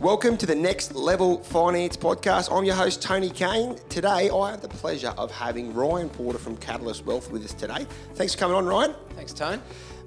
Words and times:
Welcome 0.00 0.38
to 0.38 0.46
the 0.46 0.54
Next 0.54 0.94
Level 0.94 1.42
Finance 1.42 1.94
Podcast. 1.94 2.50
I'm 2.50 2.64
your 2.64 2.74
host, 2.74 3.02
Tony 3.02 3.28
Kane. 3.28 3.76
Today, 3.90 4.30
I 4.30 4.50
have 4.50 4.62
the 4.62 4.68
pleasure 4.68 5.12
of 5.18 5.30
having 5.30 5.74
Ryan 5.74 6.08
Porter 6.08 6.38
from 6.38 6.56
Catalyst 6.56 7.04
Wealth 7.04 7.30
with 7.30 7.44
us 7.44 7.52
today. 7.52 7.86
Thanks 8.14 8.32
for 8.32 8.40
coming 8.40 8.56
on, 8.56 8.64
Ryan. 8.64 8.94
Thanks, 9.14 9.34
Tone. 9.34 9.60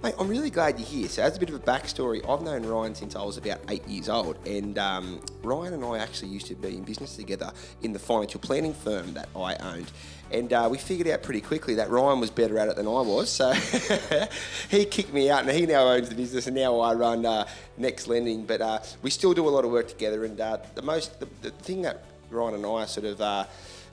Mate, 0.03 0.15
I'm 0.19 0.27
really 0.27 0.49
glad 0.49 0.77
you're 0.77 0.85
here. 0.85 1.07
So, 1.07 1.23
as 1.23 1.37
a 1.37 1.39
bit 1.39 1.47
of 1.47 1.55
a 1.55 1.59
backstory, 1.59 2.29
I've 2.29 2.41
known 2.41 2.63
Ryan 2.65 2.93
since 2.93 3.15
I 3.15 3.23
was 3.23 3.37
about 3.37 3.61
eight 3.69 3.87
years 3.87 4.09
old, 4.09 4.37
and 4.45 4.77
um, 4.77 5.21
Ryan 5.43 5.75
and 5.75 5.85
I 5.85 5.99
actually 5.99 6.27
used 6.27 6.47
to 6.47 6.55
be 6.55 6.75
in 6.75 6.83
business 6.83 7.15
together 7.15 7.53
in 7.83 7.93
the 7.93 7.99
financial 7.99 8.41
planning 8.41 8.73
firm 8.73 9.13
that 9.13 9.29
I 9.33 9.55
owned. 9.55 9.89
And 10.29 10.51
uh, 10.51 10.67
we 10.69 10.77
figured 10.77 11.07
out 11.07 11.23
pretty 11.23 11.39
quickly 11.39 11.75
that 11.75 11.89
Ryan 11.89 12.19
was 12.19 12.31
better 12.31 12.59
at 12.59 12.67
it 12.67 12.75
than 12.75 12.85
I 12.85 12.99
was, 12.99 13.29
so 13.29 13.53
he 14.69 14.83
kicked 14.83 15.13
me 15.13 15.29
out, 15.29 15.43
and 15.43 15.51
he 15.51 15.65
now 15.65 15.87
owns 15.87 16.09
the 16.09 16.15
business, 16.15 16.47
and 16.47 16.55
now 16.57 16.81
I 16.81 16.93
run 16.95 17.25
uh, 17.25 17.47
Next 17.77 18.09
Lending. 18.09 18.45
But 18.45 18.59
uh, 18.59 18.79
we 19.03 19.09
still 19.09 19.33
do 19.33 19.47
a 19.47 19.51
lot 19.51 19.63
of 19.63 19.71
work 19.71 19.87
together, 19.87 20.25
and 20.25 20.37
uh, 20.41 20.57
the 20.75 20.81
most 20.81 21.17
the, 21.21 21.29
the 21.43 21.51
thing 21.51 21.81
that 21.83 22.03
Ryan 22.29 22.55
and 22.55 22.65
I 22.65 22.87
sort 22.87 23.05
of 23.05 23.21
uh, 23.21 23.45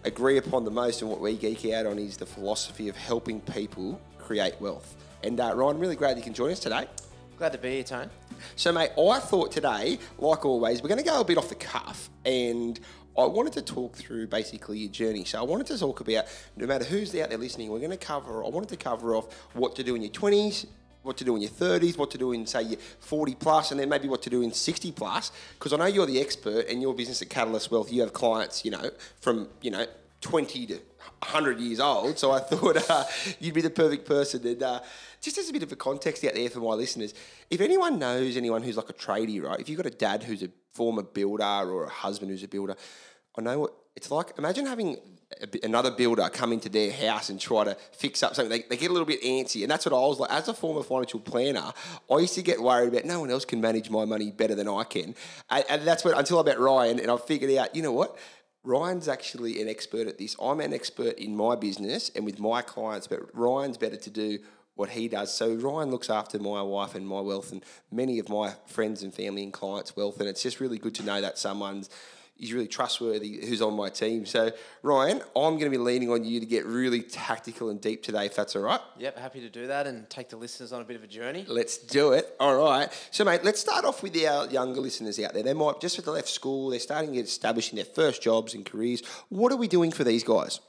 agree 0.02 0.38
upon 0.38 0.64
the 0.64 0.72
most, 0.72 1.02
and 1.02 1.10
what 1.10 1.20
we 1.20 1.36
geek 1.36 1.66
out 1.66 1.86
on, 1.86 2.00
is 2.00 2.16
the 2.16 2.26
philosophy 2.26 2.88
of 2.88 2.96
helping 2.96 3.40
people 3.42 4.00
create 4.18 4.60
wealth. 4.60 4.96
And 5.22 5.38
uh, 5.38 5.52
Ryan, 5.54 5.76
I'm 5.76 5.80
really 5.80 5.96
glad 5.96 6.16
you 6.16 6.22
can 6.22 6.34
join 6.34 6.50
us 6.50 6.60
today. 6.60 6.86
Glad 7.36 7.52
to 7.52 7.58
be 7.58 7.70
here, 7.70 7.84
Tone. 7.84 8.10
So, 8.56 8.72
mate, 8.72 8.90
I 8.98 9.18
thought 9.18 9.52
today, 9.52 9.98
like 10.18 10.44
always, 10.44 10.82
we're 10.82 10.88
going 10.88 11.02
to 11.02 11.04
go 11.04 11.20
a 11.20 11.24
bit 11.24 11.38
off 11.38 11.48
the 11.48 11.54
cuff, 11.54 12.10
and 12.24 12.78
I 13.18 13.24
wanted 13.24 13.52
to 13.54 13.62
talk 13.62 13.96
through 13.96 14.26
basically 14.28 14.78
your 14.78 14.90
journey. 14.90 15.24
So, 15.24 15.38
I 15.38 15.42
wanted 15.42 15.66
to 15.68 15.78
talk 15.78 16.00
about 16.00 16.24
no 16.56 16.66
matter 16.66 16.84
who's 16.84 17.14
out 17.16 17.28
there 17.28 17.38
listening, 17.38 17.70
we're 17.70 17.78
going 17.78 17.90
to 17.90 17.96
cover. 17.96 18.44
I 18.44 18.48
wanted 18.48 18.68
to 18.70 18.76
cover 18.76 19.14
off 19.14 19.32
what 19.52 19.74
to 19.76 19.84
do 19.84 19.94
in 19.94 20.02
your 20.02 20.10
twenties, 20.10 20.66
what 21.02 21.16
to 21.16 21.24
do 21.24 21.34
in 21.34 21.42
your 21.42 21.50
30s, 21.50 21.96
what 21.96 22.10
to 22.10 22.18
do 22.18 22.32
in, 22.32 22.46
say, 22.46 22.62
your 22.62 22.78
40 23.00 23.34
plus, 23.36 23.70
and 23.70 23.80
then 23.80 23.88
maybe 23.88 24.08
what 24.08 24.22
to 24.22 24.30
do 24.30 24.42
in 24.42 24.52
60 24.52 24.92
plus. 24.92 25.32
Because 25.58 25.72
I 25.72 25.76
know 25.76 25.86
you're 25.86 26.06
the 26.06 26.20
expert 26.20 26.66
and 26.68 26.82
your 26.82 26.94
business 26.94 27.22
at 27.22 27.30
Catalyst 27.30 27.70
Wealth, 27.70 27.90
you 27.92 28.02
have 28.02 28.12
clients, 28.12 28.64
you 28.64 28.70
know, 28.70 28.90
from, 29.20 29.48
you 29.62 29.70
know, 29.70 29.86
20 30.20 30.66
to 30.66 30.74
100 30.74 31.60
years 31.60 31.80
old. 31.80 32.18
So 32.18 32.32
I 32.32 32.40
thought 32.40 32.90
uh, 32.90 33.04
you'd 33.38 33.54
be 33.54 33.60
the 33.60 33.70
perfect 33.70 34.06
person. 34.06 34.46
And 34.46 34.62
uh, 34.62 34.80
just 35.20 35.38
as 35.38 35.48
a 35.48 35.52
bit 35.52 35.62
of 35.62 35.72
a 35.72 35.76
context 35.76 36.24
out 36.24 36.34
there 36.34 36.50
for 36.50 36.60
my 36.60 36.74
listeners, 36.74 37.14
if 37.50 37.60
anyone 37.60 37.98
knows 37.98 38.36
anyone 38.36 38.62
who's 38.62 38.76
like 38.76 38.90
a 38.90 38.94
tradie, 38.94 39.42
right? 39.42 39.60
If 39.60 39.68
you've 39.68 39.76
got 39.76 39.86
a 39.86 39.90
dad 39.90 40.22
who's 40.22 40.42
a 40.42 40.48
former 40.72 41.02
builder 41.02 41.44
or 41.44 41.84
a 41.84 41.90
husband 41.90 42.30
who's 42.30 42.42
a 42.42 42.48
builder, 42.48 42.76
I 43.36 43.42
know 43.42 43.60
what 43.60 43.74
it's 43.96 44.10
like. 44.10 44.32
Imagine 44.38 44.66
having 44.66 44.98
a, 45.40 45.64
another 45.64 45.90
builder 45.90 46.28
come 46.30 46.52
into 46.52 46.68
their 46.68 46.92
house 46.92 47.28
and 47.28 47.40
try 47.40 47.64
to 47.64 47.76
fix 47.92 48.22
up 48.22 48.34
something. 48.34 48.50
They, 48.50 48.66
they 48.68 48.76
get 48.76 48.90
a 48.90 48.92
little 48.92 49.06
bit 49.06 49.22
antsy. 49.22 49.62
And 49.62 49.70
that's 49.70 49.86
what 49.86 49.94
I 49.94 50.00
was 50.00 50.18
like. 50.18 50.30
As 50.30 50.48
a 50.48 50.54
former 50.54 50.82
financial 50.82 51.20
planner, 51.20 51.72
I 52.10 52.18
used 52.18 52.34
to 52.34 52.42
get 52.42 52.60
worried 52.60 52.88
about 52.88 53.04
no 53.04 53.20
one 53.20 53.30
else 53.30 53.44
can 53.44 53.60
manage 53.60 53.90
my 53.90 54.04
money 54.04 54.30
better 54.30 54.54
than 54.54 54.68
I 54.68 54.84
can. 54.84 55.14
And, 55.48 55.64
and 55.68 55.82
that's 55.82 56.04
what, 56.04 56.18
until 56.18 56.40
I 56.40 56.42
met 56.42 56.58
Ryan 56.58 56.98
and 56.98 57.10
I 57.10 57.16
figured 57.16 57.54
out, 57.56 57.74
you 57.74 57.82
know 57.82 57.92
what? 57.92 58.16
Ryan's 58.62 59.08
actually 59.08 59.60
an 59.62 59.68
expert 59.68 60.06
at 60.06 60.18
this. 60.18 60.36
I'm 60.40 60.60
an 60.60 60.74
expert 60.74 61.18
in 61.18 61.34
my 61.36 61.56
business 61.56 62.10
and 62.14 62.24
with 62.24 62.38
my 62.38 62.62
clients, 62.62 63.06
but 63.06 63.34
Ryan's 63.34 63.78
better 63.78 63.96
to 63.96 64.10
do 64.10 64.38
what 64.74 64.90
he 64.90 65.08
does. 65.08 65.32
So 65.34 65.54
Ryan 65.54 65.90
looks 65.90 66.10
after 66.10 66.38
my 66.38 66.62
wife 66.62 66.94
and 66.94 67.06
my 67.06 67.20
wealth 67.20 67.52
and 67.52 67.64
many 67.90 68.18
of 68.18 68.28
my 68.28 68.54
friends 68.66 69.02
and 69.02 69.12
family 69.14 69.42
and 69.42 69.52
clients' 69.52 69.96
wealth. 69.96 70.20
And 70.20 70.28
it's 70.28 70.42
just 70.42 70.60
really 70.60 70.78
good 70.78 70.94
to 70.96 71.02
know 71.02 71.20
that 71.20 71.38
someone's 71.38 71.90
is 72.40 72.52
really 72.52 72.66
trustworthy 72.66 73.46
who's 73.46 73.62
on 73.62 73.74
my 73.74 73.88
team. 73.88 74.26
So 74.26 74.50
Ryan, 74.82 75.20
I'm 75.36 75.58
going 75.58 75.64
to 75.64 75.70
be 75.70 75.78
leaning 75.78 76.10
on 76.10 76.24
you 76.24 76.40
to 76.40 76.46
get 76.46 76.64
really 76.64 77.02
tactical 77.02 77.70
and 77.70 77.80
deep 77.80 78.02
today, 78.02 78.26
if 78.26 78.34
that's 78.34 78.56
all 78.56 78.62
right. 78.62 78.80
Yep, 78.98 79.18
happy 79.18 79.40
to 79.40 79.50
do 79.50 79.66
that 79.66 79.86
and 79.86 80.08
take 80.08 80.28
the 80.28 80.36
listeners 80.36 80.72
on 80.72 80.80
a 80.80 80.84
bit 80.84 80.96
of 80.96 81.04
a 81.04 81.06
journey. 81.06 81.44
Let's 81.48 81.78
do 81.78 82.12
it. 82.12 82.34
All 82.40 82.56
right. 82.56 82.88
So, 83.10 83.24
mate, 83.24 83.44
let's 83.44 83.60
start 83.60 83.84
off 83.84 84.02
with 84.02 84.16
our 84.24 84.46
younger 84.48 84.80
listeners 84.80 85.18
out 85.20 85.34
there. 85.34 85.42
They 85.42 85.54
might 85.54 85.80
just 85.80 85.96
have 85.96 86.06
left 86.06 86.28
school. 86.28 86.70
They're 86.70 86.80
starting 86.80 87.10
to 87.10 87.16
get 87.16 87.26
established 87.26 87.72
in 87.72 87.76
their 87.76 87.84
first 87.84 88.22
jobs 88.22 88.54
and 88.54 88.64
careers. 88.64 89.02
What 89.28 89.52
are 89.52 89.56
we 89.56 89.68
doing 89.68 89.90
for 89.92 90.04
these 90.04 90.24
guys? 90.24 90.60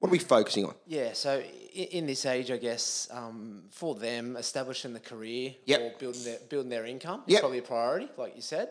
What 0.00 0.08
are 0.08 0.12
we 0.12 0.18
focusing 0.18 0.64
on? 0.64 0.74
Yeah, 0.86 1.12
so 1.12 1.42
in, 1.74 2.06
this 2.06 2.24
age, 2.24 2.50
I 2.50 2.56
guess 2.56 3.06
um, 3.10 3.64
for 3.70 3.94
them, 3.94 4.36
establishing 4.36 4.94
the 4.94 5.00
career 5.00 5.54
Yep. 5.66 5.80
or 5.80 5.98
building 5.98 6.24
their 6.24 6.38
building 6.48 6.70
their 6.70 6.86
income 6.86 7.22
is 7.26 7.38
probably 7.38 7.58
a 7.58 7.62
priority, 7.62 8.08
like 8.16 8.34
you 8.34 8.40
said. 8.42 8.70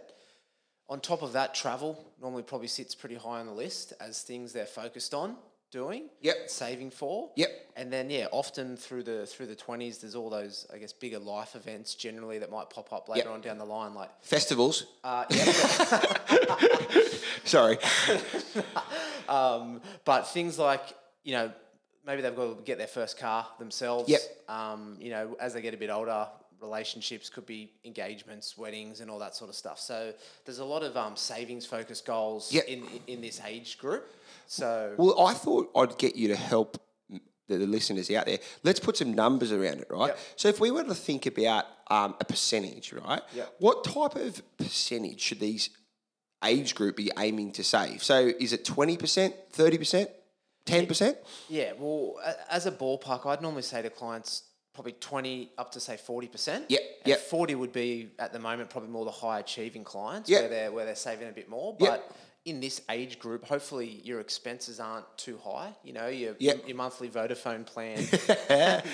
On 0.90 1.00
top 1.00 1.22
of 1.22 1.34
that, 1.34 1.54
travel 1.54 2.04
normally 2.22 2.44
probably 2.44 2.68
sits 2.68 2.96
pretty 2.96 3.16
high 3.16 3.40
on 3.40 3.46
the 3.46 3.54
list 3.54 3.94
as 4.00 4.22
things 4.24 4.54
they're 4.54 4.66
focused 4.66 5.14
on 5.14 5.36
doing. 5.72 6.10
Yep. 6.22 6.50
Saving 6.50 6.90
for. 6.90 7.30
Yep. 7.36 7.50
And 7.76 7.94
then 7.94 8.10
yeah, 8.10 8.26
often 8.32 8.76
through 8.76 9.04
the 9.04 9.28
through 9.28 9.46
the 9.46 9.56
twenties, 9.56 10.00
there's 10.00 10.16
all 10.16 10.32
those 10.32 10.66
I 10.74 10.80
guess 10.80 10.92
bigger 10.92 11.20
life 11.20 11.56
events 11.56 11.94
generally 11.94 12.40
that 12.40 12.50
might 12.52 12.72
pop 12.72 12.92
up 12.92 13.08
later 13.08 13.26
Yep. 13.28 13.34
on 13.36 13.42
down 13.42 13.58
the 13.60 13.66
line, 13.66 13.94
like 13.94 14.10
Festivals. 14.24 14.86
uh, 15.04 15.26
yeah, 15.30 15.52
Sorry. 17.46 17.78
Um, 19.28 19.82
but 20.06 20.24
things 20.24 20.58
like, 20.58 20.82
you 21.24 21.34
know, 21.34 21.52
maybe 22.04 22.24
they've 22.24 22.36
got 22.36 22.58
to 22.58 22.64
get 22.64 22.80
their 22.80 22.88
first 22.88 23.20
car 23.20 23.46
themselves. 23.60 24.10
Yep. 24.10 24.22
Um, 24.50 24.98
you 25.00 25.12
know, 25.12 25.38
as 25.40 25.54
they 25.54 25.62
get 25.62 25.76
a 25.76 25.78
bit 25.78 25.92
older, 25.92 26.28
relationships 26.62 27.30
could 27.30 27.46
be 27.46 27.72
engagements, 27.86 28.58
weddings, 28.58 29.00
and 29.02 29.09
all 29.12 29.20
that 29.20 29.36
sort 29.36 29.50
of 29.50 29.56
stuff. 29.56 29.80
So 29.80 30.14
there's 30.46 30.59
a 30.59 30.66
lot 30.66 30.84
of 30.84 30.96
um, 30.97 31.16
savings 31.16 31.66
focused 31.66 32.06
goals 32.06 32.52
Yep. 32.52 32.66
in 32.68 32.84
in 33.08 33.22
this 33.22 33.40
age 33.46 33.78
group. 33.78 34.06
So 34.47 34.94
Well, 34.97 35.20
I 35.25 35.34
thought 35.34 35.70
I'd 35.75 35.97
get 35.97 36.16
you 36.16 36.28
to 36.30 36.36
help 36.36 36.81
the, 37.09 37.58
the 37.58 37.68
listeners 37.68 38.09
out 38.12 38.25
there. 38.25 38.40
Let's 38.64 38.80
put 38.80 38.97
some 38.97 39.14
numbers 39.14 39.52
around 39.52 39.80
it, 39.80 39.88
right? 39.90 40.08
Yep. 40.08 40.20
So, 40.36 40.47
if 40.50 40.59
we 40.59 40.70
were 40.72 40.84
to 40.84 40.96
think 40.96 41.25
about 41.25 41.66
um, 41.90 42.16
a 42.22 42.25
percentage, 42.25 42.94
right? 42.94 43.22
Yep. 43.34 43.56
What 43.59 43.84
type 43.84 44.16
of 44.16 44.41
percentage 44.58 45.20
should 45.20 45.40
these 45.40 45.70
age 46.44 46.76
group 46.76 46.96
be 46.96 47.12
aiming 47.18 47.52
to 47.53 47.64
save? 47.64 48.03
So, 48.03 48.31
is 48.40 48.53
it 48.53 48.64
twenty 48.66 48.97
percent, 48.97 49.34
thirty 49.52 49.78
percent, 49.78 50.09
ten 50.66 50.86
percent? 50.86 51.18
yeah, 51.50 51.74
well, 51.78 52.20
as 52.50 52.66
a 52.68 52.72
ballpark, 52.72 53.26
I'd 53.26 53.41
normally 53.41 53.64
say 53.64 53.81
to 53.81 53.90
clients 53.90 54.44
probably 54.79 54.94
20 54.94 55.51
up 55.57 55.73
to 55.73 55.79
say 55.81 55.97
40%. 55.97 56.63
Yep, 56.69 56.81
And 57.03 57.07
yep. 57.07 57.19
40 57.19 57.56
would 57.56 57.73
be 57.73 58.12
at 58.17 58.31
the 58.31 58.40
moment 58.40 58.69
probably 58.69 58.90
more 58.90 59.03
the 59.03 59.12
high 59.12 59.40
achieving 59.40 59.84
clients 59.84 60.29
Yep. 60.29 60.40
where 60.40 60.50
they're 60.50 60.72
where 60.72 60.85
they're 60.85 60.95
saving 60.95 61.28
a 61.28 61.34
bit 61.34 61.50
more. 61.50 61.75
Yep. 61.81 61.90
But 61.90 62.16
in 62.45 62.62
this 62.62 62.81
age 62.90 63.19
group, 63.19 63.44
hopefully 63.44 64.00
your 64.06 64.22
expenses 64.22 64.79
aren't 64.79 65.06
too 65.17 65.38
high. 65.44 65.73
You 65.84 65.91
know, 65.91 66.07
your 66.07 66.34
Yep. 66.40 66.66
your 66.66 66.78
monthly 66.78 67.09
Vodafone 67.09 67.66
plan, 67.66 67.97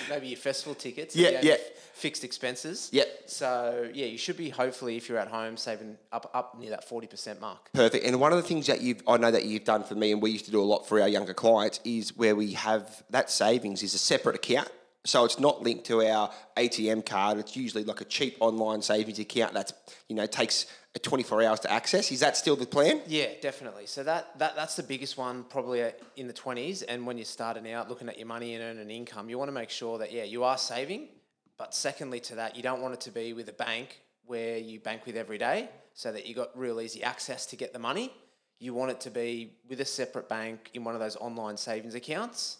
maybe 0.09 0.29
your 0.29 0.39
festival 0.39 0.73
tickets, 0.73 1.15
Yeah, 1.15 1.39
yeah. 1.43 1.57
fixed 1.93 2.23
expenses. 2.23 2.89
Yep. 2.91 3.07
So 3.27 3.87
yeah, 3.93 4.07
you 4.07 4.17
should 4.17 4.37
be 4.37 4.49
hopefully 4.49 4.97
if 4.97 5.07
you're 5.07 5.19
at 5.19 5.27
home 5.27 5.55
saving 5.55 5.97
up 6.11 6.31
up 6.33 6.59
near 6.59 6.71
that 6.71 6.89
40% 6.89 7.39
mark. 7.39 7.71
Perfect. 7.73 8.03
And 8.07 8.19
one 8.19 8.31
of 8.31 8.37
the 8.41 8.47
things 8.47 8.65
that 8.65 8.81
you've, 8.81 9.03
I 9.07 9.17
know 9.17 9.29
that 9.29 9.45
you've 9.45 9.65
done 9.65 9.83
for 9.83 9.93
me, 9.93 10.11
and 10.13 10.19
we 10.19 10.31
used 10.31 10.45
to 10.45 10.51
do 10.51 10.59
a 10.59 10.65
lot 10.73 10.87
for 10.87 10.99
our 10.99 11.07
younger 11.07 11.35
clients, 11.35 11.79
is 11.85 12.17
where 12.17 12.35
we 12.35 12.53
have 12.53 13.03
that 13.11 13.29
savings 13.29 13.83
is 13.83 13.93
a 13.93 13.99
separate 13.99 14.35
account. 14.35 14.69
So 15.05 15.23
it's 15.23 15.39
not 15.39 15.61
linked 15.61 15.85
to 15.85 16.01
our 16.01 16.31
ATM 16.57 17.05
card. 17.05 17.37
It's 17.37 17.55
usually 17.55 17.83
like 17.83 18.01
a 18.01 18.05
cheap 18.05 18.37
online 18.39 18.81
savings 18.81 19.19
account 19.19 19.53
that's 19.53 19.73
you 20.09 20.15
know 20.15 20.25
takes 20.25 20.65
24 20.99 21.43
hours 21.43 21.59
to 21.61 21.71
access. 21.71 22.11
Is 22.11 22.21
that 22.21 22.37
still 22.37 22.55
the 22.55 22.65
plan? 22.65 23.01
Yeah, 23.07 23.27
definitely. 23.41 23.85
So 23.85 24.03
that, 24.03 24.37
that 24.39 24.55
that's 24.55 24.75
the 24.75 24.83
biggest 24.83 25.17
one 25.17 25.43
probably 25.43 25.83
uh, 25.83 25.91
in 26.15 26.27
the 26.27 26.33
twenties. 26.33 26.81
And 26.81 27.05
when 27.05 27.17
you're 27.17 27.25
starting 27.25 27.71
out, 27.71 27.87
looking 27.87 28.09
at 28.09 28.17
your 28.17 28.27
money 28.27 28.55
and 28.55 28.63
earning 28.63 28.89
income, 28.89 29.29
you 29.29 29.37
want 29.37 29.49
to 29.49 29.53
make 29.53 29.69
sure 29.69 29.99
that 29.99 30.11
yeah 30.11 30.23
you 30.23 30.43
are 30.43 30.57
saving. 30.57 31.09
But 31.57 31.73
secondly 31.73 32.19
to 32.21 32.35
that, 32.35 32.55
you 32.55 32.63
don't 32.63 32.81
want 32.81 32.95
it 32.95 33.01
to 33.01 33.11
be 33.11 33.33
with 33.33 33.47
a 33.47 33.53
bank 33.53 34.01
where 34.25 34.57
you 34.57 34.79
bank 34.79 35.05
with 35.05 35.15
every 35.15 35.37
day, 35.37 35.69
so 35.93 36.11
that 36.11 36.25
you 36.25 36.33
got 36.33 36.57
real 36.57 36.81
easy 36.81 37.03
access 37.03 37.45
to 37.47 37.55
get 37.55 37.73
the 37.73 37.79
money. 37.79 38.11
You 38.59 38.73
want 38.73 38.91
it 38.91 38.99
to 39.01 39.11
be 39.11 39.53
with 39.69 39.81
a 39.81 39.85
separate 39.85 40.27
bank 40.27 40.71
in 40.73 40.83
one 40.83 40.95
of 40.95 40.99
those 40.99 41.15
online 41.17 41.57
savings 41.57 41.93
accounts 41.93 42.57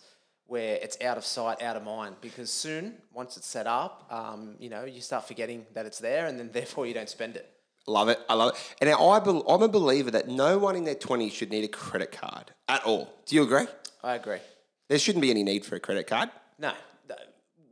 where 0.48 0.76
it's 0.82 0.98
out 1.02 1.18
of 1.18 1.26
sight, 1.26 1.62
out 1.62 1.76
of 1.76 1.84
mind. 1.84 2.16
Because 2.22 2.52
soon, 2.52 2.96
once 3.14 3.38
it's 3.38 3.48
set 3.48 3.68
up, 3.68 4.08
um, 4.10 4.56
you 4.60 4.70
know, 4.70 4.86
you 4.86 5.02
start 5.02 5.28
forgetting 5.28 5.66
that 5.74 5.86
it's 5.86 6.00
there, 6.00 6.28
and 6.28 6.40
then 6.40 6.52
therefore 6.54 6.86
you 6.86 6.94
don't 6.94 7.10
spend 7.10 7.36
it. 7.36 7.52
Love 7.88 8.10
it. 8.10 8.20
I 8.28 8.34
love 8.34 8.56
it. 8.56 8.76
And 8.82 8.90
now 8.90 8.98
I 8.98 9.20
I'm 9.20 9.62
a 9.62 9.68
believer 9.68 10.10
that 10.12 10.28
no 10.28 10.58
one 10.58 10.76
in 10.76 10.86
their 10.86 10.96
20s 10.96 11.32
should 11.32 11.52
need 11.52 11.64
a 11.64 11.68
credit 11.68 12.12
card 12.12 12.52
at 12.68 12.84
all. 12.84 13.14
Do 13.28 13.36
you 13.36 13.44
agree? 13.44 13.68
I 14.04 14.16
agree. 14.16 14.40
There 14.88 14.98
shouldn't 14.98 15.22
be 15.22 15.30
any 15.30 15.44
need 15.44 15.66
for 15.66 15.76
a 15.76 15.80
credit 15.80 16.08
card. 16.08 16.30
No, 16.58 16.74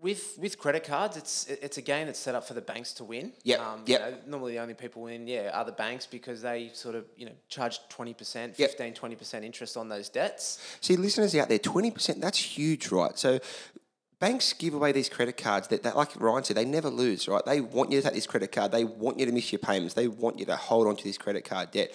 with 0.03 0.37
with 0.37 0.59
credit 0.59 0.83
cards, 0.83 1.17
it's 1.17 1.47
it's 1.47 1.77
a 1.77 1.81
game 1.81 2.05
that's 2.07 2.19
set 2.19 2.35
up 2.35 2.45
for 2.45 2.53
the 2.53 2.61
banks 2.61 2.93
to 2.93 3.03
win. 3.03 3.31
Yeah, 3.43 3.55
Um, 3.55 3.83
yep. 3.87 4.01
You 4.01 4.05
know, 4.11 4.17
normally 4.27 4.53
the 4.53 4.59
only 4.59 4.73
people 4.75 5.01
win, 5.03 5.27
yeah, 5.27 5.49
are 5.53 5.65
the 5.65 5.71
banks 5.71 6.05
because 6.05 6.41
they 6.41 6.69
sort 6.73 6.95
of 6.95 7.05
you 7.15 7.25
know 7.25 7.31
charge 7.47 7.79
20%, 7.89 8.59
Yep. 8.59 8.69
15, 8.77 8.93
20% 8.93 9.43
interest 9.43 9.77
on 9.77 9.89
those 9.89 10.09
debts. 10.09 10.59
See, 10.81 10.95
listeners 10.97 11.33
out 11.35 11.49
there, 11.49 11.57
20%, 11.57 12.19
that's 12.21 12.37
huge, 12.37 12.91
right? 12.91 13.17
So 13.17 13.39
banks 14.19 14.53
give 14.53 14.73
away 14.73 14.91
these 14.91 15.09
credit 15.09 15.37
cards 15.37 15.67
that, 15.69 15.83
that, 15.83 15.95
like 15.97 16.19
Ryan 16.19 16.43
said, 16.43 16.57
they 16.57 16.65
never 16.65 16.89
lose, 16.89 17.27
right? 17.27 17.43
They 17.45 17.61
want 17.61 17.91
you 17.91 17.99
to 17.99 18.03
take 18.03 18.13
this 18.13 18.27
credit 18.27 18.51
card. 18.51 18.71
They 18.71 18.83
want 18.85 19.19
you 19.19 19.25
to 19.25 19.31
miss 19.31 19.51
your 19.51 19.59
payments. 19.59 19.95
They 19.95 20.07
want 20.07 20.39
you 20.39 20.45
to 20.45 20.55
hold 20.55 20.87
on 20.87 20.95
to 20.95 21.03
this 21.03 21.17
credit 21.17 21.43
card 21.45 21.71
debt. 21.71 21.91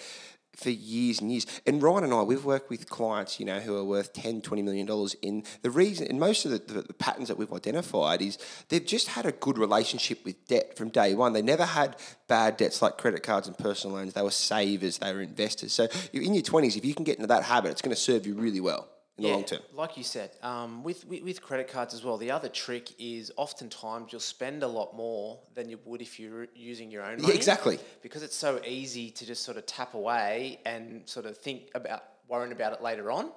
For 0.55 0.69
years 0.69 1.21
and 1.21 1.31
years. 1.31 1.45
And 1.65 1.81
Ryan 1.81 2.05
and 2.05 2.13
I, 2.13 2.21
we've 2.21 2.43
worked 2.43 2.69
with 2.69 2.89
clients, 2.89 3.39
you 3.39 3.45
know, 3.45 3.59
who 3.59 3.77
are 3.77 3.83
worth 3.83 4.13
10, 4.13 4.41
20 4.41 4.61
million 4.61 4.85
dollars. 4.85 5.15
In 5.21 5.43
the 5.61 5.71
reason, 5.71 6.07
and 6.07 6.19
most 6.19 6.45
of 6.45 6.51
the, 6.51 6.59
the, 6.59 6.81
the, 6.81 6.93
patterns 6.93 7.29
that 7.29 7.37
we've 7.37 7.51
identified 7.53 8.21
is 8.21 8.37
they've 8.67 8.85
just 8.85 9.07
had 9.07 9.25
a 9.25 9.31
good 9.31 9.57
relationship 9.57 10.23
with 10.25 10.47
debt 10.47 10.77
from 10.77 10.89
day 10.89 11.15
one. 11.15 11.33
They 11.33 11.41
never 11.41 11.65
had 11.65 11.95
bad 12.27 12.57
debts 12.57 12.81
like 12.81 12.97
credit 12.97 13.23
cards 13.23 13.47
and 13.47 13.57
personal 13.57 13.95
loans. 13.95 14.13
They 14.13 14.21
were 14.21 14.31
savers, 14.31 14.97
they 14.97 15.13
were 15.13 15.21
investors. 15.21 15.73
So 15.73 15.87
in 16.13 16.33
your 16.33 16.43
20s, 16.43 16.75
if 16.75 16.83
you 16.83 16.93
can 16.93 17.05
get 17.05 17.15
into 17.15 17.27
that 17.27 17.43
habit, 17.43 17.71
it's 17.71 17.81
going 17.81 17.95
to 17.95 18.01
serve 18.01 18.27
you 18.27 18.35
really 18.35 18.59
well 18.59 18.89
in 19.19 19.29
the 19.29 19.35
long 19.35 19.43
term. 19.43 19.59
Like 19.73 19.97
you 19.97 20.03
said, 20.03 20.31
um, 20.41 20.83
with, 20.83 21.05
with, 21.05 21.23
with 21.23 21.41
credit 21.41 21.67
cards 21.67 21.93
as 21.93 22.03
well, 22.03 22.17
the 22.17 22.31
other 22.31 22.49
trick 22.49 22.89
is 22.99 23.31
oftentimes 23.37 24.11
you'll 24.11 24.21
spend 24.21 24.63
a 24.63 24.67
lot 24.67 24.95
more 24.95 25.39
than 25.53 25.69
you 25.69 25.79
would 25.85 26.01
if 26.01 26.19
you're 26.19 26.47
using 26.55 26.91
your 26.91 27.03
own 27.03 27.21
money. 27.21 27.29
Yeah, 27.29 27.35
exactly. 27.35 27.79
Because 28.01 28.23
it's 28.23 28.35
so 28.35 28.61
easy 28.65 29.11
to 29.11 29.25
just 29.25 29.43
sort 29.43 29.57
of 29.57 29.65
tap 29.65 29.93
away 29.93 30.59
and 30.65 31.07
sort 31.07 31.25
of 31.25 31.37
think 31.37 31.69
about 31.75 32.03
worrying 32.27 32.51
about 32.51 32.73
it 32.73 32.81
later 32.81 33.11
on. 33.11 33.31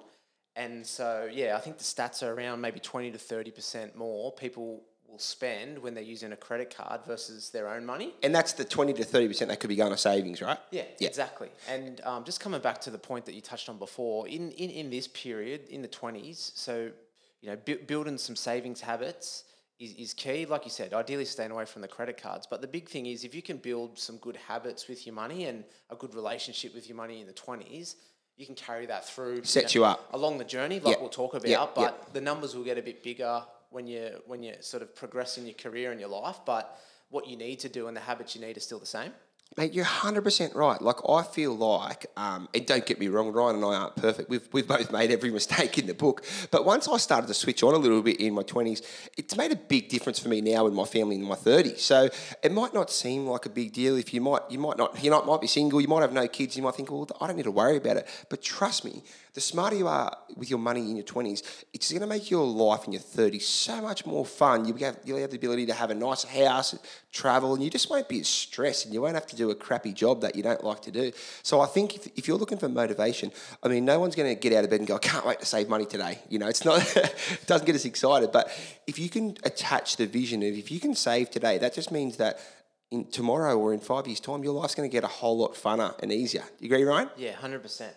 And 0.55 0.85
so, 0.85 1.27
yeah, 1.31 1.57
I 1.57 1.59
think 1.59 1.77
the 1.77 1.83
stats 1.83 2.21
are 2.21 2.31
around 2.31 2.61
maybe 2.61 2.79
20 2.79 3.11
to 3.11 3.17
30% 3.17 3.95
more 3.95 4.31
people 4.31 4.83
will 5.13 5.19
spend 5.19 5.77
when 5.77 5.93
they're 5.93 6.03
using 6.03 6.31
a 6.31 6.35
credit 6.35 6.75
card 6.75 7.01
versus 7.05 7.51
their 7.51 7.69
own 7.69 7.85
money. 7.85 8.15
And 8.23 8.33
that's 8.33 8.53
the 8.53 8.65
20 8.65 8.93
to 8.93 9.03
30% 9.03 9.47
that 9.47 9.59
could 9.59 9.67
be 9.67 9.75
going 9.75 9.91
to 9.91 9.97
savings, 9.97 10.41
right? 10.41 10.57
Yeah, 10.71 10.83
yeah. 10.97 11.07
exactly. 11.07 11.49
And 11.69 12.01
um, 12.01 12.23
just 12.23 12.39
coming 12.39 12.59
back 12.59 12.81
to 12.81 12.89
the 12.89 12.97
point 12.97 13.25
that 13.25 13.35
you 13.35 13.41
touched 13.41 13.69
on 13.69 13.77
before, 13.77 14.27
in, 14.27 14.51
in, 14.53 14.71
in 14.71 14.89
this 14.89 15.07
period, 15.07 15.69
in 15.69 15.83
the 15.83 15.87
20s, 15.87 16.57
so, 16.57 16.89
you 17.41 17.49
know, 17.49 17.55
bu- 17.63 17.83
building 17.85 18.17
some 18.17 18.35
savings 18.35 18.81
habits 18.81 19.43
is, 19.79 19.93
is 19.93 20.13
key. 20.15 20.47
Like 20.47 20.65
you 20.65 20.71
said, 20.71 20.95
ideally 20.95 21.25
staying 21.25 21.51
away 21.51 21.65
from 21.65 21.83
the 21.83 21.87
credit 21.87 22.19
cards. 22.19 22.47
But 22.49 22.61
the 22.61 22.67
big 22.67 22.89
thing 22.89 23.05
is 23.05 23.23
if 23.23 23.35
you 23.35 23.43
can 23.43 23.57
build 23.57 23.99
some 23.99 24.17
good 24.17 24.35
habits 24.35 24.87
with 24.87 25.05
your 25.05 25.13
money 25.13 25.45
and 25.45 25.63
a 25.91 25.95
good 25.95 26.15
relationship 26.15 26.73
with 26.73 26.89
your 26.89 26.97
money 26.97 27.21
in 27.21 27.27
the 27.27 27.33
20s, 27.33 27.95
you 28.35 28.47
can 28.47 28.55
carry 28.55 28.87
that 28.87 29.05
through. 29.05 29.43
Set 29.43 29.75
you, 29.75 29.81
know, 29.81 29.87
you 29.87 29.91
up. 29.91 30.09
Along 30.13 30.39
the 30.39 30.43
journey, 30.43 30.79
like 30.79 30.93
yep. 30.93 31.01
we'll 31.01 31.09
talk 31.09 31.35
about. 31.35 31.47
Yep. 31.47 31.75
But 31.75 31.81
yep. 31.81 32.13
the 32.13 32.21
numbers 32.21 32.55
will 32.55 32.63
get 32.63 32.79
a 32.79 32.81
bit 32.81 33.03
bigger 33.03 33.43
when 33.73 33.87
you 33.87 34.21
when 34.25 34.43
you 34.43 34.53
sort 34.61 34.83
of 34.83 34.95
progress 34.95 35.37
in 35.37 35.45
your 35.45 35.55
career 35.55 35.91
and 35.91 35.99
your 35.99 36.09
life, 36.09 36.39
but 36.45 36.79
what 37.09 37.27
you 37.27 37.35
need 37.35 37.59
to 37.59 37.69
do 37.69 37.87
and 37.87 37.97
the 37.97 38.01
habits 38.01 38.35
you 38.35 38.41
need 38.41 38.55
are 38.55 38.61
still 38.61 38.79
the 38.79 38.85
same. 38.85 39.11
Mate, 39.55 39.73
you're 39.73 39.85
100% 39.85 40.55
right. 40.55 40.81
Like, 40.81 40.95
I 41.07 41.21
feel 41.21 41.55
like, 41.55 42.07
um, 42.17 42.49
and 42.55 42.65
don't 42.65 42.87
get 42.87 42.99
me 42.99 43.07
wrong, 43.07 43.31
Ryan 43.31 43.57
and 43.57 43.65
I 43.65 43.75
aren't 43.75 43.95
perfect. 43.95 44.27
We've, 44.27 44.47
we've 44.51 44.67
both 44.67 44.91
made 44.91 45.11
every 45.11 45.29
mistake 45.29 45.77
in 45.77 45.85
the 45.85 45.93
book. 45.93 46.25
But 46.49 46.65
once 46.65 46.87
I 46.87 46.97
started 46.97 47.27
to 47.27 47.35
switch 47.35 47.61
on 47.61 47.75
a 47.75 47.77
little 47.77 48.01
bit 48.01 48.19
in 48.19 48.33
my 48.33 48.41
20s, 48.41 48.81
it's 49.15 49.37
made 49.37 49.51
a 49.51 49.55
big 49.55 49.89
difference 49.89 50.17
for 50.17 50.29
me 50.29 50.41
now 50.41 50.65
in 50.65 50.73
my 50.73 50.85
family 50.85 51.17
in 51.17 51.23
my 51.23 51.35
30s. 51.35 51.79
So 51.79 52.09
it 52.41 52.51
might 52.51 52.73
not 52.73 52.89
seem 52.89 53.27
like 53.27 53.45
a 53.45 53.49
big 53.49 53.73
deal 53.73 53.95
if 53.95 54.11
you 54.11 54.21
might, 54.21 54.41
you 54.49 54.57
might 54.57 54.77
not, 54.77 55.03
you 55.03 55.11
know, 55.11 55.21
might 55.23 55.41
be 55.41 55.47
single, 55.47 55.79
you 55.79 55.87
might 55.87 56.01
have 56.01 56.13
no 56.13 56.27
kids, 56.27 56.57
you 56.57 56.63
might 56.63 56.73
think, 56.73 56.89
well, 56.89 57.07
I 57.21 57.27
don't 57.27 57.35
need 57.35 57.43
to 57.43 57.51
worry 57.51 57.77
about 57.77 57.97
it. 57.97 58.07
But 58.29 58.41
trust 58.41 58.83
me, 58.83 59.03
the 59.33 59.41
smarter 59.41 59.75
you 59.75 59.87
are 59.87 60.15
with 60.35 60.49
your 60.49 60.59
money 60.59 60.81
in 60.81 60.95
your 60.95 61.05
20s, 61.05 61.65
it's 61.73 61.91
going 61.91 62.01
to 62.01 62.07
make 62.07 62.29
your 62.29 62.45
life 62.45 62.85
in 62.85 62.93
your 62.93 63.01
30s 63.01 63.41
so 63.41 63.81
much 63.81 64.05
more 64.05 64.23
fun. 64.25 64.65
You'll 64.65 64.77
have, 64.77 64.99
you'll 65.03 65.17
have 65.17 65.31
the 65.31 65.37
ability 65.37 65.65
to 65.67 65.73
have 65.73 65.89
a 65.89 65.95
nice 65.95 66.23
house, 66.23 66.77
travel, 67.11 67.55
and 67.55 67.63
you 67.63 67.71
just 67.71 67.89
won't 67.89 68.07
be 68.07 68.19
as 68.19 68.27
stressed 68.27 68.85
and 68.85 68.93
you 68.93 69.01
won't 69.01 69.15
have 69.15 69.25
to 69.27 69.35
do 69.35 69.49
a 69.49 69.55
crappy 69.55 69.91
job 69.91 70.21
that 70.21 70.35
you 70.35 70.43
don't 70.43 70.63
like 70.63 70.81
to 70.83 70.91
do. 70.91 71.11
So 71.41 71.61
I 71.61 71.65
think 71.65 71.95
if, 71.95 72.07
if 72.15 72.27
you're 72.27 72.37
looking 72.37 72.59
for 72.59 72.69
motivation, 72.69 73.31
I 73.63 73.69
mean, 73.69 73.85
no 73.85 73.99
one's 73.99 74.15
going 74.15 74.33
to 74.33 74.39
get 74.39 74.53
out 74.53 74.65
of 74.65 74.69
bed 74.69 74.81
and 74.81 74.87
go, 74.87 74.95
I 74.95 74.99
can't 74.99 75.25
wait 75.25 75.39
to 75.39 75.47
save 75.47 75.67
money 75.67 75.85
today. 75.85 76.19
You 76.29 76.37
know, 76.37 76.47
it's 76.47 76.63
not, 76.63 76.95
it 76.95 77.43
doesn't 77.47 77.65
get 77.65 77.73
us 77.75 77.85
excited. 77.85 78.31
But 78.31 78.51
if 78.85 78.99
you 78.99 79.09
can 79.09 79.35
attach 79.43 79.97
the 79.97 80.05
vision 80.05 80.43
of 80.43 80.53
if 80.53 80.69
you 80.69 80.79
can 80.79 80.93
save 80.93 81.31
today, 81.31 81.57
that 81.57 81.73
just 81.73 81.91
means 81.91 82.17
that 82.17 82.39
in 82.91 83.05
tomorrow 83.05 83.57
or 83.57 83.73
in 83.73 83.79
five 83.79 84.05
years' 84.05 84.19
time, 84.19 84.43
your 84.43 84.53
life's 84.53 84.75
going 84.75 84.87
to 84.87 84.93
get 84.93 85.03
a 85.03 85.07
whole 85.07 85.39
lot 85.39 85.55
funner 85.55 85.99
and 86.03 86.11
easier. 86.11 86.43
You 86.59 86.67
agree, 86.67 86.83
Ryan? 86.83 87.09
Yeah, 87.17 87.33
100%. 87.33 87.89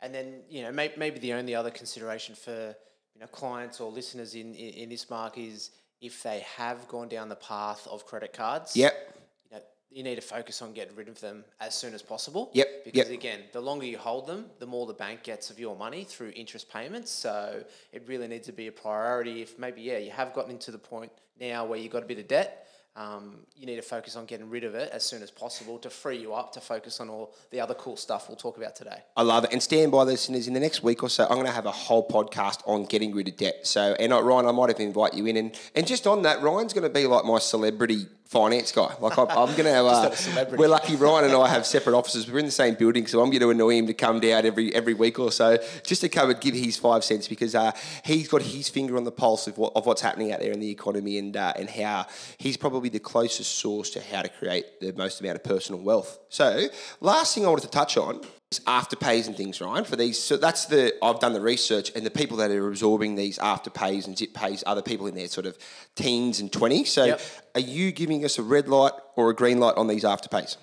And 0.00 0.14
then, 0.14 0.42
you 0.48 0.62
know, 0.62 0.72
may, 0.72 0.92
maybe 0.96 1.18
the 1.18 1.32
only 1.32 1.54
other 1.54 1.70
consideration 1.70 2.34
for, 2.34 2.74
you 3.14 3.20
know, 3.20 3.26
clients 3.26 3.80
or 3.80 3.90
listeners 3.90 4.34
in, 4.34 4.54
in, 4.54 4.74
in 4.74 4.88
this 4.88 5.10
mark 5.10 5.38
is 5.38 5.70
if 6.00 6.22
they 6.22 6.44
have 6.56 6.86
gone 6.86 7.08
down 7.08 7.28
the 7.28 7.36
path 7.36 7.86
of 7.90 8.06
credit 8.06 8.32
cards. 8.32 8.76
Yep. 8.76 9.16
You 9.50 9.56
know, 9.56 9.62
you 9.90 10.02
need 10.04 10.14
to 10.14 10.20
focus 10.20 10.62
on 10.62 10.72
getting 10.72 10.94
rid 10.94 11.08
of 11.08 11.20
them 11.20 11.44
as 11.60 11.74
soon 11.74 11.94
as 11.94 12.02
possible. 12.02 12.50
Yep. 12.52 12.84
Because 12.84 13.08
yep. 13.10 13.18
again, 13.18 13.40
the 13.52 13.60
longer 13.60 13.86
you 13.86 13.98
hold 13.98 14.28
them, 14.28 14.46
the 14.60 14.66
more 14.66 14.86
the 14.86 14.94
bank 14.94 15.24
gets 15.24 15.50
of 15.50 15.58
your 15.58 15.74
money 15.74 16.04
through 16.04 16.32
interest 16.36 16.70
payments. 16.70 17.10
So 17.10 17.64
it 17.92 18.04
really 18.06 18.28
needs 18.28 18.46
to 18.46 18.52
be 18.52 18.68
a 18.68 18.72
priority. 18.72 19.42
If 19.42 19.58
maybe 19.58 19.82
yeah, 19.82 19.98
you 19.98 20.12
have 20.12 20.32
gotten 20.32 20.52
into 20.52 20.70
the 20.70 20.78
point 20.78 21.10
now 21.40 21.64
where 21.64 21.78
you've 21.78 21.92
got 21.92 22.04
a 22.04 22.06
bit 22.06 22.18
of 22.18 22.28
debt, 22.28 22.68
um, 22.98 23.36
you 23.56 23.64
need 23.64 23.76
to 23.76 23.82
focus 23.82 24.16
on 24.16 24.26
getting 24.26 24.50
rid 24.50 24.64
of 24.64 24.74
it 24.74 24.90
as 24.92 25.04
soon 25.04 25.22
as 25.22 25.30
possible 25.30 25.78
to 25.78 25.88
free 25.88 26.18
you 26.18 26.34
up 26.34 26.52
to 26.54 26.60
focus 26.60 26.98
on 26.98 27.08
all 27.08 27.32
the 27.50 27.60
other 27.60 27.74
cool 27.74 27.96
stuff 27.96 28.28
we'll 28.28 28.36
talk 28.36 28.56
about 28.56 28.74
today. 28.74 28.98
I 29.16 29.22
love 29.22 29.44
it. 29.44 29.52
And 29.52 29.62
stand 29.62 29.92
by, 29.92 30.02
listeners. 30.02 30.48
In 30.48 30.54
the 30.54 30.60
next 30.60 30.82
week 30.82 31.04
or 31.04 31.08
so, 31.08 31.22
I'm 31.24 31.34
going 31.34 31.46
to 31.46 31.52
have 31.52 31.66
a 31.66 31.70
whole 31.70 32.06
podcast 32.06 32.60
on 32.66 32.86
getting 32.86 33.14
rid 33.14 33.28
of 33.28 33.36
debt. 33.36 33.66
So, 33.68 33.94
and 34.00 34.12
Ryan, 34.12 34.46
I 34.46 34.52
might 34.52 34.70
have 34.70 34.80
invite 34.80 35.14
you 35.14 35.26
in. 35.26 35.36
And, 35.36 35.58
and 35.76 35.86
just 35.86 36.08
on 36.08 36.22
that, 36.22 36.42
Ryan's 36.42 36.72
going 36.72 36.82
to 36.82 36.90
be 36.92 37.06
like 37.06 37.24
my 37.24 37.38
celebrity 37.38 38.06
finance 38.28 38.72
guy. 38.72 38.94
Like 39.00 39.18
I'm, 39.18 39.28
I'm 39.30 39.56
going 39.56 39.64
to 39.64 39.72
have. 39.72 39.88
Uh, 39.88 40.44
we're 40.56 40.68
lucky. 40.68 40.94
Ryan 40.96 41.26
and 41.26 41.34
I 41.34 41.48
have 41.48 41.64
separate 41.64 41.96
offices. 41.96 42.30
We're 42.30 42.38
in 42.38 42.44
the 42.44 42.50
same 42.50 42.74
building, 42.74 43.06
so 43.06 43.22
I'm 43.22 43.30
going 43.30 43.40
to 43.40 43.50
annoy 43.50 43.76
him 43.76 43.86
to 43.86 43.94
come 43.94 44.20
down 44.20 44.44
every 44.44 44.74
every 44.74 44.92
week 44.92 45.18
or 45.18 45.32
so 45.32 45.56
just 45.82 46.02
to 46.02 46.08
come 46.08 46.30
and 46.30 46.40
give 46.40 46.54
his 46.54 46.76
five 46.76 47.02
cents 47.02 47.26
because 47.26 47.54
uh, 47.54 47.72
he's 48.04 48.28
got 48.28 48.42
his 48.42 48.68
finger 48.68 48.96
on 48.96 49.04
the 49.04 49.12
pulse 49.12 49.46
of, 49.46 49.56
what, 49.56 49.72
of 49.74 49.86
what's 49.86 50.02
happening 50.02 50.32
out 50.32 50.40
there 50.40 50.52
in 50.52 50.60
the 50.60 50.70
economy 50.70 51.18
and 51.18 51.36
uh, 51.36 51.54
and 51.56 51.70
how 51.70 52.06
he's 52.36 52.56
probably 52.56 52.88
the 52.88 53.00
closest 53.00 53.58
source 53.58 53.90
to 53.90 54.02
how 54.02 54.22
to 54.22 54.28
create 54.28 54.80
the 54.80 54.92
most 54.92 55.20
amount 55.20 55.36
of 55.36 55.44
personal 55.44 55.80
wealth. 55.80 56.18
So 56.28 56.68
last 57.00 57.34
thing 57.34 57.46
I 57.46 57.48
wanted 57.48 57.62
to 57.62 57.70
touch 57.70 57.96
on 57.96 58.20
afterpays 58.66 59.26
and 59.26 59.36
things, 59.36 59.60
Ryan, 59.60 59.84
for 59.84 59.96
these. 59.96 60.18
So 60.18 60.36
that's 60.36 60.66
the 60.66 60.94
I've 61.02 61.20
done 61.20 61.34
the 61.34 61.40
research, 61.40 61.92
and 61.94 62.04
the 62.04 62.10
people 62.10 62.38
that 62.38 62.50
are 62.50 62.68
absorbing 62.68 63.14
these 63.14 63.38
afterpays 63.38 64.06
and 64.06 64.16
zip 64.16 64.32
pays 64.32 64.62
are 64.62 64.74
the 64.74 64.82
people 64.82 65.06
in 65.06 65.14
their 65.14 65.28
sort 65.28 65.46
of 65.46 65.58
teens 65.94 66.40
and 66.40 66.50
twenties. 66.50 66.90
So, 66.90 67.04
yep. 67.04 67.20
are 67.54 67.60
you 67.60 67.92
giving 67.92 68.24
us 68.24 68.38
a 68.38 68.42
red 68.42 68.68
light 68.68 68.92
or 69.16 69.30
a 69.30 69.34
green 69.34 69.58
light 69.58 69.76
on 69.76 69.86
these 69.86 70.04
afterpays? 70.04 70.56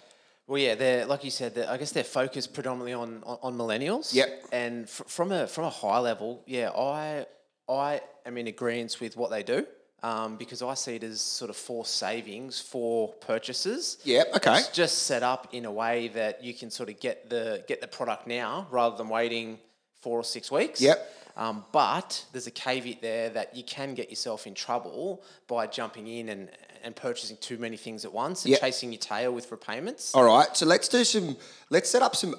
Well, 0.47 0.59
yeah, 0.59 0.75
they're 0.75 1.05
like 1.05 1.23
you 1.23 1.31
said. 1.31 1.57
I 1.57 1.77
guess 1.77 1.91
they're 1.91 2.03
focused 2.03 2.53
predominantly 2.53 2.93
on 2.93 3.21
on, 3.23 3.37
on 3.43 3.57
millennials. 3.57 4.13
Yep. 4.13 4.45
And 4.51 4.85
f- 4.85 5.03
from 5.07 5.31
a 5.31 5.47
from 5.47 5.65
a 5.65 5.69
high 5.69 5.99
level, 5.99 6.43
yeah, 6.47 6.71
I 6.71 7.27
I 7.69 8.01
am 8.25 8.37
in 8.37 8.47
agreement 8.47 8.97
with 8.99 9.15
what 9.15 9.29
they 9.29 9.43
do 9.43 9.65
um, 10.05 10.35
because 10.35 10.61
I 10.61 10.75
see 10.75 10.97
it 10.97 11.03
as 11.03 11.19
sort 11.19 11.49
of 11.49 11.55
forced 11.55 11.95
savings 11.95 12.59
for 12.59 13.11
purchases. 13.13 13.97
Yeah, 14.03 14.23
okay. 14.35 14.59
It's 14.59 14.67
just 14.67 15.03
set 15.03 15.23
up 15.23 15.47
in 15.51 15.65
a 15.65 15.71
way 15.71 16.09
that 16.09 16.43
you 16.43 16.53
can 16.53 16.69
sort 16.69 16.89
of 16.89 16.99
get 16.99 17.27
the 17.27 17.63
get 17.67 17.81
the 17.81 17.87
product 17.87 18.27
now 18.27 18.67
rather 18.69 18.95
than 18.97 19.09
waiting 19.09 19.57
four 20.01 20.19
or 20.19 20.23
six 20.23 20.51
weeks. 20.51 20.79
Yep. 20.79 21.11
Um, 21.35 21.65
but 21.71 22.23
there's 22.33 22.45
a 22.45 22.51
caveat 22.51 23.01
there 23.01 23.29
that 23.31 23.55
you 23.55 23.63
can 23.63 23.95
get 23.95 24.11
yourself 24.11 24.45
in 24.45 24.53
trouble 24.53 25.23
by 25.47 25.65
jumping 25.65 26.07
in 26.07 26.29
and, 26.29 26.49
and 26.83 26.95
purchasing 26.95 27.35
too 27.41 27.57
many 27.57 27.75
things 27.75 28.05
at 28.05 28.13
once 28.13 28.45
and 28.45 28.51
yep. 28.51 28.61
chasing 28.61 28.91
your 28.91 28.99
tail 28.99 29.33
with 29.33 29.51
repayments. 29.51 30.13
All 30.13 30.23
right, 30.23 30.55
so 30.55 30.67
let's 30.67 30.87
do 30.87 31.03
some. 31.03 31.35
Let's 31.71 31.89
set 31.89 32.03
up 32.03 32.15
some 32.15 32.35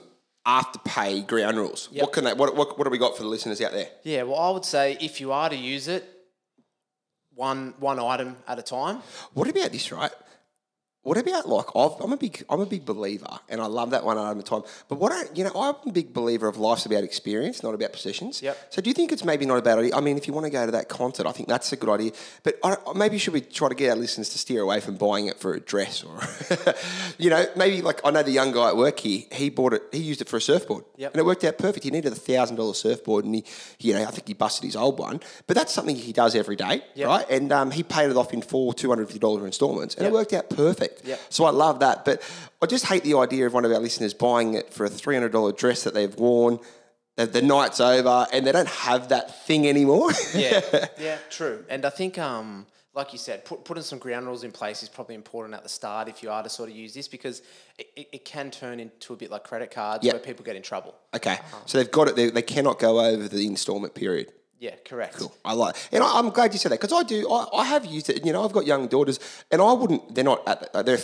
afterpay 0.47 1.27
ground 1.27 1.57
rules. 1.57 1.89
Yep. 1.91 2.03
What 2.03 2.13
can 2.13 2.23
they? 2.23 2.33
What, 2.33 2.55
what 2.55 2.79
what 2.79 2.85
do 2.85 2.91
we 2.91 2.99
got 2.99 3.17
for 3.17 3.25
the 3.25 3.29
listeners 3.29 3.61
out 3.61 3.73
there? 3.73 3.89
Yeah, 4.05 4.23
well, 4.23 4.39
I 4.39 4.51
would 4.51 4.65
say 4.65 4.97
if 5.01 5.21
you 5.21 5.33
are 5.33 5.49
to 5.49 5.57
use 5.57 5.89
it, 5.89 6.16
one 7.37 7.75
one 7.79 8.01
item 8.01 8.37
at 8.49 8.59
a 8.59 8.63
time. 8.63 9.03
What 9.35 9.49
about 9.49 9.71
this, 9.71 9.93
right? 9.93 10.11
What 11.07 11.19
about 11.19 11.49
like 11.49 11.67
i 11.77 12.03
am 12.03 12.13
a 12.13 12.17
big 12.17 12.45
I'm 12.51 12.61
a 12.61 12.67
big 12.67 12.85
believer, 12.85 13.39
and 13.49 13.61
I 13.61 13.67
love 13.67 13.91
that 13.91 14.05
one 14.05 14.19
at 14.19 14.37
a 14.37 14.43
time. 14.43 14.63
But 14.89 14.97
what 14.99 15.13
I 15.13 15.23
you 15.37 15.45
know 15.45 15.53
I'm 15.55 15.77
a 15.89 15.93
big 15.93 16.13
believer 16.13 16.49
of 16.49 16.57
life's 16.59 16.85
about 16.85 17.05
experience, 17.05 17.63
not 17.63 17.75
about 17.75 17.93
possessions. 17.93 18.43
Yep. 18.43 18.59
So 18.71 18.83
do 18.83 18.91
you 18.91 18.95
think 18.95 19.13
it's 19.13 19.25
maybe 19.25 19.47
not 19.47 19.57
a 19.57 19.63
bad 19.63 19.79
idea? 19.79 19.95
I 19.95 20.01
mean, 20.01 20.17
if 20.17 20.27
you 20.27 20.33
want 20.33 20.47
to 20.47 20.51
go 20.51 20.67
to 20.67 20.73
that 20.73 20.89
concert, 20.89 21.25
I 21.29 21.31
think 21.31 21.49
that's 21.49 21.71
a 21.71 21.77
good 21.77 21.89
idea. 21.89 22.11
But 22.43 22.59
I, 22.65 22.77
maybe 22.97 23.19
should 23.19 23.35
we 23.35 23.41
try 23.41 23.69
to 23.69 23.77
get 23.77 23.91
our 23.91 23.97
listeners 23.97 24.31
to 24.31 24.39
steer 24.39 24.63
away 24.63 24.81
from 24.81 24.97
buying 24.97 25.27
it 25.27 25.39
for 25.39 25.55
a 25.55 25.61
dress 25.61 26.03
or, 26.03 26.19
you 27.19 27.31
know, 27.31 27.47
maybe 27.55 27.83
like 27.83 28.01
I 28.05 28.11
know 28.11 28.25
the 28.25 28.33
young 28.33 28.51
guy 28.51 28.71
at 28.71 28.77
work 28.77 28.99
here, 28.99 29.23
he 29.31 29.49
bought 29.49 29.75
it, 29.75 29.83
he 29.93 29.99
used 29.99 30.21
it 30.21 30.29
for 30.29 30.39
a 30.39 30.41
surfboard, 30.41 30.87
yep. 30.97 31.13
and 31.13 31.21
it 31.21 31.25
worked 31.25 31.45
out 31.45 31.57
perfect. 31.57 31.85
He 31.85 31.93
needed 31.93 32.13
a 32.13 32.17
thousand 32.17 32.57
dollar 32.57 32.75
surfboard, 32.75 33.25
and 33.25 33.37
he, 33.37 33.45
you 33.79 33.93
know, 33.95 34.03
I 34.03 34.11
think 34.11 34.27
he 34.27 34.35
busted 34.35 34.65
his 34.65 34.75
old 34.75 34.99
one. 34.99 35.21
But 35.47 35.55
that's 35.57 35.73
something 35.73 35.95
he 35.95 36.13
does 36.13 36.35
every 36.35 36.57
day, 36.57 36.83
yep. 36.97 37.07
right? 37.07 37.31
And 37.31 37.53
um, 37.53 37.71
he 37.71 37.85
paid 37.85 38.11
it 38.11 38.17
off 38.17 38.33
in 38.33 38.43
four 38.43 38.75
two 38.75 38.89
hundred 38.89 39.07
fifty 39.07 39.21
dollar 39.21 39.47
installments, 39.47 39.95
and 39.95 40.05
it 40.05 40.13
worked 40.13 40.33
out 40.33 40.51
perfect. 40.51 40.96
Yep. 41.05 41.21
So 41.29 41.45
I 41.45 41.51
love 41.51 41.81
that. 41.81 42.05
But 42.05 42.23
I 42.63 42.67
just 42.67 42.87
hate 42.87 43.03
the 43.03 43.17
idea 43.19 43.47
of 43.47 43.55
one 43.55 43.65
of 43.65 43.73
our 43.73 43.81
listeners 43.81 44.15
buying 44.15 44.55
it 44.55 44.73
for 44.73 44.85
a 44.85 44.91
$300 44.91 45.57
dress 45.57 45.85
that 45.85 45.95
they've 45.95 46.15
worn. 46.15 46.59
The, 47.17 47.27
the 47.27 47.43
night's 47.43 47.81
over 47.81 48.27
and 48.33 48.47
they 48.47 48.53
don't 48.53 48.69
have 48.69 49.09
that 49.09 49.47
thing 49.47 49.67
anymore. 49.67 50.11
yeah, 50.35 50.61
yeah, 50.99 51.19
true. 51.31 51.65
And 51.71 51.87
I 51.87 51.91
think, 51.91 52.19
um, 52.19 52.67
like 52.93 53.13
you 53.13 53.19
said, 53.19 53.45
put, 53.45 53.65
putting 53.65 53.83
some 53.83 53.99
ground 53.99 54.27
rules 54.27 54.45
in 54.45 54.53
place 54.53 54.83
is 54.83 54.89
probably 54.89 55.15
important 55.15 55.55
at 55.55 55.63
the 55.63 55.69
start 55.69 56.09
if 56.09 56.23
you 56.23 56.31
are 56.31 56.43
to 56.43 56.49
sort 56.49 56.69
of 56.69 56.77
use 56.77 56.93
this 56.93 57.09
because 57.09 57.43
it, 57.79 57.87
it, 57.97 58.09
it 58.13 58.25
can 58.25 58.51
turn 58.51 58.81
into 58.81 59.15
a 59.15 59.17
bit 59.17 59.31
like 59.31 59.45
credit 59.45 59.71
cards 59.71 60.05
yep. 60.05 60.15
where 60.15 60.23
people 60.23 60.45
get 60.45 60.57
in 60.57 60.63
trouble. 60.63 60.95
Okay, 61.15 61.33
uh-huh. 61.33 61.57
so 61.67 61.79
they've 61.79 61.91
got 61.91 62.09
it. 62.09 62.17
They, 62.17 62.31
they 62.31 62.43
cannot 62.43 62.79
go 62.79 63.01
over 63.01 63.29
the 63.29 63.47
instalment 63.47 63.95
period. 63.95 64.33
Yeah, 64.59 64.75
correct. 64.85 65.17
Cool. 65.19 65.35
I 65.45 65.53
like, 65.53 65.77
and 65.93 66.03
I, 66.03 66.19
am 66.19 66.31
glad 66.31 66.53
you 66.53 66.59
said 66.59 66.73
that 66.73 66.81
because 66.81 66.93
I 66.93 67.03
do. 67.03 67.31
I, 67.31 67.61
I 67.61 67.65
have 67.65 67.85
used 67.85 68.09
it. 68.09 68.25
You 68.25 68.33
know, 68.33 68.43
I've 68.43 68.53
got 68.53 68.67
young 68.67 68.87
daughters, 68.89 69.21
and 69.51 69.61
I 69.61 69.73
wouldn't. 69.73 70.15
They're 70.15 70.25
not 70.25 70.47
at. 70.49 70.87
They're 70.87 70.99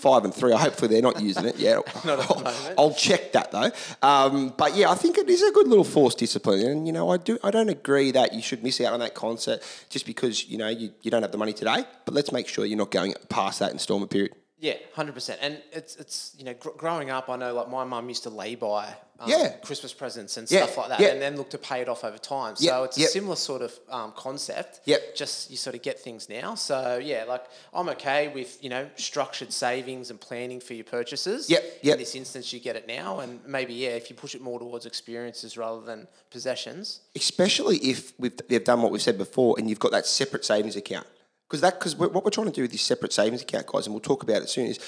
five 0.00 0.24
and 0.24 0.34
three. 0.34 0.52
Hopefully 0.52 0.88
they're 0.88 1.02
not 1.02 1.20
using 1.20 1.46
it. 1.46 1.56
Yeah, 1.56 1.80
Not 2.04 2.20
at 2.20 2.28
the 2.28 2.74
I'll. 2.78 2.88
I'll 2.88 2.94
check 2.94 3.32
that 3.32 3.52
though. 3.52 3.70
Um, 4.02 4.52
but 4.56 4.74
yeah, 4.74 4.90
I 4.90 4.94
think 4.94 5.18
it 5.18 5.28
is 5.28 5.42
a 5.42 5.52
good 5.52 5.68
little 5.68 5.84
forced 5.84 6.18
discipline, 6.18 6.66
and 6.66 6.86
you 6.86 6.92
know, 6.92 7.10
I 7.10 7.16
do. 7.16 7.38
I 7.42 7.50
don't 7.50 7.68
agree 7.68 8.10
that 8.12 8.34
you 8.34 8.42
should 8.42 8.62
miss 8.62 8.80
out 8.80 8.92
on 8.92 9.00
that 9.00 9.14
concert 9.14 9.62
just 9.88 10.04
because 10.04 10.48
you 10.48 10.58
know 10.58 10.68
you, 10.68 10.90
you 11.02 11.10
don't 11.10 11.22
have 11.22 11.32
the 11.32 11.38
money 11.38 11.52
today. 11.52 11.84
But 12.04 12.14
let's 12.14 12.32
make 12.32 12.48
sure 12.48 12.66
you're 12.66 12.78
not 12.78 12.90
going 12.90 13.14
past 13.28 13.60
that 13.60 13.72
installment 13.72 14.10
period. 14.10 14.32
Yeah, 14.62 14.74
hundred 14.94 15.14
percent. 15.14 15.38
And 15.42 15.60
it's 15.72 15.96
it's 15.96 16.34
you 16.38 16.44
know 16.44 16.52
gr- 16.54 16.76
growing 16.76 17.08
up, 17.10 17.30
I 17.30 17.36
know 17.36 17.54
like 17.54 17.70
my 17.70 17.82
mum 17.84 18.08
used 18.10 18.24
to 18.24 18.30
lay 18.30 18.56
by 18.56 18.94
um, 19.18 19.30
Yeah. 19.30 19.48
Christmas 19.62 19.94
presents 19.94 20.36
and 20.36 20.50
Yeah, 20.50 20.64
stuff 20.64 20.76
like 20.76 20.88
that, 20.90 21.00
yeah. 21.00 21.08
and 21.08 21.22
then 21.22 21.36
look 21.38 21.48
to 21.50 21.58
pay 21.58 21.80
it 21.80 21.88
off 21.88 22.04
over 22.04 22.18
time. 22.18 22.56
So 22.56 22.64
Yep, 22.82 22.84
it's 22.88 22.98
a 22.98 23.06
similar 23.06 23.36
sort 23.36 23.62
of 23.62 23.72
um, 23.88 24.12
concept. 24.14 24.80
Yep. 24.84 25.14
Just 25.16 25.50
you 25.50 25.56
sort 25.56 25.76
of 25.76 25.82
get 25.82 25.98
things 25.98 26.28
now. 26.28 26.54
So 26.56 26.98
yeah, 27.02 27.24
like 27.26 27.44
I'm 27.72 27.88
okay 27.90 28.28
with 28.28 28.62
you 28.62 28.68
know 28.68 28.86
structured 28.96 29.50
savings 29.50 30.10
and 30.10 30.20
planning 30.20 30.60
for 30.60 30.74
your 30.74 30.84
purchases. 30.84 31.48
Yep, 31.48 31.64
yep. 31.82 31.94
In 31.94 31.98
this 31.98 32.14
instance, 32.14 32.52
you 32.52 32.60
get 32.60 32.76
it 32.76 32.86
now, 32.86 33.20
and 33.20 33.40
maybe 33.46 33.72
yeah, 33.72 33.90
if 33.90 34.10
you 34.10 34.16
push 34.16 34.34
it 34.34 34.42
more 34.42 34.58
towards 34.58 34.84
experiences 34.84 35.56
rather 35.56 35.80
than 35.80 36.06
possessions. 36.30 37.00
especially 37.16 37.78
if 37.78 38.12
we've 38.18 38.36
they've 38.48 38.64
done 38.64 38.82
what 38.82 38.92
we've 38.92 39.00
said 39.00 39.16
before, 39.16 39.54
and 39.58 39.70
you've 39.70 39.78
got 39.80 39.92
that 39.92 40.04
separate 40.04 40.44
savings 40.44 40.76
account. 40.76 41.06
Because 41.50 41.62
that 41.62 41.80
because 41.80 41.96
what 41.96 42.24
we're 42.24 42.30
trying 42.30 42.46
to 42.46 42.52
do 42.52 42.62
with 42.62 42.70
this 42.70 42.82
separate 42.82 43.12
savings 43.12 43.42
account, 43.42 43.66
guys, 43.66 43.84
and 43.86 43.92
we'll 43.92 44.00
talk 44.00 44.22
about 44.22 44.40
it 44.40 44.48
soon, 44.48 44.66
is 44.66 44.78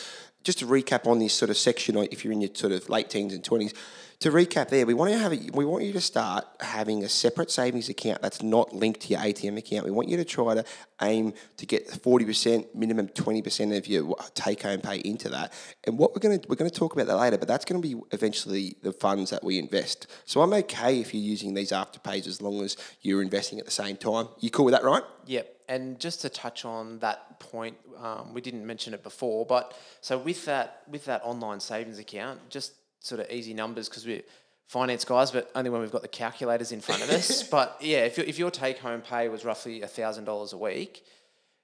just 0.44 0.60
to 0.60 0.66
recap 0.66 1.08
on 1.08 1.18
this 1.18 1.34
sort 1.34 1.50
of 1.50 1.56
section. 1.56 1.96
If 1.96 2.24
you're 2.24 2.32
in 2.32 2.40
your 2.40 2.50
sort 2.54 2.72
of 2.72 2.88
late 2.88 3.10
teens 3.10 3.34
and 3.34 3.42
twenties, 3.42 3.74
to 4.20 4.30
recap 4.30 4.68
there, 4.68 4.86
we 4.86 4.94
want 4.94 5.10
to 5.10 5.18
have 5.18 5.32
a, 5.32 5.50
we 5.52 5.64
want 5.64 5.82
you 5.82 5.92
to 5.92 6.00
start 6.00 6.44
having 6.60 7.02
a 7.02 7.08
separate 7.08 7.50
savings 7.50 7.88
account 7.88 8.22
that's 8.22 8.44
not 8.44 8.72
linked 8.72 9.00
to 9.00 9.08
your 9.08 9.18
ATM 9.18 9.58
account. 9.58 9.84
We 9.84 9.90
want 9.90 10.08
you 10.08 10.16
to 10.18 10.24
try 10.24 10.54
to 10.54 10.64
aim 11.00 11.34
to 11.56 11.66
get 11.66 11.90
forty 11.90 12.24
percent, 12.24 12.72
minimum 12.76 13.08
twenty 13.08 13.42
percent 13.42 13.72
of 13.72 13.88
your 13.88 14.14
uh, 14.16 14.24
take 14.36 14.62
home 14.62 14.80
pay 14.82 14.98
into 14.98 15.30
that. 15.30 15.52
And 15.82 15.98
what 15.98 16.14
we're 16.14 16.20
gonna 16.20 16.38
we're 16.48 16.54
gonna 16.54 16.70
talk 16.70 16.92
about 16.92 17.08
that 17.08 17.16
later, 17.16 17.38
but 17.38 17.48
that's 17.48 17.64
gonna 17.64 17.80
be 17.80 17.96
eventually 18.12 18.76
the 18.82 18.92
funds 18.92 19.30
that 19.30 19.42
we 19.42 19.58
invest. 19.58 20.06
So 20.26 20.42
I'm 20.42 20.52
okay 20.52 21.00
if 21.00 21.12
you're 21.12 21.24
using 21.24 21.54
these 21.54 21.72
after 21.72 21.98
afterpays 21.98 22.28
as 22.28 22.40
long 22.40 22.62
as 22.62 22.76
you're 23.00 23.22
investing 23.22 23.58
at 23.58 23.64
the 23.64 23.72
same 23.72 23.96
time. 23.96 24.28
You 24.38 24.50
cool 24.50 24.66
with 24.66 24.74
that, 24.74 24.84
right? 24.84 25.02
Yep. 25.26 25.51
And 25.68 25.98
just 25.98 26.20
to 26.22 26.28
touch 26.28 26.64
on 26.64 26.98
that 27.00 27.38
point, 27.40 27.76
um, 27.98 28.34
we 28.34 28.40
didn't 28.40 28.66
mention 28.66 28.94
it 28.94 29.02
before, 29.02 29.46
but 29.46 29.76
so 30.00 30.18
with 30.18 30.44
that 30.46 30.82
with 30.88 31.04
that 31.06 31.22
online 31.24 31.60
savings 31.60 31.98
account, 31.98 32.48
just 32.50 32.72
sort 33.00 33.20
of 33.20 33.30
easy 33.30 33.54
numbers 33.54 33.88
because 33.88 34.06
we're 34.06 34.22
finance 34.68 35.04
guys, 35.04 35.30
but 35.30 35.50
only 35.54 35.70
when 35.70 35.80
we've 35.80 35.90
got 35.92 36.02
the 36.02 36.08
calculators 36.08 36.72
in 36.72 36.80
front 36.80 37.02
of 37.02 37.10
us. 37.10 37.42
but 37.56 37.76
yeah, 37.80 38.04
if, 38.04 38.16
your- 38.16 38.26
if 38.26 38.38
your 38.38 38.50
take 38.50 38.78
home 38.78 39.00
pay 39.02 39.28
was 39.28 39.44
roughly 39.44 39.80
thousand 39.80 40.24
dollars 40.24 40.52
a 40.52 40.58
week, 40.58 41.04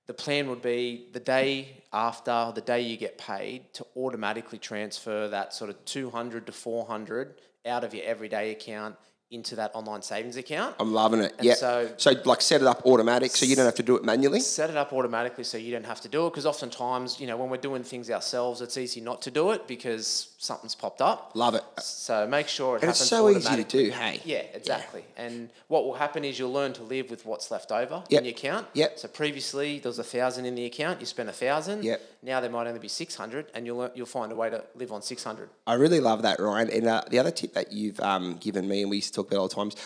the 0.06 0.14
plan 0.14 0.48
would 0.48 0.62
be 0.62 1.08
the 1.12 1.20
day 1.20 1.82
after 1.92 2.52
the 2.54 2.60
day 2.60 2.80
you 2.80 2.96
get 2.96 3.18
paid 3.18 3.72
to 3.74 3.86
automatically 3.96 4.58
transfer 4.58 5.28
that 5.28 5.52
sort 5.54 5.70
of 5.70 5.84
200 5.84 6.46
to 6.46 6.52
400 6.52 7.34
out 7.66 7.84
of 7.84 7.94
your 7.94 8.04
everyday 8.04 8.50
account 8.50 8.96
into 9.30 9.56
that 9.56 9.70
online 9.74 10.00
savings 10.00 10.38
account. 10.38 10.74
I'm 10.80 10.92
loving 10.94 11.20
it. 11.20 11.34
yeah. 11.42 11.52
so- 11.54 11.90
so 11.98 12.12
like 12.24 12.40
set 12.40 12.62
it 12.62 12.66
up 12.66 12.86
automatic 12.86 13.30
so 13.36 13.44
you 13.44 13.54
don't 13.56 13.66
have 13.66 13.74
to 13.74 13.82
do 13.82 13.94
it 13.96 14.02
manually. 14.04 14.40
set 14.40 14.70
it 14.70 14.76
up 14.76 14.92
automatically 14.92 15.44
so 15.44 15.58
you 15.58 15.70
don't 15.70 15.84
have 15.84 16.00
to 16.00 16.08
do 16.08 16.26
it 16.26 16.30
because 16.30 16.46
oftentimes 16.46 17.20
you 17.20 17.26
know 17.26 17.36
when 17.36 17.50
we're 17.50 17.58
doing 17.58 17.82
things 17.82 18.10
ourselves 18.10 18.62
it's 18.62 18.78
easy 18.78 19.00
not 19.02 19.20
to 19.20 19.30
do 19.30 19.50
it 19.50 19.66
because 19.68 20.34
something's 20.40 20.74
popped 20.76 21.02
up 21.02 21.32
Love 21.34 21.56
it. 21.56 21.64
so 21.78 22.26
make 22.26 22.46
sure 22.46 22.76
it 22.76 22.82
And 22.82 22.90
it's 22.90 23.00
so 23.04 23.28
easy 23.28 23.56
to 23.56 23.64
do, 23.64 23.90
hey? 23.90 24.20
yeah 24.24 24.42
exactly 24.54 25.04
and 25.16 25.50
what 25.66 25.84
will 25.84 25.94
happen 25.94 26.24
is 26.24 26.38
you'll 26.38 26.52
learn 26.52 26.72
to 26.74 26.82
live 26.84 27.10
with 27.10 27.26
what's 27.26 27.50
left 27.50 27.72
over 27.72 28.04
Yep. 28.08 28.18
in 28.20 28.24
your 28.24 28.32
account 28.32 28.66
Yep. 28.72 28.98
so 29.00 29.08
previously 29.08 29.80
there 29.80 29.90
was 29.90 29.98
a 29.98 30.04
thousand 30.04 30.46
in 30.46 30.54
the 30.54 30.64
account 30.64 31.00
you 31.00 31.06
spent 31.06 31.28
a 31.28 31.32
thousand 31.32 31.82
Yep. 31.82 32.00
now 32.22 32.40
there 32.40 32.50
might 32.50 32.68
only 32.68 32.78
be 32.78 32.86
600 32.88 33.46
and 33.52 33.66
you'll 33.66 33.78
learn, 33.78 33.90
you'll 33.96 34.06
find 34.06 34.30
a 34.30 34.36
way 34.36 34.48
to 34.48 34.62
live 34.76 34.92
on 34.92 35.02
600 35.02 35.48
I 35.66 35.74
really 35.74 35.98
love 36.00 36.22
that, 36.22 36.38
Ryan. 36.40 36.70
And 36.70 36.86
uh, 36.86 37.02
the 37.10 37.18
other 37.18 37.30
tip 37.32 37.52
that 37.54 37.72
you've 37.72 38.00
um, 38.00 38.36
given 38.38 38.66
me, 38.68 38.80
and 38.82 38.90
we 38.90 38.96
used 38.96 39.08
to 39.08 39.16
talk 39.16 39.26
about 39.30 39.40
all 39.40 39.48
the 39.48 39.54
times, 39.54 39.76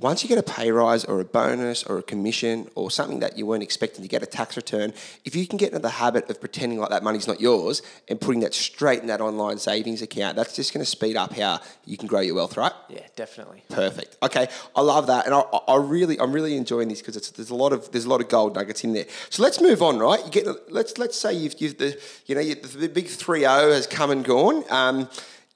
once 0.00 0.22
you 0.22 0.28
get 0.28 0.38
a 0.38 0.42
pay 0.42 0.72
rise 0.72 1.04
or 1.04 1.20
a 1.20 1.24
bonus 1.24 1.84
or 1.84 1.98
a 1.98 2.02
commission 2.02 2.68
or 2.74 2.90
something 2.90 3.20
that 3.20 3.36
you 3.36 3.44
weren't 3.44 3.62
expecting 3.62 4.02
to 4.02 4.08
get 4.08 4.22
a 4.22 4.26
tax 4.26 4.56
return, 4.56 4.92
if 5.24 5.36
you 5.36 5.46
can 5.46 5.58
get 5.58 5.68
into 5.68 5.78
the 5.78 5.90
habit 5.90 6.28
of 6.30 6.40
pretending 6.40 6.78
like 6.78 6.90
that 6.90 7.02
money's 7.02 7.28
not 7.28 7.40
yours 7.40 7.82
and 8.08 8.20
putting 8.20 8.40
that 8.40 8.54
straight 8.54 9.00
in 9.00 9.08
that 9.08 9.20
online 9.20 9.58
savings 9.58 10.00
account, 10.02 10.36
that's 10.36 10.56
just 10.56 10.72
going 10.72 10.84
to 10.84 10.90
speed 10.90 11.16
up 11.16 11.34
how 11.34 11.60
you 11.84 11.96
can 11.96 12.08
grow 12.08 12.20
your 12.20 12.34
wealth, 12.34 12.56
right? 12.56 12.72
yeah 12.88 13.00
definitely 13.16 13.62
Perfect. 13.68 14.16
Okay, 14.22 14.48
I 14.74 14.80
love 14.80 15.06
that, 15.06 15.26
and 15.26 15.34
I, 15.34 15.40
I 15.40 15.76
really, 15.76 16.18
I'm 16.18 16.32
really 16.32 16.56
enjoying 16.56 16.88
this 16.88 17.00
because 17.00 17.30
there's 17.30 17.50
a 17.50 17.54
lot 17.54 17.72
of 17.72 17.90
there's 17.92 18.04
a 18.04 18.08
lot 18.08 18.20
of 18.20 18.28
gold 18.28 18.54
nuggets 18.54 18.84
in 18.84 18.92
there. 18.92 19.06
So 19.28 19.42
let's 19.42 19.60
move 19.60 19.82
on, 19.82 19.98
right? 19.98 20.24
You 20.24 20.30
get 20.30 20.72
let's 20.72 20.98
let's 20.98 21.16
say 21.16 21.32
you've, 21.32 21.54
you've 21.60 21.78
the 21.78 22.00
you 22.26 22.34
know 22.34 22.40
you, 22.40 22.54
the 22.54 22.88
big 22.88 23.06
three 23.06 23.44
O 23.46 23.70
has 23.70 23.86
come 23.86 24.10
and 24.10 24.24
gone. 24.24 24.64
Um, 24.70 25.08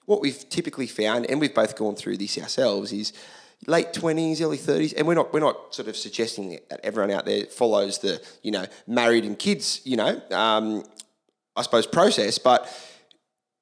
what 0.06 0.20
we've 0.20 0.48
typically 0.50 0.86
found, 0.86 1.26
and 1.26 1.40
we've 1.40 1.54
both 1.54 1.76
gone 1.76 1.96
through 1.96 2.18
this 2.18 2.36
ourselves, 2.38 2.92
is 2.92 3.12
late 3.66 3.92
twenties, 3.92 4.40
early 4.40 4.56
thirties, 4.56 4.92
and 4.92 5.06
we're 5.06 5.14
not 5.14 5.32
we're 5.32 5.40
not 5.40 5.74
sort 5.74 5.88
of 5.88 5.96
suggesting 5.96 6.58
that 6.70 6.80
everyone 6.84 7.10
out 7.10 7.24
there 7.24 7.44
follows 7.46 7.98
the 7.98 8.22
you 8.42 8.50
know 8.50 8.66
married 8.86 9.24
and 9.24 9.38
kids 9.38 9.80
you 9.84 9.96
know 9.96 10.20
um, 10.30 10.84
I 11.56 11.62
suppose 11.62 11.86
process, 11.86 12.38
but 12.38 12.68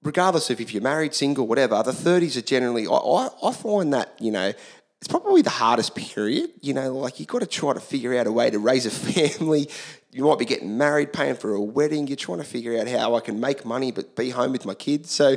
regardless 0.03 0.51
of 0.51 0.61
if 0.61 0.73
you're 0.73 0.83
married, 0.83 1.15
single, 1.15 1.47
whatever, 1.47 1.83
the 1.83 1.93
30s 1.93 2.37
are 2.37 2.43
generally, 2.43 2.87
I, 2.87 2.93
I, 2.93 3.29
I 3.43 3.53
find 3.53 3.93
that, 3.93 4.15
you 4.21 4.31
know, 4.31 4.53
it's 5.01 5.09
probably 5.09 5.43
the 5.43 5.51
hardest 5.51 5.95
period. 5.95 6.51
You 6.61 6.75
know, 6.75 6.97
like 6.97 7.19
you've 7.19 7.29
got 7.29 7.41
to 7.41 7.47
try 7.47 7.73
to 7.73 7.81
figure 7.81 8.17
out 8.17 8.27
a 8.27 8.33
way 8.33 8.51
to 8.51 8.59
raise 8.59 8.87
a 8.87 8.91
family. 9.39 9.69
You 10.15 10.25
might 10.25 10.39
be 10.39 10.45
getting 10.45 10.77
married, 10.77 11.15
paying 11.15 11.37
for 11.37 11.55
a 11.55 11.61
wedding. 11.61 12.07
You're 12.07 12.17
trying 12.17 12.39
to 12.39 12.45
figure 12.45 12.79
out 12.79 12.87
how 12.87 13.15
I 13.15 13.21
can 13.21 13.41
make 13.41 13.65
money 13.65 13.91
but 13.91 14.15
be 14.15 14.29
home 14.29 14.53
with 14.53 14.67
my 14.67 14.75
kids. 14.75 15.11
So 15.11 15.37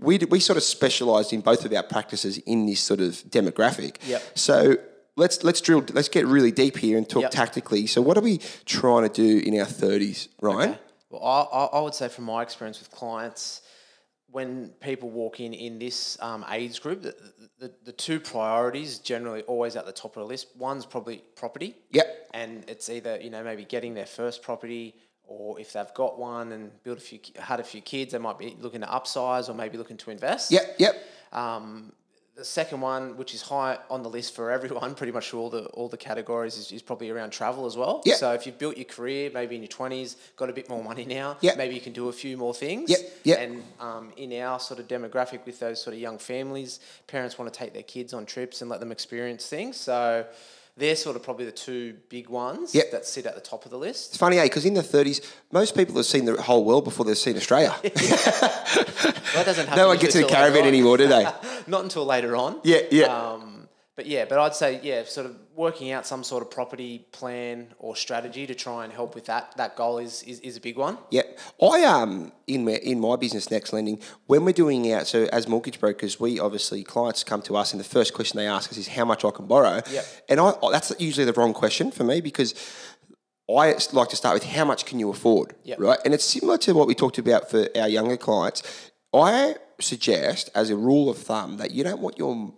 we, 0.00 0.18
we 0.18 0.40
sort 0.40 0.56
of 0.56 0.64
specialised 0.64 1.32
in 1.32 1.42
both 1.42 1.64
of 1.64 1.72
our 1.72 1.84
practices 1.84 2.38
in 2.38 2.66
this 2.66 2.80
sort 2.80 3.00
of 3.00 3.12
demographic. 3.30 3.98
Yep. 4.04 4.22
So 4.34 4.76
let's 5.14 5.44
let's 5.44 5.60
drill. 5.60 5.84
Let's 5.92 6.08
get 6.08 6.26
really 6.26 6.50
deep 6.50 6.76
here 6.76 6.98
and 6.98 7.08
talk 7.08 7.22
Yep. 7.22 7.30
tactically. 7.30 7.86
So 7.86 8.02
what 8.02 8.18
are 8.18 8.22
we 8.22 8.38
trying 8.64 9.08
to 9.08 9.14
do 9.14 9.46
in 9.46 9.58
our 9.60 9.66
30s, 9.66 10.26
Ryan? 10.40 10.76
Well, 11.08 11.22
I, 11.22 11.42
I, 11.42 11.64
I 11.78 11.80
would 11.80 11.94
say 11.94 12.08
from 12.08 12.24
my 12.24 12.42
experience 12.42 12.80
with 12.80 12.90
clients, 12.90 13.62
when 14.30 14.70
people 14.80 15.10
walk 15.10 15.40
in 15.40 15.54
in 15.54 15.78
this 15.78 16.18
um, 16.20 16.44
age 16.50 16.80
group, 16.80 17.02
the, 17.02 17.14
the, 17.58 17.72
the 17.84 17.92
two 17.92 18.20
priorities 18.20 18.98
generally 18.98 19.42
always 19.42 19.76
at 19.76 19.86
the 19.86 19.92
top 19.92 20.16
of 20.16 20.22
the 20.22 20.26
list. 20.26 20.48
One's 20.56 20.84
probably 20.84 21.22
property. 21.36 21.76
Yep. 21.90 22.28
And 22.34 22.64
it's 22.68 22.88
either 22.90 23.18
you 23.20 23.30
know 23.30 23.42
maybe 23.42 23.64
getting 23.64 23.94
their 23.94 24.06
first 24.06 24.42
property, 24.42 24.94
or 25.24 25.58
if 25.58 25.72
they've 25.72 25.94
got 25.94 26.18
one 26.18 26.52
and 26.52 26.70
built 26.82 26.98
a 26.98 27.00
few, 27.00 27.18
had 27.38 27.60
a 27.60 27.64
few 27.64 27.80
kids, 27.80 28.12
they 28.12 28.18
might 28.18 28.38
be 28.38 28.56
looking 28.60 28.80
to 28.80 28.86
upsize 28.86 29.48
or 29.48 29.54
maybe 29.54 29.78
looking 29.78 29.96
to 29.96 30.10
invest. 30.10 30.50
Yep. 30.50 30.76
Yep. 30.78 31.04
Um, 31.32 31.92
the 32.36 32.44
second 32.44 32.80
one, 32.82 33.16
which 33.16 33.34
is 33.34 33.42
high 33.42 33.78
on 33.88 34.02
the 34.02 34.10
list 34.10 34.34
for 34.34 34.50
everyone, 34.50 34.94
pretty 35.00 35.12
much 35.12 35.32
all 35.34 35.48
the 35.50 35.64
all 35.68 35.88
the 35.88 35.96
categories, 35.96 36.56
is, 36.56 36.70
is 36.70 36.82
probably 36.82 37.10
around 37.10 37.30
travel 37.30 37.66
as 37.66 37.76
well. 37.76 38.02
Yep. 38.04 38.16
So 38.18 38.32
if 38.32 38.46
you've 38.46 38.58
built 38.58 38.76
your 38.76 38.84
career, 38.84 39.30
maybe 39.32 39.56
in 39.56 39.62
your 39.62 39.68
twenties, 39.68 40.16
got 40.36 40.50
a 40.50 40.52
bit 40.52 40.68
more 40.68 40.82
money 40.84 41.04
now, 41.04 41.38
Yep. 41.40 41.56
maybe 41.56 41.74
you 41.74 41.80
can 41.80 41.92
do 41.94 42.08
a 42.08 42.12
few 42.12 42.36
more 42.36 42.54
things. 42.54 42.90
Yep, 42.90 43.00
yep. 43.24 43.38
And 43.40 43.62
um, 43.80 44.12
in 44.16 44.32
our 44.40 44.60
sort 44.60 44.80
of 44.80 44.86
demographic 44.88 45.46
with 45.46 45.58
those 45.60 45.80
sort 45.82 45.94
of 45.94 46.00
young 46.00 46.18
families, 46.18 46.80
parents 47.06 47.38
want 47.38 47.52
to 47.52 47.58
take 47.58 47.72
their 47.72 47.82
kids 47.82 48.12
on 48.12 48.26
trips 48.26 48.60
and 48.60 48.70
let 48.70 48.80
them 48.80 48.92
experience 48.92 49.46
things. 49.48 49.76
So 49.76 50.26
they're 50.76 50.96
sort 50.96 51.16
of 51.16 51.22
probably 51.22 51.46
the 51.46 51.52
two 51.52 51.94
big 52.08 52.28
ones 52.28 52.74
Yep. 52.74 52.90
that 52.90 53.06
sit 53.06 53.24
at 53.26 53.34
the 53.34 53.40
top 53.40 53.64
of 53.64 53.70
the 53.70 53.78
list. 53.78 54.10
It's 54.10 54.18
funny, 54.18 54.38
eh? 54.38 54.44
Because 54.44 54.66
in 54.66 54.74
the 54.74 54.82
30s, 54.82 55.20
most 55.50 55.74
people 55.74 55.94
have 55.96 56.04
seen 56.06 56.26
the 56.26 56.40
whole 56.40 56.64
world 56.64 56.84
before 56.84 57.06
they've 57.06 57.16
seen 57.16 57.36
Australia. 57.36 57.74
That 59.34 59.44
doesn't 59.44 59.66
happen 59.66 59.76
no 59.82 59.88
one 59.88 59.98
gets 59.98 60.14
in 60.14 60.22
a 60.22 60.24
usually 60.24 60.34
till 60.34 60.42
later 60.44 60.52
caravan 60.52 60.68
anymore, 60.68 60.96
do 60.96 61.08
they? 61.08 61.26
Not 61.66 61.82
until 61.84 62.04
later 62.06 62.36
on. 62.36 62.60
Yeah, 62.64 62.78
yeah. 62.90 63.04
Um, 63.06 63.55
but 63.96 64.04
yeah, 64.06 64.26
but 64.26 64.38
I'd 64.38 64.54
say 64.54 64.78
yeah, 64.82 65.04
sort 65.04 65.26
of 65.26 65.36
working 65.54 65.90
out 65.90 66.06
some 66.06 66.22
sort 66.22 66.42
of 66.42 66.50
property 66.50 67.06
plan 67.12 67.74
or 67.78 67.96
strategy 67.96 68.46
to 68.46 68.54
try 68.54 68.84
and 68.84 68.92
help 68.92 69.14
with 69.14 69.24
that 69.26 69.56
that 69.56 69.74
goal 69.74 69.98
is 69.98 70.22
is, 70.22 70.38
is 70.40 70.56
a 70.56 70.60
big 70.60 70.76
one. 70.76 70.98
Yeah, 71.10 71.22
I 71.60 71.82
um 71.84 72.32
in 72.46 72.64
my 72.66 72.72
in 72.72 73.00
my 73.00 73.16
business 73.16 73.50
next 73.50 73.72
lending 73.72 73.98
when 74.26 74.44
we're 74.44 74.52
doing 74.52 74.92
out 74.92 75.06
so 75.06 75.26
as 75.32 75.48
mortgage 75.48 75.80
brokers 75.80 76.20
we 76.20 76.38
obviously 76.38 76.84
clients 76.84 77.24
come 77.24 77.40
to 77.42 77.56
us 77.56 77.72
and 77.72 77.80
the 77.80 77.88
first 77.88 78.12
question 78.12 78.36
they 78.36 78.46
ask 78.46 78.70
us 78.70 78.76
is 78.76 78.88
how 78.88 79.06
much 79.06 79.24
I 79.24 79.30
can 79.30 79.46
borrow. 79.46 79.80
Yep. 79.90 80.06
And 80.28 80.40
I 80.40 80.52
that's 80.70 80.92
usually 80.98 81.24
the 81.24 81.32
wrong 81.32 81.54
question 81.54 81.90
for 81.90 82.04
me 82.04 82.20
because 82.20 82.54
I 83.48 83.76
like 83.92 84.08
to 84.08 84.16
start 84.16 84.34
with 84.34 84.44
how 84.44 84.64
much 84.64 84.86
can 84.86 84.98
you 84.98 85.08
afford, 85.08 85.54
Yep. 85.64 85.78
right? 85.78 85.98
And 86.04 86.12
it's 86.12 86.24
similar 86.24 86.58
to 86.58 86.72
what 86.74 86.88
we 86.88 86.94
talked 86.94 87.18
about 87.18 87.48
for 87.48 87.68
our 87.76 87.88
younger 87.88 88.16
clients. 88.16 88.62
I 89.14 89.54
suggest, 89.80 90.50
as 90.54 90.68
a 90.70 90.76
rule 90.76 91.08
of 91.08 91.16
thumb, 91.18 91.58
that 91.58 91.70
you 91.70 91.84
don't 91.84 92.00
want 92.00 92.18
your 92.18 92.52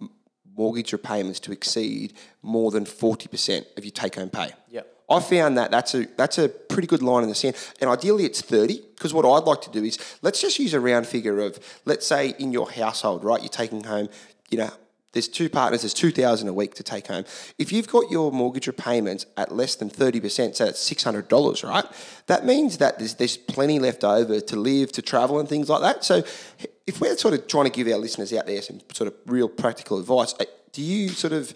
mortgage 0.58 0.92
repayments 0.92 1.40
to 1.40 1.52
exceed 1.52 2.12
more 2.42 2.70
than 2.70 2.84
forty 2.84 3.28
percent 3.28 3.66
of 3.78 3.84
your 3.84 3.92
take-home 3.92 4.28
pay. 4.28 4.50
Yep. 4.70 4.94
I 5.08 5.20
found 5.20 5.56
that 5.56 5.70
that's 5.70 5.94
a 5.94 6.06
that's 6.16 6.36
a 6.36 6.50
pretty 6.50 6.86
good 6.86 7.02
line 7.02 7.22
in 7.22 7.30
the 7.30 7.34
sand, 7.34 7.56
and 7.80 7.88
ideally 7.88 8.24
it's 8.24 8.42
thirty. 8.42 8.82
Because 8.94 9.14
what 9.14 9.24
I'd 9.24 9.46
like 9.46 9.62
to 9.62 9.70
do 9.70 9.82
is 9.84 9.98
let's 10.20 10.40
just 10.40 10.58
use 10.58 10.74
a 10.74 10.80
round 10.80 11.06
figure 11.06 11.40
of 11.40 11.58
let's 11.86 12.06
say 12.06 12.34
in 12.38 12.52
your 12.52 12.70
household, 12.70 13.24
right? 13.24 13.40
You're 13.40 13.48
taking 13.48 13.84
home, 13.84 14.08
you 14.50 14.58
know, 14.58 14.70
there's 15.18 15.26
two 15.26 15.48
partners, 15.48 15.82
there's 15.82 15.94
2000 15.94 16.46
a 16.46 16.52
week 16.52 16.74
to 16.74 16.84
take 16.84 17.08
home. 17.08 17.24
If 17.58 17.72
you've 17.72 17.88
got 17.88 18.08
your 18.08 18.30
mortgage 18.30 18.68
repayments 18.68 19.26
at 19.36 19.50
less 19.50 19.74
than 19.74 19.90
30%, 19.90 20.54
so 20.54 20.64
that's 20.66 20.88
$600, 20.88 21.68
right? 21.68 21.84
That 22.26 22.46
means 22.46 22.78
that 22.78 23.00
there's, 23.00 23.14
there's 23.14 23.36
plenty 23.36 23.80
left 23.80 24.04
over 24.04 24.38
to 24.40 24.56
live, 24.56 24.92
to 24.92 25.02
travel, 25.02 25.40
and 25.40 25.48
things 25.48 25.68
like 25.68 25.82
that. 25.82 26.04
So 26.04 26.22
if 26.86 27.00
we're 27.00 27.16
sort 27.16 27.34
of 27.34 27.48
trying 27.48 27.64
to 27.64 27.70
give 27.70 27.88
our 27.88 27.98
listeners 27.98 28.32
out 28.32 28.46
there 28.46 28.62
some 28.62 28.80
sort 28.92 29.08
of 29.08 29.14
real 29.26 29.48
practical 29.48 29.98
advice, 29.98 30.34
uh, 30.38 30.44
do 30.70 30.82
you 30.82 31.08
sort 31.08 31.32
of, 31.32 31.52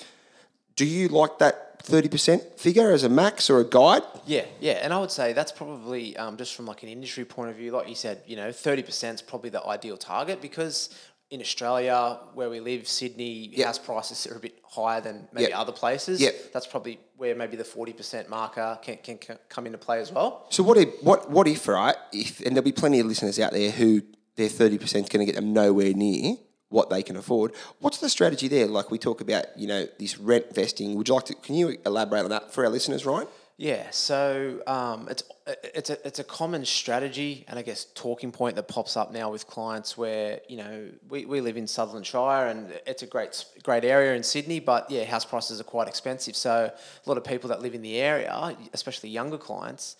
do 0.75 0.85
you 0.85 1.07
like 1.07 1.39
that 1.39 1.73
30% 1.85 2.59
figure 2.59 2.91
as 2.91 3.05
a 3.05 3.09
max 3.09 3.49
or 3.49 3.61
a 3.61 3.65
guide? 3.65 4.03
Yeah, 4.27 4.45
yeah, 4.61 4.81
and 4.83 4.93
I 4.93 4.99
would 4.99 5.11
say 5.11 5.33
that's 5.33 5.53
probably 5.53 6.17
um, 6.17 6.37
just 6.37 6.55
from 6.55 6.67
like 6.67 6.83
an 6.83 6.89
industry 6.89 7.25
point 7.25 7.51
of 7.51 7.57
view, 7.57 7.71
like 7.73 7.89
you 7.89 7.95
said, 7.95 8.23
you 8.27 8.37
know, 8.37 8.53
thirty 8.53 8.83
percent 8.83 9.17
is 9.17 9.23
probably 9.23 9.51
the 9.51 9.65
ideal 9.67 9.97
target 9.97 10.41
because 10.41 10.91
in 11.33 11.41
Australia, 11.41 12.19
where 12.35 12.51
we 12.51 12.61
live, 12.61 12.87
Sydney, 12.87 13.51
Yep. 13.57 13.67
house 13.67 13.79
prices 13.79 14.27
are 14.27 14.37
a 14.37 14.41
bit 14.49 14.55
higher 14.77 15.01
than 15.01 15.29
maybe 15.33 15.49
Yep. 15.51 15.59
other 15.63 15.73
places. 15.73 16.21
Yep. 16.21 16.53
That's 16.53 16.67
probably 16.67 17.01
where 17.17 17.35
maybe 17.35 17.57
the 17.57 17.65
forty 17.65 17.95
percent 17.95 18.29
marker 18.29 18.79
can, 18.83 18.99
can, 19.07 19.17
can 19.19 19.39
come 19.49 19.65
into 19.67 19.79
play 19.79 19.99
as 20.01 20.13
well. 20.13 20.47
So 20.51 20.63
what 20.63 20.77
if 20.77 20.89
what 21.03 21.31
what 21.31 21.49
if 21.49 21.67
right? 21.67 21.97
If 22.13 22.41
and 22.45 22.51
there'll 22.55 22.63
be 22.75 22.79
plenty 22.83 23.01
of 23.01 23.07
listeners 23.07 23.39
out 23.41 23.53
there 23.53 23.71
who 23.71 24.03
their 24.37 24.51
thirty 24.51 24.79
percent 24.79 25.05
is 25.07 25.09
going 25.09 25.27
to 25.27 25.33
get 25.33 25.37
them 25.41 25.53
nowhere 25.55 25.93
near 25.95 26.37
what 26.69 26.91
they 26.91 27.03
can 27.03 27.17
afford. 27.17 27.53
What's 27.81 27.99
the 27.99 28.09
strategy 28.11 28.49
there? 28.49 28.67
Like 28.67 28.91
we 28.91 28.99
talk 28.99 29.21
about, 29.21 29.45
you 29.57 29.67
know, 29.67 29.87
this 29.99 30.19
rent 30.19 30.55
vesting. 30.55 30.95
Would 30.97 31.09
you 31.09 31.15
like 31.15 31.25
to? 31.27 31.35
Can 31.35 31.55
you 31.55 31.77
elaborate 31.87 32.25
on 32.25 32.31
that 32.31 32.53
for 32.53 32.65
our 32.65 32.71
listeners, 32.71 33.05
Ryan? 33.07 33.27
Yeah, 33.59 33.91
so 33.91 34.61
um, 34.67 35.09
it's 35.09 35.23
it's 35.47 35.91
a 35.91 36.07
it's 36.07 36.19
a 36.19 36.25
common 36.25 36.65
strategy 36.65 37.45
and 37.49 37.59
I 37.59 37.63
guess 37.63 37.87
talking 37.95 38.33
point 38.33 38.57
that 38.57 38.67
pops 38.67 38.97
up 38.97 39.13
now 39.13 39.31
with 39.31 39.47
clients 39.47 39.97
where 39.97 40.41
you 40.49 40.57
know 40.57 40.89
we, 41.09 41.27
we 41.27 41.41
live 41.41 41.57
in 41.57 41.67
Sutherland 41.67 42.07
Shire 42.07 42.49
and 42.49 42.73
it's 42.87 43.03
a 43.03 43.07
great 43.07 43.45
great 43.63 43.85
area 43.85 44.15
in 44.15 44.23
Sydney, 44.23 44.59
but 44.59 44.91
yeah, 44.91 45.05
house 45.05 45.25
prices 45.25 45.61
are 45.61 45.65
quite 45.65 45.87
expensive. 45.87 46.35
So 46.35 46.73
a 46.73 47.09
lot 47.09 47.19
of 47.19 47.25
people 47.25 47.49
that 47.51 47.61
live 47.61 47.75
in 47.75 47.83
the 47.83 47.97
area, 47.97 48.57
especially 48.73 49.11
younger 49.11 49.39
clients, 49.39 49.97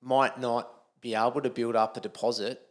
might 0.00 0.40
not 0.40 0.70
be 1.00 1.14
able 1.14 1.40
to 1.42 1.50
build 1.50 1.76
up 1.76 1.96
a 1.96 2.00
deposit 2.00 2.62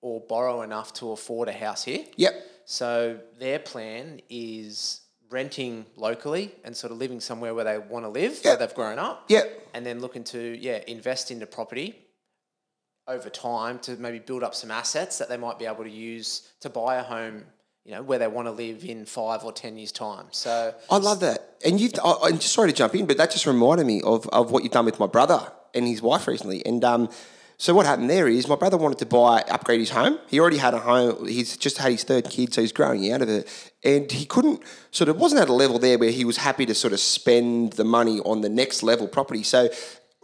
or 0.00 0.20
borrow 0.28 0.62
enough 0.62 0.92
to 0.94 1.12
afford 1.12 1.48
a 1.48 1.52
house 1.52 1.84
here. 1.84 2.04
Yep. 2.16 2.34
So 2.64 3.20
their 3.38 3.58
plan 3.60 4.20
is 4.28 5.01
renting 5.32 5.86
locally 5.96 6.52
and 6.64 6.76
sort 6.76 6.92
of 6.92 6.98
living 6.98 7.20
somewhere 7.20 7.54
where 7.54 7.64
they 7.64 7.78
want 7.78 8.04
to 8.04 8.08
live, 8.08 8.40
Yeah. 8.42 8.50
where 8.52 8.58
they've 8.58 8.74
grown 8.74 8.98
up. 8.98 9.24
Yep. 9.28 9.68
And 9.74 9.84
then 9.86 10.00
looking 10.00 10.24
to, 10.24 10.38
yeah, 10.60 10.80
invest 10.86 11.30
into 11.30 11.46
property 11.46 11.96
over 13.08 13.28
time 13.30 13.78
to 13.80 13.96
maybe 13.96 14.18
build 14.20 14.42
up 14.44 14.54
some 14.54 14.70
assets 14.70 15.18
that 15.18 15.28
they 15.28 15.36
might 15.36 15.58
be 15.58 15.66
able 15.66 15.82
to 15.84 15.90
use 15.90 16.48
to 16.60 16.70
buy 16.70 16.96
a 16.96 17.02
home, 17.02 17.44
you 17.84 17.92
know, 17.92 18.02
where 18.02 18.18
they 18.18 18.28
want 18.28 18.46
to 18.46 18.52
live 18.52 18.84
in 18.84 19.04
five 19.04 19.42
or 19.44 19.52
10 19.52 19.76
years' 19.76 19.90
time. 19.90 20.26
So 20.30 20.74
I 20.88 20.98
love 20.98 21.18
that. 21.20 21.56
And 21.64 21.80
you've, 21.80 21.92
I, 22.04 22.14
I'm 22.24 22.38
just 22.38 22.52
sorry 22.52 22.70
to 22.70 22.74
jump 22.76 22.94
in, 22.94 23.06
but 23.06 23.16
that 23.16 23.30
just 23.32 23.46
reminded 23.46 23.86
me 23.86 24.02
of, 24.02 24.28
of 24.28 24.50
what 24.52 24.62
you've 24.62 24.72
done 24.72 24.84
with 24.84 25.00
my 25.00 25.06
brother 25.08 25.50
and 25.74 25.86
his 25.86 26.00
wife 26.00 26.28
recently. 26.28 26.64
And 26.64 26.84
um, 26.84 27.08
so 27.62 27.72
what 27.74 27.86
happened 27.86 28.10
there 28.10 28.26
is 28.26 28.48
my 28.48 28.56
brother 28.56 28.76
wanted 28.76 28.98
to 28.98 29.06
buy, 29.06 29.44
upgrade 29.48 29.78
his 29.78 29.90
home. 29.90 30.18
He 30.26 30.40
already 30.40 30.56
had 30.56 30.74
a 30.74 30.80
home. 30.80 31.28
He's 31.28 31.56
just 31.56 31.78
had 31.78 31.92
his 31.92 32.02
third 32.02 32.28
kid, 32.28 32.52
so 32.52 32.60
he's 32.60 32.72
growing 32.72 33.12
out 33.12 33.22
of 33.22 33.28
it. 33.28 33.72
And 33.84 34.10
he 34.10 34.24
couldn't 34.24 34.64
sort 34.90 35.08
of, 35.08 35.16
wasn't 35.16 35.42
at 35.42 35.48
a 35.48 35.52
level 35.52 35.78
there 35.78 35.96
where 35.96 36.10
he 36.10 36.24
was 36.24 36.38
happy 36.38 36.66
to 36.66 36.74
sort 36.74 36.92
of 36.92 36.98
spend 36.98 37.74
the 37.74 37.84
money 37.84 38.18
on 38.18 38.40
the 38.40 38.48
next 38.48 38.82
level 38.82 39.06
property. 39.06 39.44
So 39.44 39.68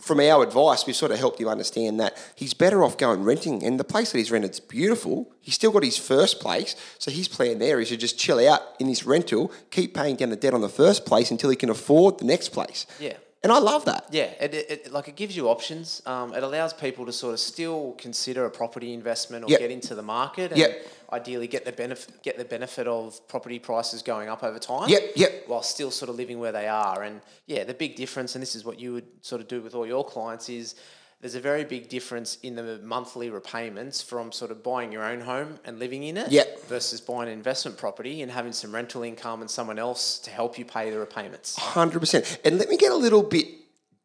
from 0.00 0.18
our 0.18 0.42
advice, 0.42 0.84
we've 0.84 0.96
sort 0.96 1.12
of 1.12 1.20
helped 1.20 1.40
him 1.40 1.46
understand 1.46 2.00
that 2.00 2.16
he's 2.34 2.54
better 2.54 2.82
off 2.82 2.98
going 2.98 3.22
renting. 3.22 3.62
And 3.62 3.78
the 3.78 3.84
place 3.84 4.10
that 4.10 4.18
he's 4.18 4.32
rented 4.32 4.50
is 4.50 4.58
beautiful. 4.58 5.30
He's 5.40 5.54
still 5.54 5.70
got 5.70 5.84
his 5.84 5.96
first 5.96 6.40
place. 6.40 6.74
So 6.98 7.12
his 7.12 7.28
plan 7.28 7.60
there 7.60 7.78
is 7.78 7.90
to 7.90 7.96
just 7.96 8.18
chill 8.18 8.44
out 8.48 8.62
in 8.80 8.88
this 8.88 9.06
rental, 9.06 9.52
keep 9.70 9.94
paying 9.94 10.16
down 10.16 10.30
the 10.30 10.36
debt 10.36 10.54
on 10.54 10.60
the 10.60 10.68
first 10.68 11.06
place 11.06 11.30
until 11.30 11.50
he 11.50 11.56
can 11.56 11.70
afford 11.70 12.18
the 12.18 12.24
next 12.24 12.48
place. 12.48 12.84
Yeah. 12.98 13.14
And 13.44 13.52
I 13.52 13.58
love 13.58 13.84
that. 13.84 14.06
Yeah, 14.10 14.32
it, 14.40 14.52
it, 14.52 14.70
it 14.70 14.92
like 14.92 15.06
it 15.06 15.14
gives 15.14 15.36
you 15.36 15.48
options. 15.48 16.02
Um, 16.06 16.34
it 16.34 16.42
allows 16.42 16.72
people 16.72 17.06
to 17.06 17.12
sort 17.12 17.34
of 17.34 17.40
still 17.40 17.94
consider 17.96 18.44
a 18.46 18.50
property 18.50 18.92
investment 18.92 19.44
or 19.44 19.48
Yep. 19.50 19.60
get 19.60 19.70
into 19.70 19.94
the 19.94 20.02
market 20.02 20.50
and 20.50 20.58
Yep. 20.58 20.86
ideally 21.12 21.46
get 21.46 21.64
the 21.64 21.70
benefit 21.70 22.20
get 22.22 22.36
the 22.36 22.44
benefit 22.44 22.88
of 22.88 23.26
property 23.28 23.60
prices 23.60 24.02
going 24.02 24.28
up 24.28 24.42
over 24.42 24.58
time. 24.58 24.88
Yep, 24.88 25.02
yep. 25.14 25.44
While 25.46 25.62
still 25.62 25.92
sort 25.92 26.08
of 26.08 26.16
living 26.16 26.40
where 26.40 26.50
they 26.52 26.66
are. 26.66 27.04
And 27.04 27.20
yeah, 27.46 27.62
the 27.62 27.74
big 27.74 27.94
difference, 27.94 28.34
and 28.34 28.42
this 28.42 28.56
is 28.56 28.64
what 28.64 28.80
you 28.80 28.92
would 28.94 29.06
sort 29.22 29.40
of 29.40 29.46
do 29.46 29.62
with 29.62 29.74
all 29.76 29.86
your 29.86 30.04
clients, 30.04 30.48
is 30.48 30.74
there's 31.20 31.34
a 31.34 31.40
very 31.40 31.64
big 31.64 31.88
difference 31.88 32.38
in 32.42 32.54
the 32.54 32.78
monthly 32.82 33.28
repayments 33.28 34.00
from 34.00 34.30
sort 34.30 34.50
of 34.50 34.62
buying 34.62 34.92
your 34.92 35.02
own 35.04 35.20
home 35.22 35.58
and 35.64 35.78
living 35.78 36.02
in 36.04 36.16
it 36.16 36.30
Yep. 36.30 36.66
versus 36.66 37.00
buying 37.00 37.28
an 37.28 37.34
investment 37.34 37.76
property 37.76 38.22
and 38.22 38.30
having 38.30 38.52
some 38.52 38.72
rental 38.72 39.02
income 39.02 39.40
and 39.40 39.50
someone 39.50 39.78
else 39.78 40.18
to 40.20 40.30
help 40.30 40.58
you 40.58 40.64
pay 40.64 40.90
the 40.90 40.98
repayments. 40.98 41.56
Hundred 41.58 42.00
percent. 42.00 42.38
And 42.44 42.58
let 42.58 42.68
me 42.68 42.76
get 42.76 42.92
a 42.92 42.96
little 42.96 43.22
bit 43.22 43.46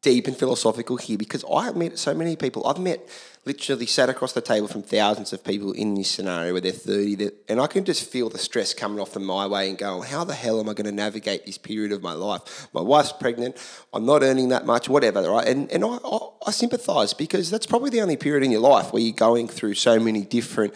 deep 0.04 0.28
and 0.28 0.36
philosophical 0.36 0.98
here 0.98 1.16
because 1.16 1.44
I 1.52 1.64
have 1.64 1.76
met 1.76 1.98
so 1.98 2.14
many 2.14 2.36
people. 2.36 2.66
I've 2.66 2.78
met 2.78 3.08
literally 3.46 3.86
sat 3.86 4.08
across 4.08 4.32
the 4.32 4.40
table 4.40 4.68
from 4.68 4.82
thousands 4.82 5.32
of 5.32 5.42
people 5.42 5.72
in 5.72 5.94
this 5.94 6.10
scenario 6.10 6.52
where 6.52 6.60
they're 6.60 6.72
thirty, 6.72 7.14
that, 7.16 7.34
and 7.48 7.60
I 7.60 7.66
can 7.66 7.84
just 7.84 8.08
feel 8.08 8.28
the 8.28 8.38
stress 8.38 8.74
coming 8.74 9.00
off 9.00 9.12
them 9.12 9.24
my 9.24 9.46
way 9.46 9.68
and 9.68 9.76
go, 9.78 10.02
how 10.02 10.22
the 10.22 10.34
hell 10.34 10.60
am 10.60 10.68
I 10.68 10.74
going 10.74 10.86
to 10.86 10.92
navigate 10.92 11.46
this 11.46 11.58
period 11.58 11.90
of 11.90 12.02
my 12.02 12.12
life? 12.12 12.68
My 12.72 12.82
wife's 12.82 13.12
pregnant. 13.12 13.56
I'm 13.92 14.06
not 14.06 14.22
earning 14.22 14.50
that 14.50 14.66
much. 14.66 14.88
Whatever, 14.88 15.22
right? 15.28 15.48
And 15.48 15.72
and 15.72 15.84
I 15.84 15.98
I, 16.04 16.18
I 16.46 16.50
sympathise 16.50 17.14
because 17.14 17.50
that's 17.50 17.66
probably 17.66 17.90
the 17.90 18.02
only 18.02 18.16
period 18.16 18.44
in 18.44 18.52
your 18.52 18.60
life 18.60 18.92
where 18.92 19.02
you're 19.02 19.16
going 19.16 19.48
through 19.48 19.74
so 19.74 19.98
many 19.98 20.22
different 20.22 20.74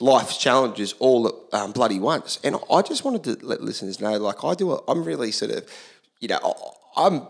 life's 0.00 0.36
challenges 0.36 0.94
all 0.98 1.26
at 1.28 1.58
um, 1.58 1.72
bloody 1.72 1.98
once. 1.98 2.38
And 2.44 2.56
I 2.70 2.82
just 2.82 3.04
wanted 3.04 3.24
to 3.24 3.46
let 3.46 3.62
listeners 3.62 4.00
know, 4.00 4.18
like 4.18 4.44
I 4.44 4.54
do, 4.54 4.78
I'm 4.86 5.02
really 5.02 5.32
sort 5.32 5.52
of, 5.52 5.68
you 6.20 6.28
know, 6.28 6.74
I'm, 6.96 7.26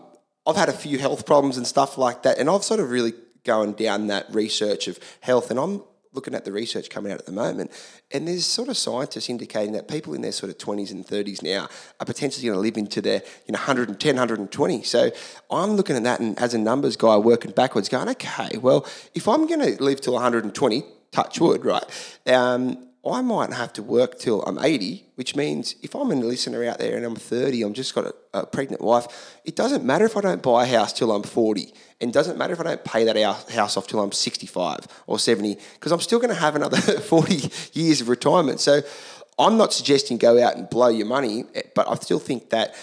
I've 0.47 0.55
had 0.55 0.69
a 0.69 0.73
few 0.73 0.99
health 0.99 1.25
problems 1.25 1.57
and 1.57 1.65
stuff 1.65 1.97
like 1.97 2.23
that, 2.23 2.37
and 2.37 2.49
I've 2.49 2.63
sort 2.63 2.79
of 2.79 2.89
really 2.91 3.13
going 3.43 3.73
down 3.73 4.07
that 4.07 4.33
research 4.33 4.87
of 4.87 4.99
health, 5.21 5.51
and 5.51 5.59
I'm 5.59 5.83
looking 6.13 6.33
at 6.33 6.45
the 6.45 6.51
research 6.51 6.89
coming 6.89 7.11
out 7.11 7.19
at 7.19 7.25
the 7.25 7.31
moment, 7.31 7.71
and 8.11 8.27
there's 8.27 8.45
sort 8.45 8.69
of 8.69 8.77
scientists 8.77 9.29
indicating 9.29 9.73
that 9.73 9.87
people 9.87 10.13
in 10.13 10.21
their 10.21 10.31
sort 10.31 10.49
of 10.49 10.57
20s 10.57 10.91
and 10.91 11.05
30s 11.05 11.43
now 11.43 11.67
are 11.99 12.05
potentially 12.05 12.45
going 12.47 12.55
to 12.55 12.61
live 12.61 12.77
into 12.77 13.01
their 13.01 13.21
you 13.45 13.51
know 13.51 13.59
110, 13.59 14.15
120. 14.15 14.83
So 14.83 15.11
I'm 15.51 15.71
looking 15.71 15.95
at 15.95 16.03
that, 16.03 16.19
and 16.19 16.37
as 16.39 16.53
a 16.53 16.57
numbers 16.57 16.95
guy 16.95 17.17
working 17.17 17.51
backwards, 17.51 17.89
going, 17.89 18.09
okay, 18.09 18.57
well, 18.57 18.85
if 19.13 19.27
I'm 19.27 19.47
going 19.47 19.61
to 19.61 19.83
live 19.83 20.01
till 20.01 20.13
120, 20.13 20.83
touch 21.11 21.39
wood, 21.39 21.65
right? 21.65 21.83
Um, 22.27 22.89
I 23.07 23.21
might 23.21 23.53
have 23.53 23.73
to 23.73 23.83
work 23.83 24.17
till 24.17 24.41
I'm 24.43 24.57
80, 24.57 25.05
which 25.15 25.35
means 25.35 25.75
if 25.83 25.95
I'm 25.95 26.11
a 26.11 26.15
listener 26.15 26.63
out 26.65 26.79
there 26.79 26.95
and 26.97 27.05
I'm 27.05 27.15
30, 27.15 27.61
I'm 27.61 27.73
just 27.73 27.93
got 27.93 28.05
a, 28.05 28.13
a 28.33 28.45
pregnant 28.45 28.81
wife, 28.81 29.39
it 29.43 29.55
doesn't 29.55 29.83
matter 29.83 30.05
if 30.05 30.17
I 30.17 30.21
don't 30.21 30.41
buy 30.41 30.63
a 30.63 30.67
house 30.67 30.91
till 30.91 31.11
I'm 31.11 31.23
40. 31.23 31.73
And 32.01 32.11
doesn't 32.11 32.37
matter 32.37 32.53
if 32.53 32.59
I 32.59 32.63
don't 32.63 32.83
pay 32.83 33.03
that 33.05 33.17
house 33.51 33.77
off 33.77 33.87
till 33.87 33.99
I'm 33.99 34.11
65 34.11 34.87
or 35.07 35.19
70, 35.19 35.57
because 35.73 35.91
I'm 35.91 35.99
still 35.99 36.19
going 36.19 36.33
to 36.33 36.39
have 36.39 36.55
another 36.55 36.77
40 36.99 37.51
years 37.73 38.01
of 38.01 38.09
retirement. 38.09 38.59
So 38.59 38.81
I'm 39.37 39.57
not 39.57 39.73
suggesting 39.73 40.17
go 40.17 40.43
out 40.43 40.55
and 40.55 40.69
blow 40.69 40.87
your 40.87 41.07
money, 41.07 41.45
eh, 41.53 41.61
but 41.75 41.89
I 41.89 41.95
still 41.95 42.19
think 42.19 42.49
that 42.49 42.75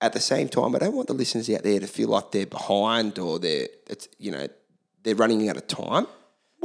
at 0.00 0.12
the 0.12 0.20
same 0.20 0.48
time, 0.48 0.74
I 0.74 0.78
don't 0.78 0.94
want 0.94 1.08
the 1.08 1.14
listeners 1.14 1.50
out 1.50 1.62
there 1.62 1.80
to 1.80 1.86
feel 1.86 2.08
like 2.08 2.30
they're 2.30 2.46
behind 2.46 3.18
or 3.18 3.38
they're, 3.38 3.68
you 4.18 4.30
know, 4.30 4.46
they're 5.02 5.14
running 5.14 5.48
out 5.48 5.56
of 5.56 5.66
time. 5.66 6.06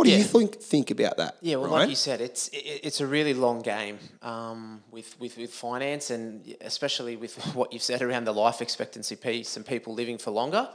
What 0.01 0.07
do 0.07 0.13
Yeah. 0.13 0.17
you 0.17 0.23
think 0.23 0.55
think 0.59 0.89
about 0.89 1.17
that? 1.17 1.35
Yeah, 1.41 1.57
well, 1.57 1.67
Ryan? 1.69 1.79
like 1.81 1.89
you 1.89 1.95
said, 1.95 2.21
it's 2.21 2.47
it, 2.47 2.79
it's 2.87 3.01
a 3.01 3.05
really 3.05 3.35
long 3.35 3.61
game 3.61 3.99
um, 4.23 4.81
with, 4.89 5.15
with 5.19 5.37
with 5.37 5.53
finance, 5.53 6.09
and 6.09 6.55
especially 6.61 7.15
with 7.17 7.35
what 7.55 7.71
you've 7.71 7.83
said 7.83 8.01
around 8.01 8.23
the 8.25 8.33
life 8.33 8.63
expectancy 8.63 9.15
piece 9.15 9.57
and 9.57 9.63
people 9.65 9.93
living 9.93 10.17
for 10.17 10.31
longer. 10.31 10.67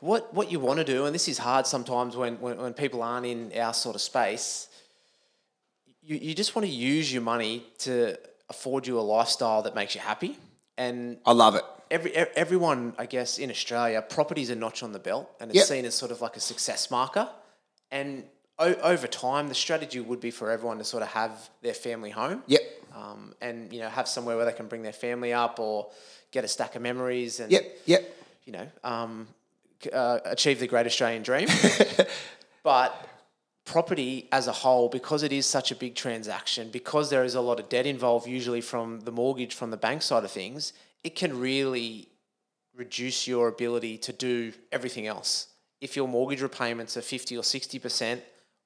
What 0.00 0.34
what 0.34 0.50
you 0.50 0.58
want 0.58 0.78
to 0.78 0.84
do, 0.84 1.06
and 1.06 1.14
this 1.14 1.28
is 1.28 1.38
hard 1.38 1.64
sometimes 1.66 2.16
when, 2.16 2.40
when, 2.40 2.56
when 2.56 2.72
people 2.74 3.02
aren't 3.04 3.26
in 3.26 3.52
our 3.56 3.72
sort 3.72 3.94
of 3.94 4.02
space. 4.02 4.66
You, 6.02 6.16
you 6.16 6.34
just 6.34 6.56
want 6.56 6.66
to 6.66 6.72
use 6.72 7.12
your 7.12 7.22
money 7.22 7.62
to 7.78 8.16
afford 8.48 8.86
you 8.88 8.98
a 8.98 9.02
lifestyle 9.16 9.62
that 9.62 9.76
makes 9.76 9.94
you 9.94 10.00
happy, 10.00 10.36
and 10.76 11.18
I 11.24 11.30
love 11.32 11.54
it. 11.54 11.62
every 11.88 12.16
everyone, 12.16 12.94
I 12.98 13.06
guess, 13.06 13.38
in 13.38 13.48
Australia, 13.50 14.02
property's 14.02 14.50
a 14.50 14.56
notch 14.56 14.82
on 14.82 14.90
the 14.92 14.98
belt, 14.98 15.30
and 15.38 15.50
it's 15.52 15.58
Yep. 15.58 15.66
seen 15.66 15.84
as 15.84 15.94
sort 15.94 16.10
of 16.10 16.20
like 16.20 16.36
a 16.36 16.40
success 16.40 16.90
marker. 16.90 17.28
And 17.92 18.24
o- 18.60 18.74
over 18.92 19.06
time, 19.08 19.48
the 19.48 19.54
strategy 19.54 19.98
would 20.00 20.20
be 20.20 20.30
for 20.30 20.50
everyone 20.50 20.78
to 20.78 20.84
sort 20.84 21.02
of 21.02 21.08
have 21.10 21.50
their 21.62 21.74
family 21.74 22.10
home, 22.10 22.42
Yep. 22.46 22.62
um, 22.94 23.34
and 23.40 23.72
you 23.72 23.80
know 23.80 23.88
have 23.88 24.06
somewhere 24.06 24.36
where 24.36 24.44
they 24.46 24.52
can 24.52 24.68
bring 24.68 24.82
their 24.82 24.92
family 24.92 25.32
up 25.32 25.58
or 25.58 25.88
get 26.30 26.44
a 26.44 26.48
stack 26.48 26.76
of 26.76 26.82
memories, 26.82 27.40
and 27.40 27.50
Yep. 27.50 27.64
Yep. 27.86 28.16
you 28.44 28.52
know 28.52 28.66
um, 28.84 29.26
uh, 29.92 30.18
achieve 30.24 30.60
the 30.60 30.66
great 30.68 30.86
Australian 30.86 31.22
dream. 31.22 31.48
but 32.62 33.06
property 33.64 34.28
as 34.32 34.46
a 34.48 34.52
whole, 34.52 34.88
because 34.88 35.22
it 35.22 35.32
is 35.32 35.46
such 35.46 35.70
a 35.70 35.76
big 35.76 35.94
transaction, 35.94 36.70
because 36.70 37.08
there 37.10 37.24
is 37.24 37.34
a 37.34 37.40
lot 37.40 37.60
of 37.60 37.68
debt 37.68 37.86
involved, 37.86 38.26
usually 38.26 38.60
from 38.60 39.00
the 39.00 39.12
mortgage, 39.12 39.54
from 39.54 39.70
the 39.70 39.76
bank 39.76 40.02
side 40.02 40.24
of 40.24 40.30
things, 40.30 40.72
it 41.04 41.14
can 41.14 41.38
really 41.38 42.08
reduce 42.76 43.28
your 43.28 43.48
ability 43.48 43.96
to 43.98 44.12
do 44.12 44.52
everything 44.72 45.06
else. 45.06 45.48
If 45.80 45.94
your 45.96 46.08
mortgage 46.08 46.42
repayments 46.42 46.96
are 46.96 47.02
50 47.02 47.36
or 47.36 47.42
60% 47.42 48.20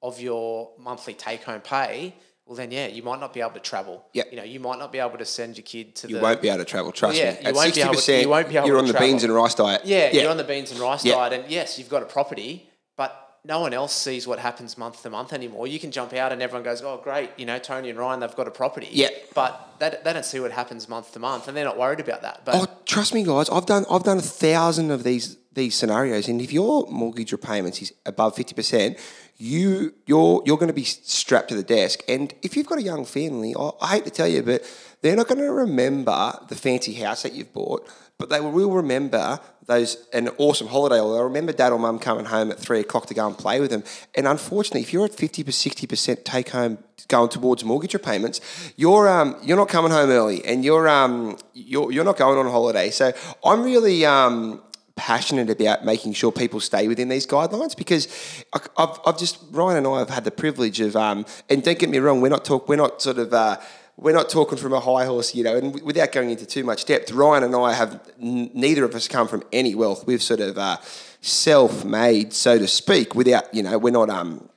of 0.07 0.19
your 0.21 0.71
monthly 0.79 1.13
take 1.13 1.43
home 1.43 1.61
pay, 1.61 2.15
well 2.45 2.55
then 2.55 2.69
yeah, 2.71 2.87
you 2.87 3.01
might 3.03 3.19
not 3.19 3.33
be 3.33 3.41
able 3.41 3.51
to 3.51 3.59
travel. 3.59 4.05
Yep. 4.13 4.27
You 4.31 4.37
know, 4.37 4.43
you 4.43 4.59
might 4.59 4.77
not 4.79 4.91
be 4.91 4.99
able 4.99 5.17
to 5.17 5.25
send 5.25 5.57
your 5.57 5.63
kid 5.63 5.95
to 5.97 6.07
the 6.07 6.13
You 6.13 6.17
the 6.19 6.23
won't 6.23 6.41
be 6.41 6.49
able 6.49 6.59
to 6.59 6.65
travel. 6.65 6.91
Trust 6.91 7.17
yeah, 7.17 7.31
me. 7.31 7.37
you 7.41 7.47
At 7.49 7.55
won't 7.55 7.73
be 7.75 7.81
able 7.81 7.93
to- 7.93 7.99
60%, 7.99 8.21
you 8.21 8.29
won't 8.29 8.49
be 8.49 8.57
able 8.57 8.67
you're 8.67 8.77
on 8.77 8.85
the 8.85 8.91
travel. 8.93 9.07
beans 9.07 9.23
and 9.23 9.33
rice 9.33 9.55
diet. 9.55 9.81
Yeah, 9.85 10.11
you're 10.11 10.29
on 10.29 10.37
the 10.37 10.43
beans 10.43 10.69
and 10.71 10.79
rice 10.79 11.03
Yeah. 11.03 11.15
diet, 11.15 11.33
and 11.33 11.43
yes, 11.51 11.79
you've 11.79 11.89
got 11.89 12.03
a 12.03 12.05
property, 12.05 12.69
but 12.97 13.11
no 13.43 13.59
one 13.61 13.73
else 13.73 13.93
sees 13.93 14.27
what 14.27 14.39
happens 14.39 14.77
month 14.77 15.01
to 15.03 15.09
month 15.09 15.31
anymore. 15.33 15.65
You 15.67 15.79
can 15.79 15.91
jump 15.91 16.13
out 16.13 16.31
and 16.31 16.41
everyone 16.41 16.63
goes, 16.63 16.81
"Oh, 16.81 16.97
great!" 17.03 17.29
You 17.37 17.45
know, 17.45 17.59
Tony 17.59 17.89
and 17.91 17.97
Ryan, 17.99 18.19
they've 18.19 18.35
got 18.35 18.47
a 18.47 18.51
property. 18.51 18.89
Yeah. 18.91 19.09
but 19.35 19.53
they, 19.79 19.89
they 20.03 20.13
don't 20.13 20.23
see 20.25 20.39
what 20.39 20.51
happens 20.51 20.87
month 20.87 21.11
to 21.13 21.19
month, 21.19 21.47
and 21.47 21.55
they're 21.57 21.65
not 21.65 21.77
worried 21.77 21.99
about 21.99 22.21
that. 22.21 22.41
But 22.45 22.55
Oh, 22.55 22.67
trust 22.85 23.13
me, 23.13 23.23
guys. 23.23 23.49
I've 23.49 23.65
done 23.65 23.85
I've 23.89 24.03
done 24.03 24.17
a 24.19 24.21
thousand 24.45 24.91
of 24.91 25.03
these 25.03 25.37
these 25.55 25.75
scenarios, 25.75 26.27
and 26.27 26.41
if 26.41 26.53
your 26.53 26.85
mortgage 26.89 27.31
repayments 27.31 27.81
is 27.81 27.93
above 28.05 28.35
fifty 28.35 28.53
percent, 28.53 28.97
you 29.37 29.93
you're 30.05 30.43
you're 30.45 30.57
going 30.57 30.67
to 30.67 30.73
be 30.73 30.83
strapped 30.83 31.49
to 31.49 31.55
the 31.55 31.63
desk. 31.63 32.03
And 32.07 32.33
if 32.41 32.55
you've 32.55 32.67
got 32.67 32.77
a 32.77 32.83
young 32.83 33.05
family, 33.05 33.55
I, 33.57 33.71
I 33.81 33.87
hate 33.95 34.05
to 34.05 34.11
tell 34.11 34.27
you, 34.27 34.43
but 34.43 34.63
they're 35.01 35.15
not 35.15 35.27
going 35.27 35.39
to 35.39 35.51
remember 35.51 36.33
the 36.47 36.55
fancy 36.55 36.93
house 36.93 37.23
that 37.23 37.33
you've 37.33 37.53
bought, 37.53 37.87
but 38.17 38.29
they 38.29 38.39
will 38.39 38.71
remember 38.71 39.39
those 39.67 39.97
an 40.13 40.29
awesome 40.37 40.67
holiday, 40.67 40.99
or 40.99 41.13
they'll 41.13 41.23
remember 41.23 41.51
dad 41.51 41.71
or 41.71 41.79
mum 41.79 41.99
coming 41.99 42.25
home 42.25 42.51
at 42.51 42.59
three 42.59 42.79
o'clock 42.81 43.07
to 43.07 43.13
go 43.13 43.25
and 43.25 43.37
play 43.37 43.59
with 43.59 43.71
them. 43.71 43.83
And 44.13 44.27
unfortunately, 44.27 44.81
if 44.81 44.93
you're 44.93 45.05
at 45.05 45.15
fifty 45.15 45.43
to 45.43 45.51
sixty 45.51 45.87
percent 45.87 46.23
take 46.23 46.49
home 46.49 46.77
going 47.07 47.29
towards 47.29 47.63
mortgage 47.63 47.93
repayments, 47.93 48.41
you're 48.75 49.07
um 49.07 49.35
you're 49.43 49.57
not 49.57 49.69
coming 49.69 49.91
home 49.91 50.09
early, 50.09 50.43
and 50.45 50.63
you're 50.63 50.87
um 50.87 51.37
you're 51.53 51.91
you're 51.91 52.03
not 52.03 52.17
going 52.17 52.37
on 52.37 52.45
holiday. 52.45 52.89
So 52.89 53.11
I'm 53.43 53.63
really 53.63 54.05
um 54.05 54.61
passionate 54.95 55.49
about 55.49 55.83
making 55.83 56.13
sure 56.13 56.31
people 56.31 56.59
stay 56.59 56.87
within 56.87 57.09
these 57.09 57.27
guidelines 57.27 57.75
because 57.75 58.07
I- 58.53 58.59
I've, 58.77 58.99
I've 59.05 59.17
just 59.17 59.37
Ryan 59.51 59.77
and 59.79 59.87
I 59.87 59.99
have 59.99 60.09
had 60.09 60.23
the 60.23 60.31
privilege 60.31 60.79
of 60.79 60.95
um 60.95 61.25
and 61.49 61.61
don't 61.63 61.77
get 61.77 61.89
me 61.89 61.97
wrong 61.97 62.21
we're 62.21 62.29
not 62.29 62.45
talk 62.45 62.69
we're 62.69 62.77
not 62.77 63.01
sort 63.01 63.17
of 63.17 63.33
uh, 63.33 63.57
we're 63.97 64.13
not 64.13 64.29
talking 64.29 64.57
from 64.57 64.71
a 64.73 64.79
high 64.79 65.05
horse 65.05 65.35
you 65.35 65.43
know 65.43 65.55
and 65.57 65.67
w- 65.73 65.85
without 65.85 66.11
going 66.13 66.29
into 66.29 66.45
too 66.45 66.63
much 66.63 66.85
depth 66.85 67.11
Ryan 67.11 67.43
and 67.43 67.53
I 67.55 67.73
have 67.73 67.99
n- 68.21 68.49
neither 68.53 68.85
of 68.85 68.95
us 68.95 69.07
come 69.09 69.27
from 69.27 69.43
any 69.51 69.75
wealth 69.75 70.07
we've 70.07 70.23
sort 70.23 70.39
of 70.39 70.57
uh, 70.57 70.77
self-made 71.19 72.31
so 72.33 72.57
to 72.57 72.67
speak 72.67 73.15
without 73.15 73.53
you 73.53 73.63
know 73.63 73.77
we're 73.77 73.91
not 73.91 74.09
um 74.09 74.49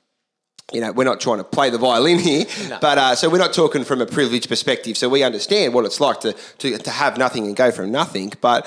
you 0.71 0.83
know, 0.83 0.93
we're 0.93 1.05
not 1.05 1.19
trying 1.19 1.39
to 1.39 1.45
play 1.45 1.71
the 1.71 1.79
violin 1.79 2.19
here, 2.19 2.45
but 2.79 2.99
uh, 2.99 3.15
so 3.15 3.31
we're 3.31 3.39
not 3.39 3.55
talking 3.55 3.85
from 3.85 4.03
a 4.03 4.07
privileged 4.07 4.51
perspective. 4.51 4.99
So 4.99 5.09
we 5.09 5.23
understand 5.23 5.73
what 5.73 5.87
it's 5.87 5.99
like 5.99 6.21
to, 6.21 6.35
to 6.35 6.77
to 6.77 6.91
have 6.91 7.17
nothing 7.17 7.47
and 7.47 7.57
go 7.57 7.71
from 7.71 7.91
nothing. 7.91 8.35
But 8.43 8.67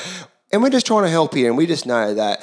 and 0.52 0.62
we're 0.62 0.70
just 0.70 0.86
trying 0.86 1.04
to 1.04 1.10
help 1.10 1.34
here, 1.34 1.48
and 1.50 1.58
we 1.58 1.66
just 1.66 1.86
know 1.86 2.14
that 2.14 2.42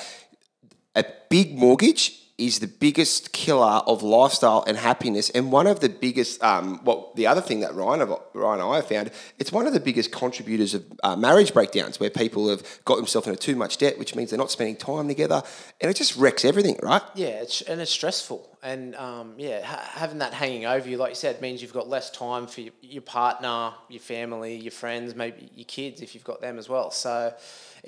a 0.94 1.04
big 1.28 1.56
mortgage 1.56 2.14
is 2.38 2.60
the 2.60 2.68
biggest 2.68 3.32
killer 3.32 3.82
of 3.88 4.00
lifestyle 4.00 4.62
and 4.68 4.76
happiness, 4.76 5.28
and 5.30 5.50
one 5.50 5.66
of 5.66 5.80
the 5.80 5.88
biggest. 5.88 6.40
Um, 6.42 6.80
well, 6.84 7.12
the 7.16 7.26
other 7.26 7.40
thing 7.40 7.60
that 7.60 7.74
Ryan, 7.74 8.08
Ryan 8.32 8.60
and 8.60 8.70
I 8.70 8.80
found, 8.80 9.10
it's 9.40 9.50
one 9.50 9.66
of 9.66 9.72
the 9.72 9.80
biggest 9.80 10.12
contributors 10.12 10.72
of 10.72 10.84
uh, 11.02 11.16
marriage 11.16 11.52
breakdowns, 11.52 11.98
where 11.98 12.10
people 12.10 12.48
have 12.48 12.62
got 12.84 12.94
themselves 12.94 13.26
into 13.26 13.40
too 13.40 13.56
much 13.56 13.78
debt, 13.78 13.98
which 13.98 14.14
means 14.14 14.30
they're 14.30 14.38
not 14.38 14.52
spending 14.52 14.76
time 14.76 15.08
together, 15.08 15.42
and 15.80 15.90
it 15.90 15.96
just 15.96 16.16
wrecks 16.16 16.44
everything, 16.44 16.78
right? 16.80 17.02
Yeah, 17.16 17.42
it's, 17.42 17.60
and 17.62 17.80
it's 17.80 17.90
stressful, 17.90 18.56
and 18.62 18.94
um, 18.94 19.34
yeah, 19.36 19.64
ha- 19.64 19.90
having 19.94 20.18
that 20.18 20.32
hanging 20.32 20.64
over 20.64 20.88
you, 20.88 20.96
like 20.96 21.10
you 21.10 21.16
said, 21.16 21.40
means 21.40 21.60
you've 21.60 21.72
got 21.72 21.88
less 21.88 22.08
time 22.08 22.46
for 22.46 22.60
your, 22.60 22.72
your 22.82 23.02
partner, 23.02 23.72
your 23.88 24.00
family, 24.00 24.54
your 24.54 24.70
friends, 24.70 25.16
maybe 25.16 25.50
your 25.56 25.66
kids 25.66 26.02
if 26.02 26.14
you've 26.14 26.22
got 26.22 26.40
them 26.40 26.56
as 26.56 26.68
well. 26.68 26.92
So 26.92 27.34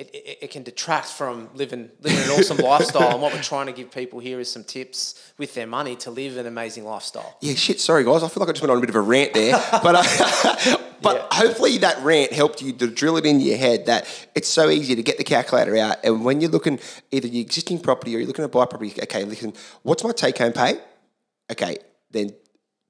it, 0.01 0.15
it, 0.15 0.39
it 0.43 0.51
can 0.51 0.63
detract 0.63 1.09
from 1.09 1.49
living 1.55 1.91
living 2.01 2.19
an 2.25 2.31
awesome 2.31 2.57
lifestyle. 2.71 3.13
And 3.13 3.23
what 3.23 3.33
we're 3.33 3.43
trying 3.43 3.67
to 3.67 3.73
give 3.73 3.91
people 3.91 4.19
here 4.19 4.41
is 4.41 4.51
some 4.51 4.65
tips 4.65 5.33
with 5.39 5.55
their 5.55 5.67
money 5.67 5.95
to 5.97 6.11
live 6.11 6.37
an 6.37 6.47
amazing 6.47 6.85
lifestyle. 6.85 7.37
Yeah, 7.41 7.55
shit. 7.55 7.81
Sorry, 7.81 8.05
guys. 8.05 8.23
I 8.23 8.29
feel 8.29 8.41
like 8.41 8.49
I 8.49 8.53
just 8.53 8.63
went 8.63 8.71
on 8.73 8.79
a 8.79 8.81
bit 8.81 8.91
of 8.91 8.97
a 8.97 9.01
rant 9.01 9.35
there, 9.35 9.53
but 9.83 9.95
uh, 9.97 10.77
but 11.03 11.17
Yeah. 11.17 11.27
hopefully 11.33 11.79
that 11.79 12.03
rant 12.03 12.33
helped 12.33 12.63
you 12.63 12.73
to 12.73 12.87
drill 12.87 13.17
it 13.17 13.27
in 13.27 13.41
your 13.41 13.57
head 13.59 13.87
that 13.87 14.07
it's 14.35 14.49
so 14.49 14.69
easy 14.71 14.95
to 14.97 15.03
get 15.03 15.19
the 15.19 15.25
calculator 15.25 15.77
out, 15.77 15.97
and 16.05 16.25
when 16.25 16.41
you're 16.41 16.51
looking 16.51 16.79
either 17.11 17.29
your 17.29 17.43
existing 17.43 17.81
property 17.81 18.15
or 18.15 18.19
you're 18.19 18.27
looking 18.29 18.45
to 18.45 18.49
buy 18.49 18.65
property, 18.67 18.95
okay, 19.03 19.25
listen, 19.25 19.53
what's 19.83 20.03
my 20.05 20.13
take 20.13 20.39
home 20.39 20.53
pay? 20.53 20.79
Okay, 21.51 21.79
then 22.11 22.35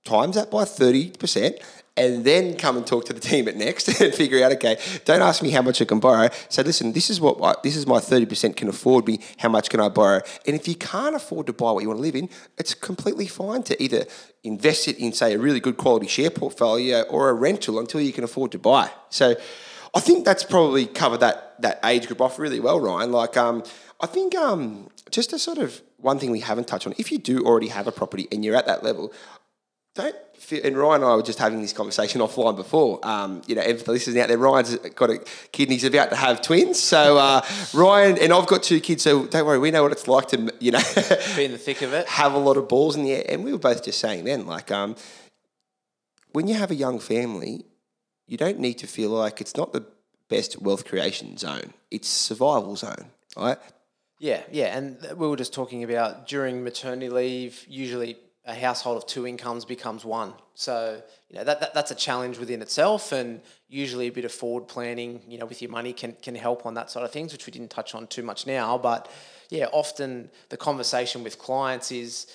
times 0.05 0.37
that 0.37 0.51
by 0.51 0.65
thirty 0.65 1.11
percent. 1.11 1.57
And 1.97 2.25
then 2.25 2.57
come 2.57 2.77
and 2.77 2.87
talk 2.87 3.05
to 3.07 3.13
the 3.13 3.21
team 3.21 3.49
at 3.49 3.57
Next 3.57 3.89
and 4.01 4.15
figure 4.15 4.43
out. 4.45 4.53
Okay, 4.53 4.79
don't 5.05 5.23
ask 5.23 5.43
me 5.43 5.51
how 5.51 5.61
much 5.61 5.83
I 5.83 5.85
can 5.85 6.01
borrow. 6.01 6.29
So 6.49 6.63
listen, 6.63 6.93
this 6.93 7.11
is 7.11 7.21
what 7.21 7.43
I, 7.43 7.55
this 7.63 7.77
is 7.77 7.87
my 7.87 7.99
thirty 7.99 8.27
percent 8.27 8.57
can 8.57 8.69
afford 8.69 9.07
me. 9.07 9.21
How 9.39 9.49
much 9.49 9.69
can 9.69 9.81
I 9.81 9.89
borrow? 9.89 10.21
And 10.47 10.57
if 10.57 10.67
you 10.69 10.77
can't 10.77 11.15
afford 11.15 11.47
to 11.49 11.53
buy 11.53 11.73
what 11.73 11.83
you 11.83 11.89
want 11.89 11.99
to 11.99 12.03
live 12.03 12.17
in, 12.17 12.31
it's 12.59 12.75
completely 12.75 13.27
fine 13.27 13.63
to 13.65 13.83
either 13.83 14.07
invest 14.45 14.89
it 14.89 14.99
in, 14.99 15.13
say, 15.13 15.35
a 15.35 15.39
really 15.39 15.61
good 15.61 15.77
quality 15.77 16.07
share 16.07 16.31
portfolio 16.31 17.03
or 17.03 17.29
a 17.29 17.35
rental 17.35 17.79
until 17.79 18.01
you 18.01 18.13
can 18.13 18.25
afford 18.25 18.53
to 18.53 18.59
buy. 18.59 18.91
So, 19.11 19.35
I 19.95 20.01
think 20.01 20.25
that's 20.25 20.45
probably 20.45 20.87
covered 20.87 21.21
that 21.21 21.61
that 21.63 21.81
age 21.85 22.07
group 22.07 22.21
off 22.21 22.39
really 22.39 22.61
well, 22.61 22.81
Ryan. 22.81 23.13
Like, 23.13 23.37
um, 23.37 23.65
I 24.01 24.07
think 24.07 24.35
um, 24.35 24.89
just 25.11 25.33
a 25.33 25.39
sort 25.39 25.59
of 25.59 25.83
one 25.99 26.19
thing 26.19 26.31
we 26.31 26.41
haven't 26.41 26.67
touched 26.67 26.87
on. 26.87 26.95
If 26.99 27.13
you 27.13 27.19
do 27.19 27.45
already 27.45 27.69
have 27.69 27.87
a 27.87 27.93
property 27.93 28.29
and 28.33 28.45
you're 28.45 28.57
at 28.57 28.67
that 28.67 28.83
level, 28.83 29.13
don't 29.95 30.15
feel, 30.37 30.65
and 30.65 30.77
Ryan 30.77 31.03
and 31.03 31.11
I 31.11 31.17
were 31.17 31.23
just 31.23 31.39
having 31.39 31.61
this 31.61 31.73
conversation 31.73 32.21
offline 32.21 32.57
before. 32.57 33.05
Um, 33.07 33.43
you 33.47 33.55
know, 33.55 33.63
and 33.63 33.79
for 33.79 33.85
the 33.85 33.93
listeners 33.93 34.17
out 34.17 34.29
there, 34.29 34.39
Ryan's 34.39 34.77
got 34.77 35.11
a 35.11 35.19
kid 35.53 35.65
and 35.65 35.73
he's 35.73 35.85
about 35.85 36.11
to 36.11 36.17
have 36.17 36.41
twins. 36.43 36.79
So 36.79 37.19
uh, 37.19 37.41
Ryan 37.75 38.19
and 38.19 38.33
I've 38.33 38.47
got 38.47 38.63
two 38.63 38.81
kids, 38.81 39.03
so 39.03 39.27
don't 39.27 39.47
worry, 39.47 39.59
we 39.59 39.71
know 39.71 39.83
what 39.83 39.93
it's 39.93 40.07
like 40.07 40.29
to 40.29 40.55
you 40.61 40.71
know 40.71 40.81
Be 41.37 41.45
in 41.45 41.53
the 41.53 41.59
thick 41.59 41.83
of 41.83 41.93
it. 41.93 42.07
have 42.09 42.35
a 42.35 42.39
lot 42.39 42.57
of 42.57 42.69
balls 42.69 42.97
in 42.97 43.03
the 43.03 43.13
air. 43.13 43.25
And 43.29 43.45
we 43.45 43.53
were 43.53 43.59
both 43.59 43.85
just 43.85 43.99
saying 43.99 44.25
then, 44.25 44.47
like, 44.47 44.71
um, 44.71 44.95
when 46.33 46.47
you 46.47 46.55
have 46.55 46.71
a 46.71 46.77
young 46.77 47.01
family, 47.01 47.65
you 48.27 48.37
don't 48.37 48.61
need 48.61 48.75
to 48.75 48.87
feel 48.87 49.11
like 49.11 49.41
it's 49.41 49.57
not 49.57 49.73
the 49.73 49.85
best 50.29 50.63
wealth 50.63 50.85
creation 50.85 51.37
zone; 51.37 51.75
it's 51.91 52.09
survival 52.09 52.77
zone, 52.77 53.07
right? 53.37 53.59
Yeah, 54.21 54.43
yeah, 54.53 54.77
and 54.77 54.99
we 55.17 55.27
were 55.27 55.37
just 55.37 55.53
talking 55.53 55.83
about 55.83 56.29
during 56.29 56.63
maternity 56.63 57.09
leave. 57.09 57.65
Usually, 57.69 58.17
a 58.51 58.55
household 58.55 58.97
of 58.97 59.07
two 59.07 59.27
incomes 59.27 59.65
becomes 59.65 60.05
one. 60.05 60.35
So 60.55 61.03
you 61.31 61.37
know 61.39 61.45
that, 61.45 61.61
that 61.61 61.73
that's 61.75 61.91
a 61.91 61.95
challenge 61.95 62.39
within 62.39 62.61
itself, 62.63 63.13
and 63.13 63.41
usually 63.69 64.09
a 64.09 64.13
bit 64.13 64.25
of 64.25 64.33
forward 64.33 64.67
planning, 64.69 65.23
you 65.29 65.39
know, 65.39 65.47
with 65.47 65.63
your 65.63 65.71
money 65.71 65.93
can 65.93 66.13
can 66.23 66.35
help 66.35 66.67
on 66.67 66.75
that 66.75 66.91
side 66.91 67.05
of 67.05 67.11
things, 67.13 67.33
which 67.33 67.47
we 67.47 67.53
didn't 67.53 67.71
touch 67.71 67.95
on 67.95 68.07
too 68.07 68.23
much 68.23 68.47
now. 68.47 68.77
But 68.79 69.11
yeah, 69.49 69.67
often 69.73 70.31
the 70.51 70.57
conversation 70.57 71.23
with 71.25 71.39
clients 71.39 71.91
is 71.93 72.27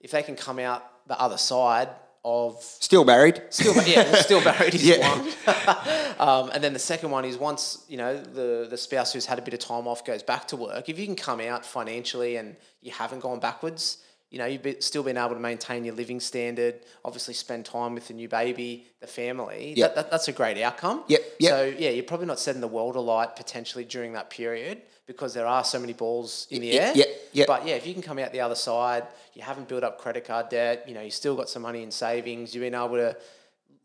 if 0.00 0.10
they 0.10 0.22
can 0.22 0.36
come 0.36 0.58
out 0.58 0.82
the 1.08 1.18
other 1.20 1.36
side 1.36 1.88
of 2.26 2.62
Still 2.62 3.04
married. 3.04 3.42
still 3.50 3.74
yeah 3.86 4.14
still 4.14 4.42
married 4.42 4.74
is 4.74 4.82
Yeah. 4.92 5.06
one 5.10 5.20
um, 6.18 6.50
and 6.54 6.64
then 6.64 6.72
the 6.72 6.78
second 6.78 7.10
one 7.10 7.26
is 7.26 7.36
once 7.36 7.84
you 7.86 7.98
know 7.98 8.16
the 8.16 8.66
the 8.70 8.78
spouse 8.78 9.12
who's 9.12 9.26
had 9.26 9.38
a 9.38 9.42
bit 9.42 9.52
of 9.52 9.60
time 9.60 9.86
off 9.86 10.06
goes 10.06 10.22
back 10.22 10.48
to 10.48 10.56
work 10.56 10.88
if 10.88 10.98
you 10.98 11.04
can 11.04 11.16
come 11.16 11.40
out 11.40 11.66
financially 11.66 12.36
and 12.36 12.56
you 12.80 12.92
haven't 12.92 13.20
gone 13.20 13.40
backwards 13.40 13.98
you 14.34 14.40
know 14.40 14.46
you've 14.46 14.62
be, 14.68 14.74
still 14.80 15.04
been 15.04 15.16
able 15.16 15.36
to 15.40 15.44
maintain 15.50 15.84
your 15.84 15.94
living 15.94 16.18
standard 16.30 16.74
obviously 17.04 17.34
spend 17.34 17.64
time 17.64 17.94
with 17.94 18.06
the 18.08 18.14
new 18.14 18.28
baby 18.28 18.70
the 19.00 19.06
family 19.06 19.62
Yep. 19.76 19.76
that, 19.76 19.94
that, 19.94 20.10
that's 20.10 20.28
a 20.28 20.32
great 20.40 20.58
outcome 20.60 21.04
Yep, 21.06 21.20
yep. 21.38 21.50
so 21.52 21.58
yeah 21.78 21.90
you're 21.90 22.02
probably 22.12 22.26
not 22.26 22.40
setting 22.40 22.60
the 22.60 22.74
world 22.78 22.96
alight 22.96 23.36
potentially 23.36 23.84
during 23.84 24.12
that 24.18 24.28
period 24.30 24.82
because 25.06 25.34
there 25.34 25.46
are 25.46 25.62
so 25.62 25.78
many 25.78 25.92
balls 25.92 26.48
in 26.50 26.60
the 26.62 26.68
Yep, 26.68 26.82
air 26.82 26.92
yep, 26.96 27.08
yep. 27.38 27.46
but 27.46 27.60
yeah, 27.68 27.74
if 27.80 27.86
you 27.86 27.92
can 27.92 28.02
come 28.02 28.18
out 28.18 28.32
the 28.32 28.40
other 28.40 28.54
side, 28.68 29.04
you 29.34 29.42
haven't 29.42 29.68
built 29.68 29.84
up 29.84 29.94
credit 30.00 30.24
card 30.24 30.48
debt, 30.48 30.84
you 30.88 30.94
know, 30.94 31.02
you 31.02 31.10
still 31.10 31.36
got 31.36 31.48
some 31.54 31.62
money 31.62 31.82
in 31.82 31.90
savings, 31.90 32.54
you've 32.54 32.62
been 32.68 32.74
able 32.74 32.96
to 32.96 33.14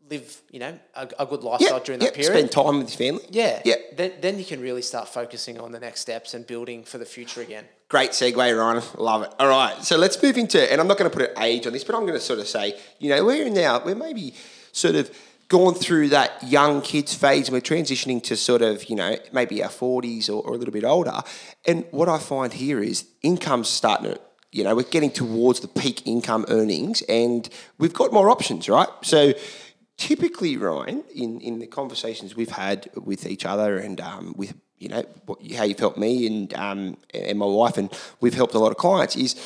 live, 0.08 0.40
you 0.50 0.58
know, 0.58 0.76
a, 0.94 1.06
a 1.18 1.26
good 1.26 1.42
lifestyle 1.44 1.78
Yeah, 1.78 1.84
during 1.84 2.00
that 2.00 2.14
period. 2.14 2.32
Spend 2.32 2.50
time 2.50 2.78
with 2.78 2.88
your 2.90 2.98
family. 3.12 3.24
yeah, 3.30 3.60
yeah. 3.66 3.74
Then, 3.94 4.12
then 4.24 4.38
you 4.38 4.44
can 4.46 4.60
really 4.60 4.82
start 4.82 5.08
focusing 5.08 5.60
on 5.60 5.72
the 5.72 5.78
next 5.78 6.00
steps 6.00 6.32
and 6.34 6.46
building 6.46 6.84
for 6.84 6.98
the 6.98 7.04
future 7.04 7.42
again. 7.42 7.66
Great 7.90 8.12
segue, 8.12 8.36
Ryan. 8.36 8.82
Love 8.98 9.22
it. 9.22 9.34
All 9.40 9.48
right, 9.48 9.82
so 9.82 9.96
let's 9.96 10.22
move 10.22 10.38
into, 10.38 10.60
and 10.70 10.80
I'm 10.80 10.86
not 10.86 10.96
going 10.96 11.10
to 11.10 11.16
put 11.16 11.28
an 11.28 11.42
age 11.42 11.66
on 11.66 11.72
this, 11.72 11.82
but 11.82 11.96
I'm 11.96 12.02
going 12.02 12.14
to 12.14 12.20
sort 12.20 12.38
of 12.38 12.46
say, 12.46 12.78
you 13.00 13.10
know, 13.10 13.24
we're 13.24 13.50
now, 13.50 13.82
we're 13.84 13.96
maybe 13.96 14.32
sort 14.70 14.94
of 14.94 15.10
gone 15.48 15.74
through 15.74 16.10
that 16.10 16.40
young 16.44 16.82
kids 16.82 17.14
phase 17.16 17.48
and 17.48 17.52
we're 17.52 17.60
transitioning 17.60 18.22
to 18.22 18.36
sort 18.36 18.62
of, 18.62 18.84
you 18.84 18.94
know, 18.94 19.16
maybe 19.32 19.60
our 19.64 19.68
40s 19.68 20.28
or, 20.28 20.34
or 20.34 20.54
a 20.54 20.56
little 20.56 20.72
bit 20.72 20.84
older. 20.84 21.20
And 21.66 21.84
what 21.90 22.08
I 22.08 22.18
find 22.18 22.52
here 22.52 22.80
is 22.80 23.08
income's 23.22 23.68
starting 23.68 24.12
to, 24.12 24.20
you 24.52 24.62
know, 24.62 24.76
we're 24.76 24.84
getting 24.84 25.10
towards 25.10 25.58
the 25.58 25.66
peak 25.66 26.06
income 26.06 26.44
earnings 26.46 27.02
and 27.08 27.48
we've 27.78 27.92
got 27.92 28.12
more 28.12 28.30
options, 28.30 28.68
right? 28.68 28.88
So 29.02 29.32
typically, 29.96 30.56
Ryan, 30.56 31.02
in, 31.12 31.40
in 31.40 31.58
the 31.58 31.66
conversations 31.66 32.36
we've 32.36 32.50
had 32.50 32.88
with 32.94 33.26
each 33.26 33.44
other 33.44 33.78
and 33.78 34.00
um, 34.00 34.34
with 34.36 34.54
you 34.80 34.88
know 34.88 35.04
how 35.56 35.62
you've 35.62 35.78
helped 35.78 35.98
me 35.98 36.26
and 36.26 36.52
um, 36.54 36.96
and 37.14 37.38
my 37.38 37.46
wife, 37.46 37.76
and 37.76 37.92
we've 38.20 38.34
helped 38.34 38.54
a 38.54 38.58
lot 38.58 38.72
of 38.72 38.78
clients. 38.78 39.14
Is 39.14 39.36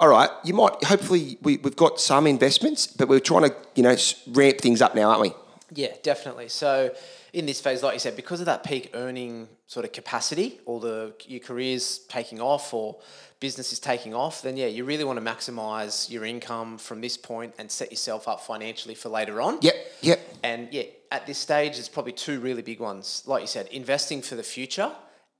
all 0.00 0.08
right. 0.08 0.30
You 0.44 0.54
might 0.54 0.82
hopefully 0.82 1.38
we, 1.42 1.58
we've 1.58 1.76
got 1.76 2.00
some 2.00 2.26
investments, 2.26 2.86
but 2.86 3.08
we're 3.08 3.20
trying 3.20 3.50
to 3.50 3.54
you 3.74 3.82
know 3.82 3.96
ramp 4.28 4.58
things 4.58 4.82
up 4.82 4.94
now, 4.94 5.10
aren't 5.10 5.20
we? 5.20 5.32
Yeah, 5.74 5.94
definitely. 6.02 6.48
So 6.48 6.94
in 7.34 7.44
this 7.44 7.60
phase, 7.60 7.82
like 7.82 7.92
you 7.92 8.00
said, 8.00 8.16
because 8.16 8.40
of 8.40 8.46
that 8.46 8.64
peak 8.64 8.90
earning 8.94 9.48
sort 9.66 9.84
of 9.84 9.92
capacity, 9.92 10.60
or 10.64 10.80
the 10.80 11.12
your 11.26 11.40
career's 11.40 11.98
taking 12.08 12.40
off, 12.40 12.72
or 12.72 12.96
business 13.40 13.72
is 13.72 13.78
taking 13.78 14.14
off, 14.14 14.42
then 14.42 14.56
yeah, 14.56 14.66
you 14.66 14.84
really 14.84 15.04
want 15.04 15.18
to 15.18 15.24
maximize 15.24 16.10
your 16.10 16.24
income 16.24 16.78
from 16.78 17.00
this 17.00 17.16
point 17.16 17.54
and 17.58 17.70
set 17.70 17.90
yourself 17.90 18.26
up 18.26 18.40
financially 18.40 18.94
for 18.94 19.08
later 19.08 19.40
on. 19.40 19.58
Yep, 19.60 19.74
yep. 20.02 20.20
And 20.42 20.68
yeah, 20.72 20.84
at 21.12 21.26
this 21.26 21.38
stage, 21.38 21.74
there's 21.74 21.88
probably 21.88 22.12
two 22.12 22.40
really 22.40 22.62
big 22.62 22.80
ones. 22.80 23.22
Like 23.26 23.42
you 23.42 23.46
said, 23.46 23.68
investing 23.68 24.22
for 24.22 24.34
the 24.34 24.42
future. 24.42 24.90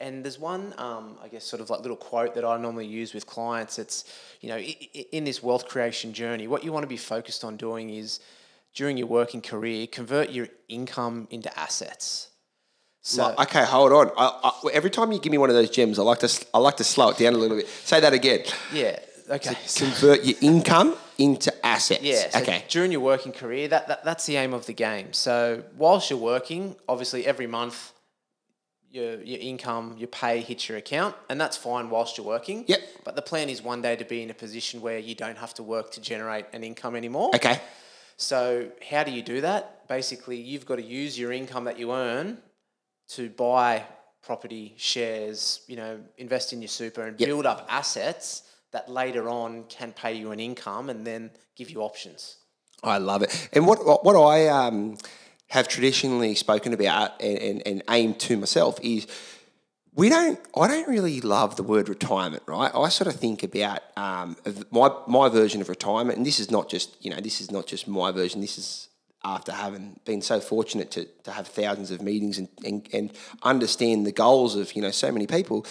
And 0.01 0.25
there's 0.25 0.39
one, 0.39 0.75
um, 0.79 1.17
I 1.21 1.27
guess, 1.27 1.45
sort 1.45 1.61
of 1.61 1.71
like 1.71 1.81
little 1.81 1.97
quote 1.97 2.37
that 2.37 2.45
I 2.45 2.57
normally 2.57 2.87
use 2.87 3.15
with 3.15 3.27
clients. 3.27 3.81
It's, 3.81 4.05
you 4.41 4.49
know, 4.49 4.59
in 4.59 5.25
this 5.25 5.43
wealth 5.43 5.67
creation 5.67 6.13
journey, 6.13 6.47
what 6.47 6.63
you 6.63 6.73
want 6.73 6.85
to 6.85 6.89
be 6.89 6.97
focused 6.97 7.43
on 7.43 7.57
doing 7.57 7.91
is 7.91 8.21
during 8.75 8.97
your 8.97 9.09
working 9.09 9.41
career, 9.41 9.89
convert 9.89 10.31
your 10.31 10.47
income 10.69 11.27
into 11.31 11.57
assets. 11.59 12.29
So 13.09 13.35
okay, 13.39 13.65
hold 13.65 13.91
on. 13.93 14.11
I, 14.19 14.39
I, 14.45 14.69
every 14.75 14.91
time 14.91 15.11
you 15.13 15.19
give 15.19 15.33
me 15.33 15.39
one 15.39 15.49
of 15.49 15.57
those 15.57 15.71
gems, 15.71 15.99
I 15.99 16.03
like 16.03 16.19
to 16.19 16.47
I 16.53 16.59
like 16.59 16.77
to 16.77 16.85
slow 16.85 17.09
it 17.09 17.17
down 17.17 17.33
a 17.33 17.39
little 17.39 17.57
bit. 17.57 17.67
Say 17.67 18.01
that 18.01 18.13
again. 18.13 18.41
Yeah. 18.71 18.99
Okay. 19.31 19.55
So 19.65 19.87
convert 19.87 20.25
your 20.25 20.37
income 20.43 20.95
into 21.17 21.51
assets. 21.65 22.03
Yeah. 22.03 22.29
So 22.29 22.41
okay. 22.41 22.65
During 22.69 22.93
your 22.93 23.01
working 23.01 23.33
career, 23.33 23.67
that, 23.69 23.89
that 23.89 24.05
that's 24.05 24.27
the 24.27 24.37
aim 24.37 24.53
of 24.53 24.67
the 24.67 24.75
game. 24.75 25.15
So 25.15 25.65
whilst 25.79 26.11
you're 26.11 26.19
working, 26.19 26.77
obviously 26.87 27.27
every 27.27 27.47
month 27.47 27.95
your 28.91 29.23
your 29.23 29.41
income, 29.41 29.95
your 29.97 30.09
pay 30.09 30.43
hits 30.43 30.69
your 30.69 30.77
account, 30.77 31.17
and 31.31 31.41
that's 31.41 31.57
fine 31.57 31.89
whilst 31.89 32.19
you're 32.19 32.27
working. 32.27 32.67
Yep. 32.67 32.81
But 33.05 33.17
the 33.17 33.23
plan 33.23 33.49
is 33.49 33.63
one 33.63 33.81
day 33.81 33.97
to 33.97 34.05
be 34.05 34.23
in 34.23 34.29
a 34.29 34.35
position 34.35 34.83
where 34.83 34.99
you 34.99 35.15
don't 35.15 35.39
have 35.39 35.55
to 35.55 35.63
work 35.63 35.93
to 35.93 36.01
generate 36.03 36.45
an 36.53 36.63
income 36.63 36.95
anymore. 36.95 37.31
Okay. 37.35 37.59
So 38.19 38.71
how 38.91 39.03
do 39.03 39.13
you 39.13 39.23
do 39.23 39.41
that? 39.41 39.89
Basically, 39.89 40.37
you've 40.37 40.67
got 40.67 40.77
to 40.77 40.83
use 40.83 41.19
your 41.19 41.33
income 41.33 41.65
that 41.65 41.79
you 41.79 41.93
earn 41.93 42.37
to 43.09 43.31
buy 43.31 43.85
property, 44.23 44.75
shares, 44.77 45.63
you 45.67 45.77
know, 45.77 45.99
invest 46.19 46.53
in 46.53 46.61
your 46.61 46.69
super 46.69 47.07
and 47.07 47.19
yep. 47.19 47.29
build 47.29 47.47
up 47.47 47.67
assets 47.71 48.43
that 48.73 48.89
later 48.89 49.29
on 49.29 49.65
can 49.65 49.93
pay 49.93 50.15
you 50.15 50.31
an 50.31 50.41
income 50.41 50.91
and 50.91 51.07
then 51.07 51.31
give 51.57 51.71
you 51.71 51.81
options. 51.81 52.37
I 52.83 52.99
love 52.99 53.23
it. 53.23 53.49
And 53.53 53.67
what 53.67 54.05
what 54.05 54.17
I 54.17 54.49
um, 54.49 54.99
have 55.49 55.67
traditionally 55.67 56.35
spoken 56.35 56.73
about 56.73 57.21
and, 57.21 57.39
and, 57.39 57.63
and 57.67 57.83
aim 57.91 58.15
to 58.15 58.37
myself 58.37 58.79
is 58.83 59.07
we 59.95 60.09
don't 60.09 60.39
I 60.57 60.69
don't 60.69 60.89
really 60.89 61.21
love 61.21 61.57
the 61.57 61.63
word 61.63 61.89
retirement, 61.89 62.43
right? 62.47 62.71
I 62.73 62.89
sort 62.89 63.09
of 63.09 63.19
think 63.19 63.43
about 63.43 63.81
um, 63.97 64.37
my 64.71 64.91
my 65.09 65.29
version 65.29 65.61
of 65.61 65.69
retirement, 65.69 66.19
and 66.19 66.27
this 66.27 66.39
is 66.39 66.51
not 66.51 66.69
just 66.69 67.03
you 67.05 67.11
know 67.11 67.21
this 67.21 67.41
is 67.41 67.51
not 67.51 67.67
just 67.67 67.89
my 67.89 68.13
version. 68.13 68.41
This 68.41 68.59
is 68.59 68.89
after 69.25 69.53
having 69.53 69.99
been 70.05 70.23
so 70.23 70.41
fortunate 70.41 70.91
to, 70.93 71.07
to 71.25 71.31
have 71.31 71.47
thousands 71.47 71.91
of 71.91 72.01
meetings 72.01 72.39
and, 72.39 72.49
and, 72.65 72.89
and 72.93 73.13
understand 73.43 74.07
the 74.07 74.13
goals 74.13 74.55
of 74.55 74.73
you 74.75 74.83
know 74.83 74.91
so 74.91 75.11
many 75.11 75.27
people 75.27 75.67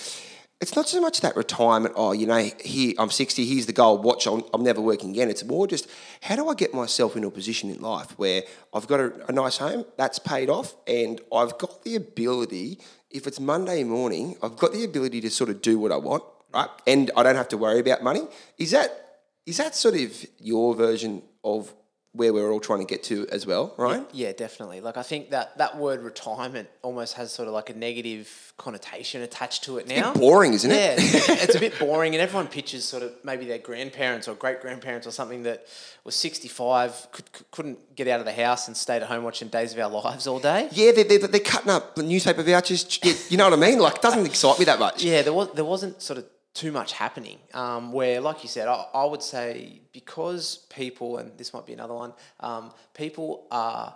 it's 0.60 0.75
not 0.75 0.89
so 0.89 0.99
much 0.99 1.21
that 1.21 1.36
retirement, 1.36 1.93
oh, 1.95 2.13
you 2.13 2.25
know, 2.25 2.49
here 2.60 2.93
I'm 2.97 3.12
60, 3.12 3.45
here's 3.45 3.67
the 3.67 3.73
goal, 3.73 3.99
watch, 3.99 4.25
I'm, 4.25 4.41
I'm, 4.53 4.63
never 4.63 4.81
working 4.81 5.12
again. 5.12 5.29
It's 5.29 5.43
more 5.43 5.67
just 5.67 5.88
how 6.21 6.36
do 6.36 6.49
I 6.49 6.55
get 6.55 6.73
myself 6.73 7.15
into 7.15 7.27
a 7.27 7.31
position 7.31 7.69
in 7.69 7.79
life 7.79 8.17
where 8.17 8.41
I've 8.73 8.88
got 8.88 8.99
a, 8.99 9.27
a, 9.27 9.31
nice 9.31 9.57
home, 9.57 9.86
that's 9.97 10.17
paid 10.17 10.49
off, 10.49 10.75
and 10.88 11.21
I've 11.31 11.57
got 11.60 11.83
the 11.83 11.95
ability, 11.95 12.79
if 13.12 13.27
it's 13.27 13.39
Monday 13.39 13.83
morning, 13.83 14.36
I've 14.41 14.57
got 14.57 14.73
the 14.73 14.83
ability 14.83 15.21
to 15.21 15.29
sort 15.29 15.51
of 15.51 15.62
do 15.62 15.77
what 15.77 15.91
I 15.91 15.97
want, 15.97 16.23
right? 16.51 16.69
And 16.88 17.12
I 17.15 17.21
don't 17.21 17.36
have 17.36 17.49
to 17.49 17.57
worry 17.57 17.79
about 17.79 18.01
money. 18.01 18.21
Is 18.57 18.71
that 18.71 19.03
is 19.45 19.57
that 19.57 19.75
sort 19.75 19.95
of 19.95 20.25
your 20.39 20.75
version 20.75 21.21
of 21.41 21.73
where 22.17 22.34
we're 22.34 22.51
all 22.51 22.60
trying 22.60 22.80
to 22.80 22.86
get 22.86 23.03
to 23.03 23.27
as 23.32 23.45
well, 23.45 23.73
right? 23.77 24.03
Yeah, 24.12 24.27
yeah, 24.27 24.34
definitely. 24.34 24.82
Like 24.82 24.97
I 24.97 25.03
think 25.03 25.30
that 25.30 25.58
that 25.58 25.77
word 25.77 26.01
retirement 26.01 26.67
almost 26.82 27.13
has 27.13 27.32
sort 27.32 27.47
of 27.47 27.53
like 27.53 27.69
a 27.69 27.73
negative 27.73 28.53
connotation 28.58 29.21
attached 29.21 29.63
to 29.65 29.77
it 29.77 29.88
now. 29.88 30.13
boring, 30.13 30.53
isn't 30.53 30.71
it? 30.71 30.75
Yeah, 30.75 30.95
it's 31.43 31.56
a 31.56 31.60
bit 31.60 31.77
boring, 31.80 32.15
and 32.15 32.21
everyone 32.21 32.47
pictures 32.47 32.84
sort 32.84 33.03
of 33.03 33.13
maybe 33.23 33.45
their 33.45 33.60
grandparents 33.60 34.27
or 34.27 34.34
great 34.34 34.62
grandparents 34.62 35.06
or 35.08 35.12
something 35.12 35.43
that 35.43 35.65
was 36.03 36.15
sixty 36.15 36.47
five 36.47 37.08
could, 37.12 37.25
couldn't 37.51 37.95
get 37.95 38.08
out 38.08 38.19
of 38.19 38.25
the 38.25 38.34
house 38.34 38.67
and 38.67 38.75
stayed 38.75 39.01
at 39.01 39.08
home 39.08 39.23
watching 39.23 39.47
Days 39.47 39.73
of 39.73 39.80
Our 39.80 39.89
Lives 39.89 40.27
all 40.27 40.39
day. 40.39 40.69
Yeah, 40.71 40.91
they're, 40.91 41.03
they're, 41.03 41.27
they're 41.27 41.39
cutting 41.39 41.69
up 41.69 41.97
newspaper 41.97 42.43
vouchers. 42.43 42.99
You 43.30 43.38
know 43.38 43.49
what 43.49 43.53
I 43.53 43.69
mean? 43.69 43.80
Like, 43.80 43.95
it 43.95 44.01
doesn't 44.01 44.25
excite 44.25 44.60
me 44.60 44.65
that 44.65 44.80
much. 44.80 45.03
Yeah, 45.03 45.21
there 45.21 45.34
was 45.34 45.51
there 45.53 45.65
wasn't 45.65 46.01
sort 46.01 46.19
of 46.19 46.25
too 46.57 46.71
much 46.71 46.93
happening. 46.93 47.37
Um, 47.53 47.93
where, 47.93 48.19
like 48.19 48.43
you 48.43 48.49
said, 48.49 48.67
I, 48.67 48.85
I, 48.93 49.05
would 49.05 49.21
say 49.21 49.81
because 49.93 50.65
people, 50.69 51.17
and 51.17 51.37
this 51.37 51.53
might 51.53 51.65
be 51.65 51.73
another 51.73 51.93
one, 51.93 52.13
um, 52.39 52.71
people 52.93 53.45
are 53.51 53.95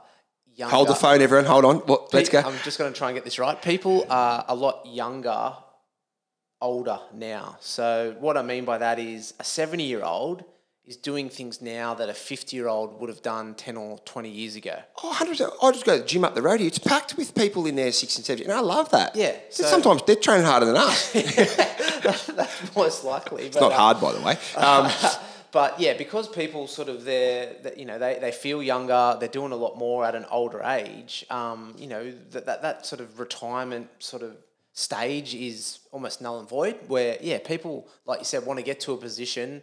younger. 0.55 0.75
Hold 0.75 0.87
the 0.87 0.95
phone, 0.95 1.21
everyone. 1.21 1.45
Hold 1.45 1.65
on. 1.65 1.75
What, 1.77 2.13
let's 2.13 2.29
go. 2.29 2.39
I'm 2.39 2.57
just 2.63 2.77
going 2.77 2.93
to 2.93 2.97
try 2.97 3.09
and 3.09 3.15
get 3.15 3.23
this 3.23 3.39
right. 3.39 3.59
People 3.61 4.05
are 4.09 4.45
a 4.47 4.55
lot 4.55 4.85
younger, 4.85 5.53
older 6.61 6.99
now. 7.13 7.57
So, 7.61 8.15
what 8.19 8.37
I 8.37 8.43
mean 8.43 8.63
by 8.63 8.77
that 8.77 8.99
is 8.99 9.33
a 9.39 9.43
70 9.43 9.83
year 9.83 10.03
old 10.03 10.43
is 10.85 10.97
doing 10.97 11.29
things 11.29 11.61
now 11.61 11.93
that 11.93 12.09
a 12.09 12.13
50 12.13 12.55
year 12.55 12.67
old 12.67 12.99
would 12.99 13.09
have 13.09 13.21
done 13.21 13.53
10 13.53 13.77
or 13.77 13.99
20 13.99 14.29
years 14.29 14.55
ago. 14.55 14.79
Oh, 15.03 15.15
100%. 15.17 15.51
I 15.61 15.71
just 15.71 15.85
go 15.85 15.95
to 15.95 16.01
the 16.01 16.07
gym 16.07 16.23
up 16.25 16.33
the 16.33 16.41
road 16.41 16.59
here. 16.59 16.67
It's 16.67 16.79
packed 16.79 17.17
with 17.17 17.35
people 17.35 17.65
in 17.67 17.75
their 17.75 17.91
60 17.91 18.19
and 18.19 18.25
70. 18.25 18.43
And 18.45 18.53
I 18.53 18.61
love 18.61 18.89
that. 18.91 19.15
Yeah. 19.15 19.35
So 19.49 19.63
Sometimes 19.63 20.01
they're 20.03 20.15
training 20.15 20.45
harder 20.45 20.65
than 20.65 20.77
us. 20.77 21.13
that's 21.13 22.75
most 22.75 23.03
likely. 23.03 23.43
It's 23.45 23.59
not 23.59 23.73
hard, 23.73 24.01
by 24.01 24.11
the 24.11 24.21
way. 24.21 24.37
Um, 24.57 24.91
but 25.51 25.79
yeah, 25.79 25.93
because 25.93 26.27
people 26.27 26.67
sort 26.67 26.89
of 26.89 27.03
they're, 27.03 27.55
you 27.77 27.85
know 27.85 27.99
they, 27.99 28.17
they 28.19 28.31
feel 28.31 28.63
younger, 28.63 29.17
they're 29.19 29.29
doing 29.29 29.51
a 29.51 29.55
lot 29.55 29.77
more 29.77 30.03
at 30.05 30.15
an 30.15 30.25
older 30.31 30.63
age. 30.63 31.25
Um, 31.29 31.75
you 31.77 31.87
know 31.87 32.11
that, 32.31 32.45
that 32.45 32.61
that 32.61 32.85
sort 32.85 33.01
of 33.01 33.19
retirement 33.19 33.89
sort 33.99 34.23
of 34.23 34.35
stage 34.73 35.35
is 35.35 35.79
almost 35.91 36.21
null 36.21 36.39
and 36.39 36.49
void. 36.49 36.77
Where 36.87 37.17
yeah, 37.21 37.39
people 37.39 37.87
like 38.05 38.19
you 38.19 38.25
said 38.25 38.45
want 38.45 38.59
to 38.59 38.63
get 38.63 38.79
to 38.81 38.93
a 38.93 38.97
position 38.97 39.61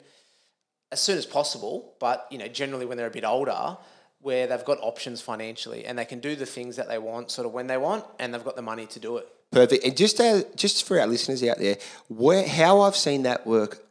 as 0.91 1.01
soon 1.01 1.19
as 1.19 1.27
possible, 1.27 1.95
but 2.01 2.27
you 2.31 2.39
know, 2.39 2.49
generally 2.49 2.87
when 2.87 2.97
they're 2.97 3.07
a 3.07 3.11
bit 3.11 3.25
older, 3.25 3.77
where 4.21 4.47
they've 4.47 4.65
got 4.65 4.79
options 4.81 5.21
financially 5.21 5.85
and 5.87 5.99
they 5.99 6.05
can 6.05 6.21
do 6.21 6.35
the 6.35 6.47
things 6.47 6.77
that 6.77 6.89
they 6.89 6.99
want 6.99 7.31
sort 7.31 7.47
of 7.47 7.53
when 7.53 7.67
they 7.67 7.77
want 7.77 8.05
and 8.19 8.35
they've 8.35 8.45
got 8.45 8.57
the 8.57 8.63
money 8.63 8.87
to 8.87 8.99
do 8.99 9.17
it. 9.17 9.29
Perfect. 9.51 9.85
And 9.85 9.97
just 9.97 10.21
uh, 10.21 10.43
just 10.57 10.85
for 10.87 11.01
our 11.01 11.07
listeners 11.07 11.43
out 11.43 11.59
there, 11.59 11.77
where 12.09 12.47
how 12.47 12.81
I've 12.83 12.97
seen 12.97 13.23
that 13.23 13.47
work 13.47 13.85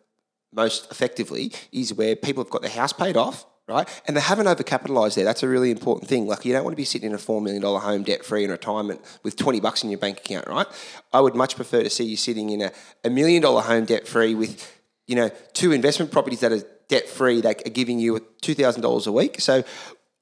most 0.53 0.91
effectively 0.91 1.51
is 1.71 1.93
where 1.93 2.15
people 2.15 2.43
have 2.43 2.51
got 2.51 2.61
their 2.61 2.71
house 2.71 2.93
paid 2.93 3.17
off, 3.17 3.45
right? 3.67 3.87
And 4.07 4.15
they 4.15 4.21
haven't 4.21 4.45
overcapitalized 4.45 5.15
there. 5.15 5.25
That's 5.25 5.43
a 5.43 5.47
really 5.47 5.71
important 5.71 6.07
thing. 6.09 6.27
Like 6.27 6.45
you 6.45 6.53
don't 6.53 6.63
want 6.63 6.73
to 6.73 6.77
be 6.77 6.85
sitting 6.85 7.09
in 7.09 7.15
a 7.15 7.17
four 7.17 7.41
million 7.41 7.61
dollar 7.61 7.79
home 7.79 8.03
debt 8.03 8.23
free 8.23 8.43
in 8.43 8.51
retirement 8.51 9.01
with 9.23 9.35
twenty 9.35 9.59
bucks 9.59 9.83
in 9.83 9.89
your 9.89 9.99
bank 9.99 10.19
account, 10.19 10.47
right? 10.47 10.67
I 11.11 11.21
would 11.21 11.35
much 11.35 11.55
prefer 11.55 11.81
to 11.81 11.89
see 11.89 12.05
you 12.05 12.17
sitting 12.17 12.49
in 12.49 12.61
a, 12.61 12.71
a 13.03 13.09
million 13.09 13.41
dollar 13.41 13.61
home 13.61 13.85
debt 13.85 14.07
free 14.07 14.35
with, 14.35 14.71
you 15.07 15.15
know, 15.15 15.31
two 15.53 15.71
investment 15.71 16.11
properties 16.11 16.41
that 16.41 16.51
are 16.51 16.63
debt 16.87 17.07
free, 17.07 17.41
they 17.41 17.49
are 17.49 17.53
giving 17.53 17.99
you 17.99 18.25
two 18.41 18.53
thousand 18.53 18.81
dollars 18.81 19.07
a 19.07 19.11
week. 19.11 19.41
So, 19.41 19.63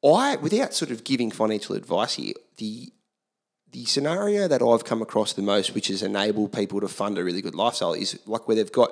I, 0.04 0.36
without 0.38 0.74
sort 0.74 0.92
of 0.92 1.04
giving 1.04 1.32
financial 1.32 1.76
advice 1.76 2.16
here, 2.16 2.34
the 2.58 2.92
the 3.72 3.86
scenario 3.86 4.48
that 4.48 4.62
I've 4.62 4.86
come 4.86 5.02
across 5.02 5.34
the 5.34 5.42
most, 5.42 5.76
which 5.76 5.88
has 5.88 6.02
enabled 6.02 6.54
people 6.54 6.80
to 6.82 6.88
fund 6.88 7.18
a 7.18 7.24
really 7.24 7.42
good 7.42 7.56
lifestyle, 7.56 7.94
is 7.94 8.20
like 8.26 8.48
where 8.48 8.56
they've 8.56 8.72
got 8.72 8.92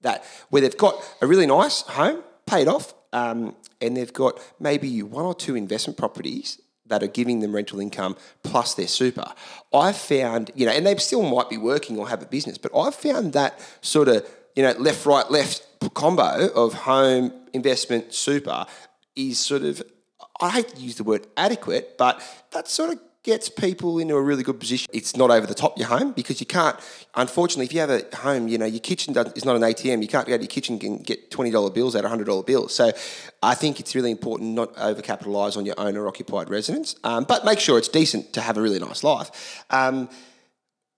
that 0.00 0.24
where 0.50 0.62
they've 0.62 0.76
got 0.76 0.94
a 1.20 1.26
really 1.26 1.46
nice 1.46 1.82
home 1.82 2.22
paid 2.46 2.68
off, 2.68 2.94
um, 3.12 3.54
and 3.80 3.96
they've 3.96 4.12
got 4.12 4.40
maybe 4.58 5.02
one 5.02 5.24
or 5.24 5.34
two 5.34 5.54
investment 5.54 5.98
properties 5.98 6.60
that 6.86 7.02
are 7.02 7.08
giving 7.08 7.40
them 7.40 7.54
rental 7.54 7.80
income 7.80 8.16
plus 8.42 8.74
their 8.74 8.88
super. 8.88 9.32
I've 9.74 9.96
found, 9.96 10.50
you 10.54 10.64
know, 10.66 10.72
and 10.72 10.86
they 10.86 10.96
still 10.96 11.22
might 11.22 11.50
be 11.50 11.58
working 11.58 11.98
or 11.98 12.08
have 12.08 12.22
a 12.22 12.26
business, 12.26 12.56
but 12.58 12.72
I've 12.74 12.94
found 12.94 13.34
that 13.34 13.60
sort 13.82 14.08
of, 14.08 14.26
you 14.56 14.62
know, 14.62 14.72
left, 14.72 15.04
right, 15.04 15.30
left 15.30 15.66
combo 15.94 16.48
of 16.48 16.74
home, 16.74 17.32
investment, 17.52 18.14
super 18.14 18.66
is 19.16 19.38
sort 19.38 19.62
of, 19.62 19.82
I 20.40 20.50
hate 20.50 20.68
to 20.68 20.80
use 20.80 20.96
the 20.96 21.04
word 21.04 21.26
adequate, 21.36 21.98
but 21.98 22.22
that 22.52 22.68
sort 22.68 22.90
of 22.90 23.00
gets 23.24 23.48
people 23.48 23.98
into 23.98 24.14
a 24.14 24.22
really 24.22 24.42
good 24.42 24.58
position. 24.58 24.86
It's 24.92 25.16
not 25.16 25.30
over 25.30 25.46
the 25.46 25.54
top 25.54 25.76
your 25.76 25.88
home 25.88 26.12
because 26.12 26.40
you 26.40 26.46
can't, 26.46 26.76
unfortunately, 27.14 27.66
if 27.66 27.74
you 27.74 27.80
have 27.80 27.90
a 27.90 28.04
home, 28.16 28.48
you 28.48 28.56
know, 28.56 28.64
your 28.64 28.80
kitchen 28.80 29.14
is 29.34 29.44
not 29.44 29.56
an 29.56 29.62
ATM. 29.62 30.00
You 30.00 30.08
can't 30.08 30.26
go 30.26 30.36
to 30.36 30.42
your 30.42 30.48
kitchen 30.48 30.78
and 30.82 31.04
get 31.04 31.30
$20 31.30 31.74
bills 31.74 31.94
out 31.94 32.04
of 32.04 32.10
$100 32.10 32.46
bills. 32.46 32.74
So 32.74 32.90
I 33.42 33.54
think 33.54 33.80
it's 33.80 33.94
really 33.94 34.10
important 34.10 34.54
not 34.54 34.74
overcapitalise 34.76 35.56
on 35.56 35.66
your 35.66 35.74
owner 35.78 36.06
occupied 36.08 36.48
residence, 36.48 36.96
um, 37.04 37.24
but 37.24 37.44
make 37.44 37.60
sure 37.60 37.76
it's 37.76 37.88
decent 37.88 38.32
to 38.34 38.40
have 38.40 38.56
a 38.56 38.62
really 38.62 38.78
nice 38.78 39.04
life. 39.04 39.64
Um, 39.68 40.08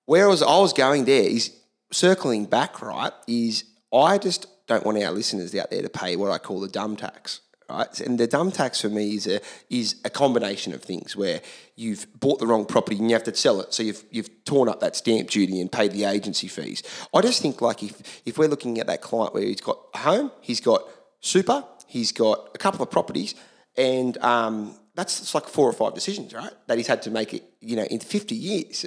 where 0.07 0.27
I 0.27 0.29
was, 0.29 0.43
I 0.43 0.59
was 0.59 0.73
going 0.73 1.07
there 1.07 1.25
is 1.25 1.53
circling 1.91 2.45
back, 2.45 2.83
right, 2.83 3.13
is 3.27 3.65
I 3.93 4.19
just 4.19 4.47
don't 4.71 4.87
want 4.87 5.03
our 5.03 5.11
listeners 5.11 5.55
out 5.55 5.71
there 5.71 5.83
to 5.83 5.89
pay 5.89 6.17
what 6.17 6.31
I 6.31 6.39
call 6.39 6.61
the 6.61 6.69
dumb 6.69 6.97
tax. 6.97 7.41
Right? 7.69 8.01
And 8.01 8.19
the 8.19 8.27
dumb 8.27 8.51
tax 8.51 8.81
for 8.81 8.89
me 8.89 9.15
is 9.15 9.27
a 9.27 9.41
is 9.69 9.97
a 10.05 10.11
combination 10.11 10.75
of 10.75 10.83
things 10.83 11.15
where 11.15 11.41
you've 11.77 12.07
bought 12.19 12.41
the 12.41 12.47
wrong 12.47 12.65
property 12.65 12.97
and 12.99 13.09
you 13.09 13.15
have 13.15 13.25
to 13.25 13.35
sell 13.35 13.61
it, 13.61 13.73
so 13.75 13.83
you've 13.83 14.05
you've 14.11 14.31
torn 14.45 14.69
up 14.69 14.81
that 14.81 14.97
stamp 14.97 15.31
duty 15.31 15.61
and 15.61 15.71
paid 15.71 15.93
the 15.93 16.05
agency 16.05 16.49
fees. 16.49 16.83
I 17.15 17.21
just 17.21 17.43
think 17.43 17.61
like 17.61 17.83
if 17.83 18.23
if 18.27 18.39
we're 18.39 18.49
looking 18.49 18.81
at 18.81 18.87
that 18.89 19.03
client 19.03 19.35
where 19.35 19.45
he's 19.45 19.61
got 19.61 19.79
a 19.95 19.99
home, 19.99 20.33
he's 20.41 20.61
got 20.61 20.83
super, 21.21 21.65
he's 21.87 22.11
got 22.11 22.51
a 22.55 22.59
couple 22.59 22.83
of 22.83 22.91
properties, 22.91 23.37
and 23.77 24.19
um, 24.19 24.75
that's 24.95 25.35
like 25.35 25.47
four 25.47 25.69
or 25.69 25.73
five 25.73 25.95
decisions, 25.95 26.35
right? 26.35 26.53
That 26.67 26.77
he's 26.77 26.89
had 26.89 27.03
to 27.03 27.11
make 27.11 27.33
it, 27.33 27.45
you 27.61 27.77
know, 27.77 27.85
in 27.85 28.01
50 28.01 28.35
years. 28.35 28.85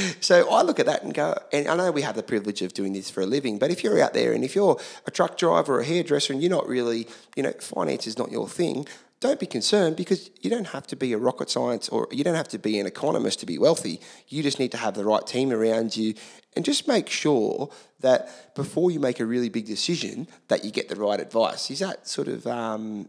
so 0.20 0.48
I 0.50 0.62
look 0.62 0.78
at 0.78 0.86
that 0.86 1.02
and 1.02 1.12
go, 1.12 1.36
and 1.52 1.68
I 1.68 1.76
know 1.76 1.90
we 1.90 2.02
have 2.02 2.14
the 2.14 2.22
privilege 2.22 2.62
of 2.62 2.72
doing 2.72 2.92
this 2.92 3.10
for 3.10 3.20
a 3.20 3.26
living, 3.26 3.58
but 3.58 3.70
if 3.70 3.82
you're 3.82 4.00
out 4.00 4.14
there 4.14 4.32
and 4.32 4.44
if 4.44 4.54
you're 4.54 4.78
a 5.06 5.10
truck 5.10 5.36
driver 5.36 5.76
or 5.76 5.80
a 5.80 5.84
hairdresser 5.84 6.32
and 6.32 6.40
you're 6.40 6.50
not 6.50 6.68
really, 6.68 7.08
you 7.34 7.42
know, 7.42 7.52
finance 7.60 8.06
is 8.06 8.16
not 8.16 8.30
your 8.30 8.48
thing, 8.48 8.86
don't 9.20 9.40
be 9.40 9.46
concerned 9.46 9.96
because 9.96 10.30
you 10.42 10.50
don't 10.50 10.68
have 10.68 10.86
to 10.86 10.96
be 10.96 11.12
a 11.12 11.18
rocket 11.18 11.48
science 11.48 11.88
or 11.88 12.06
you 12.10 12.22
don't 12.22 12.34
have 12.34 12.48
to 12.48 12.58
be 12.58 12.78
an 12.78 12.86
economist 12.86 13.40
to 13.40 13.46
be 13.46 13.58
wealthy. 13.58 14.00
You 14.28 14.42
just 14.42 14.58
need 14.58 14.70
to 14.72 14.76
have 14.76 14.94
the 14.94 15.04
right 15.04 15.26
team 15.26 15.50
around 15.50 15.96
you 15.96 16.14
and 16.54 16.64
just 16.64 16.86
make 16.86 17.08
sure 17.08 17.70
that 18.00 18.54
before 18.54 18.90
you 18.90 19.00
make 19.00 19.20
a 19.20 19.26
really 19.26 19.48
big 19.48 19.66
decision 19.66 20.28
that 20.48 20.64
you 20.64 20.70
get 20.70 20.88
the 20.88 20.96
right 20.96 21.18
advice. 21.18 21.70
Is 21.70 21.78
that 21.78 22.06
sort 22.06 22.28
of 22.28 22.46
um, 22.46 23.08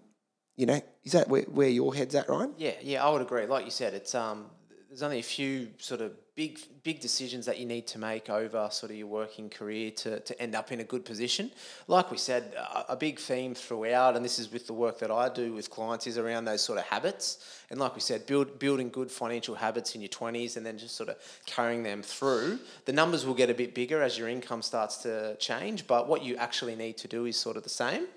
you 0.56 0.66
know, 0.66 0.82
is 1.04 1.12
that 1.12 1.28
where, 1.28 1.44
where 1.44 1.70
your 1.70 1.94
head's 1.94 2.16
at, 2.16 2.30
Ryan? 2.30 2.54
Yeah, 2.58 2.74
yeah, 2.82 3.06
I 3.06 3.10
would 3.10 3.22
agree. 3.22 3.46
Like 3.46 3.66
you 3.66 3.72
said, 3.72 3.94
it's 3.94 4.16
um, 4.16 4.46
there's 4.90 5.04
only 5.04 5.20
a 5.20 5.24
few 5.24 5.70
sort 5.78 6.02
of 6.02 6.14
big 6.36 6.60
big 6.84 7.00
decisions 7.00 7.46
that 7.46 7.58
you 7.60 7.66
need 7.66 7.88
to 7.88 7.98
make 7.98 8.30
over 8.30 8.68
sort 8.70 8.92
of 8.92 8.98
your 8.98 9.08
working 9.08 9.50
career 9.50 9.90
to, 9.90 10.20
to 10.20 10.42
end 10.42 10.54
up 10.54 10.72
in 10.72 10.80
a 10.82 10.84
good 10.84 11.04
position. 11.04 11.50
Like 11.88 12.12
we 12.12 12.18
said, 12.18 12.54
a, 12.58 12.94
a 12.94 12.96
big 12.96 13.20
theme 13.20 13.56
throughout, 13.56 14.16
and 14.16 14.24
this 14.24 14.38
is 14.40 14.52
with 14.52 14.68
the 14.68 14.74
work 14.74 15.00
that 15.00 15.12
I 15.12 15.30
do 15.30 15.54
with 15.54 15.70
clients, 15.70 16.08
is 16.08 16.18
around 16.18 16.46
those 16.46 16.62
sort 16.62 16.78
of 16.78 16.86
habits. 16.86 17.64
And 17.70 17.80
like 17.80 17.96
we 17.96 18.02
said, 18.02 18.26
build 18.26 18.60
building 18.60 18.90
good 18.90 19.12
financial 19.12 19.56
habits 19.56 19.96
in 19.96 20.02
your 20.02 20.10
twenties, 20.10 20.56
and 20.58 20.66
then 20.66 20.78
just 20.78 20.96
sort 20.96 21.10
of 21.10 21.18
carrying 21.46 21.84
them 21.84 22.02
through. 22.02 22.60
The 22.86 22.94
numbers 22.94 23.26
will 23.26 23.34
get 23.34 23.50
a 23.50 23.54
bit 23.54 23.76
bigger 23.76 24.02
as 24.02 24.18
your 24.18 24.30
income 24.30 24.62
starts 24.62 24.98
to 24.98 25.36
change, 25.38 25.88
but 25.88 26.08
what 26.08 26.24
you 26.24 26.38
actually 26.38 26.76
need 26.76 26.98
to 26.98 27.08
do 27.08 27.26
is 27.26 27.36
sort 27.36 27.58
of 27.58 27.64
the 27.64 27.70
same. 27.70 28.08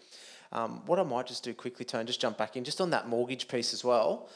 Um, 0.52 0.82
what 0.86 0.98
I 0.98 1.02
might 1.02 1.26
just 1.26 1.44
do 1.44 1.54
quickly, 1.54 1.84
Tone, 1.84 2.06
just 2.06 2.20
jump 2.20 2.38
back 2.38 2.56
in, 2.56 2.64
just 2.64 2.80
on 2.80 2.90
that 2.90 3.08
mortgage 3.08 3.48
piece 3.48 3.72
as 3.72 3.84
well. 3.84 4.28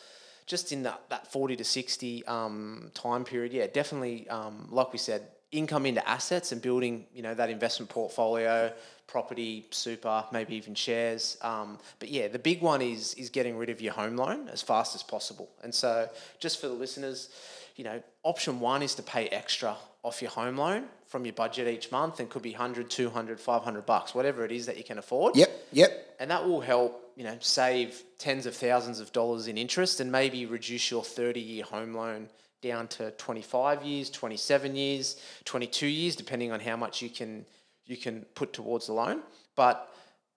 Just 0.47 0.73
in 0.73 0.83
that, 0.83 1.03
that 1.09 1.31
40 1.31 1.57
to 1.57 1.65
60 1.65 2.27
um, 2.27 2.91
time 2.95 3.25
period, 3.25 3.53
yeah, 3.53 3.67
definitely, 3.69 4.29
um, 4.29 4.69
like 4.71 4.93
we 4.93 4.99
said, 4.99 5.29
income 5.53 5.87
into 5.87 6.07
assets 6.09 6.51
and 6.51 6.61
building, 6.61 7.05
you 7.15 7.23
know, 7.23 7.35
that 7.35 7.51
investment 7.51 7.91
portfolio, 7.91 8.73
property, 9.07 9.67
super, 9.71 10.25
maybe 10.33 10.55
even 10.57 10.75
shares. 10.75 11.37
Um, 11.43 11.79
but 11.99 12.09
yeah, 12.09 12.29
the 12.29 12.39
big 12.39 12.63
one 12.63 12.83
is 12.83 13.15
is 13.15 13.29
getting 13.29 13.57
rid 13.57 13.69
of 13.69 13.81
your 13.81 13.93
home 13.93 14.17
loan 14.17 14.49
as 14.49 14.63
fast 14.63 14.95
as 14.95 15.03
possible. 15.03 15.51
And 15.63 15.75
so, 15.75 16.09
just 16.41 16.61
for 16.61 16.69
the 16.69 16.75
listeners, 16.75 17.29
you 17.77 17.85
know, 17.85 18.03
option 18.23 18.61
one 18.61 18.83
is 18.83 18.95
to 18.97 19.03
pay 19.03 19.29
extra 19.29 19.77
off 20.03 20.21
your 20.21 20.31
home 20.31 20.57
loan 20.57 20.85
from 21.07 21.25
your 21.25 21.33
budget 21.33 21.69
each 21.69 21.93
month 21.93 22.19
and 22.19 22.29
could 22.29 22.43
be 22.43 22.51
100 22.51 22.91
200 22.91 23.39
500 23.39 23.87
bucks 23.87 24.15
whatever 24.15 24.45
it 24.45 24.51
is 24.51 24.67
that 24.67 24.77
you 24.77 24.83
can 24.83 24.99
afford 24.99 25.37
Yep, 25.37 25.67
yep. 25.73 26.17
and 26.19 26.31
that 26.31 26.45
will 26.45 26.61
help 26.61 27.13
you 27.15 27.23
know 27.23 27.37
save 27.41 28.03
tens 28.19 28.47
of 28.47 28.57
thousands 28.57 28.99
of 28.99 29.13
dollars 29.13 29.47
in 29.47 29.57
interest 29.57 30.01
and 30.01 30.11
maybe 30.11 30.45
reduce 30.45 30.91
your 30.91 31.05
30 31.05 31.39
year 31.39 31.63
home 31.65 31.95
loan 31.95 32.29
down 32.63 32.89
to 32.89 33.13
25 33.13 33.85
years 33.85 34.11
27 34.11 34.75
years 34.75 35.21
22 35.45 35.87
years 35.87 36.17
depending 36.17 36.51
on 36.51 36.59
how 36.59 36.77
much 36.77 37.01
you 37.01 37.09
can 37.09 37.45
you 37.87 37.97
can 37.97 38.23
put 38.35 38.53
towards 38.53 38.87
the 38.89 38.93
loan 38.93 39.21
but 39.55 39.95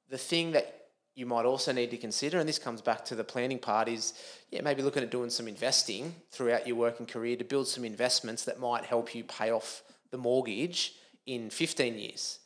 the 0.10 0.17
thing 0.17 0.52
that 0.52 0.85
you 1.15 1.25
might 1.25 1.45
also 1.45 1.71
need 1.71 1.91
to 1.91 1.97
consider, 1.97 2.39
and 2.39 2.47
this 2.47 2.60
comes 2.60 2.82
back 2.82 3.06
to 3.06 3.15
the 3.15 3.23
planning 3.23 3.58
part, 3.58 3.88
is 3.88 4.13
yeah, 4.51 4.62
maybe 4.62 4.82
looking 4.82 5.01
at 5.01 5.10
doing 5.10 5.30
some 5.30 5.47
investing 5.47 6.13
throughout 6.30 6.67
your 6.67 6.75
working 6.75 7.06
career 7.06 7.38
to 7.38 7.45
build 7.45 7.67
some 7.67 7.86
investments 7.86 8.43
that 8.43 8.60
might 8.60 8.84
help 8.84 9.15
you 9.15 9.23
pay 9.23 9.51
off 9.51 9.82
the 10.12 10.17
mortgage 10.17 10.93
in 11.25 11.49
15 11.49 11.97
years. 11.97 12.39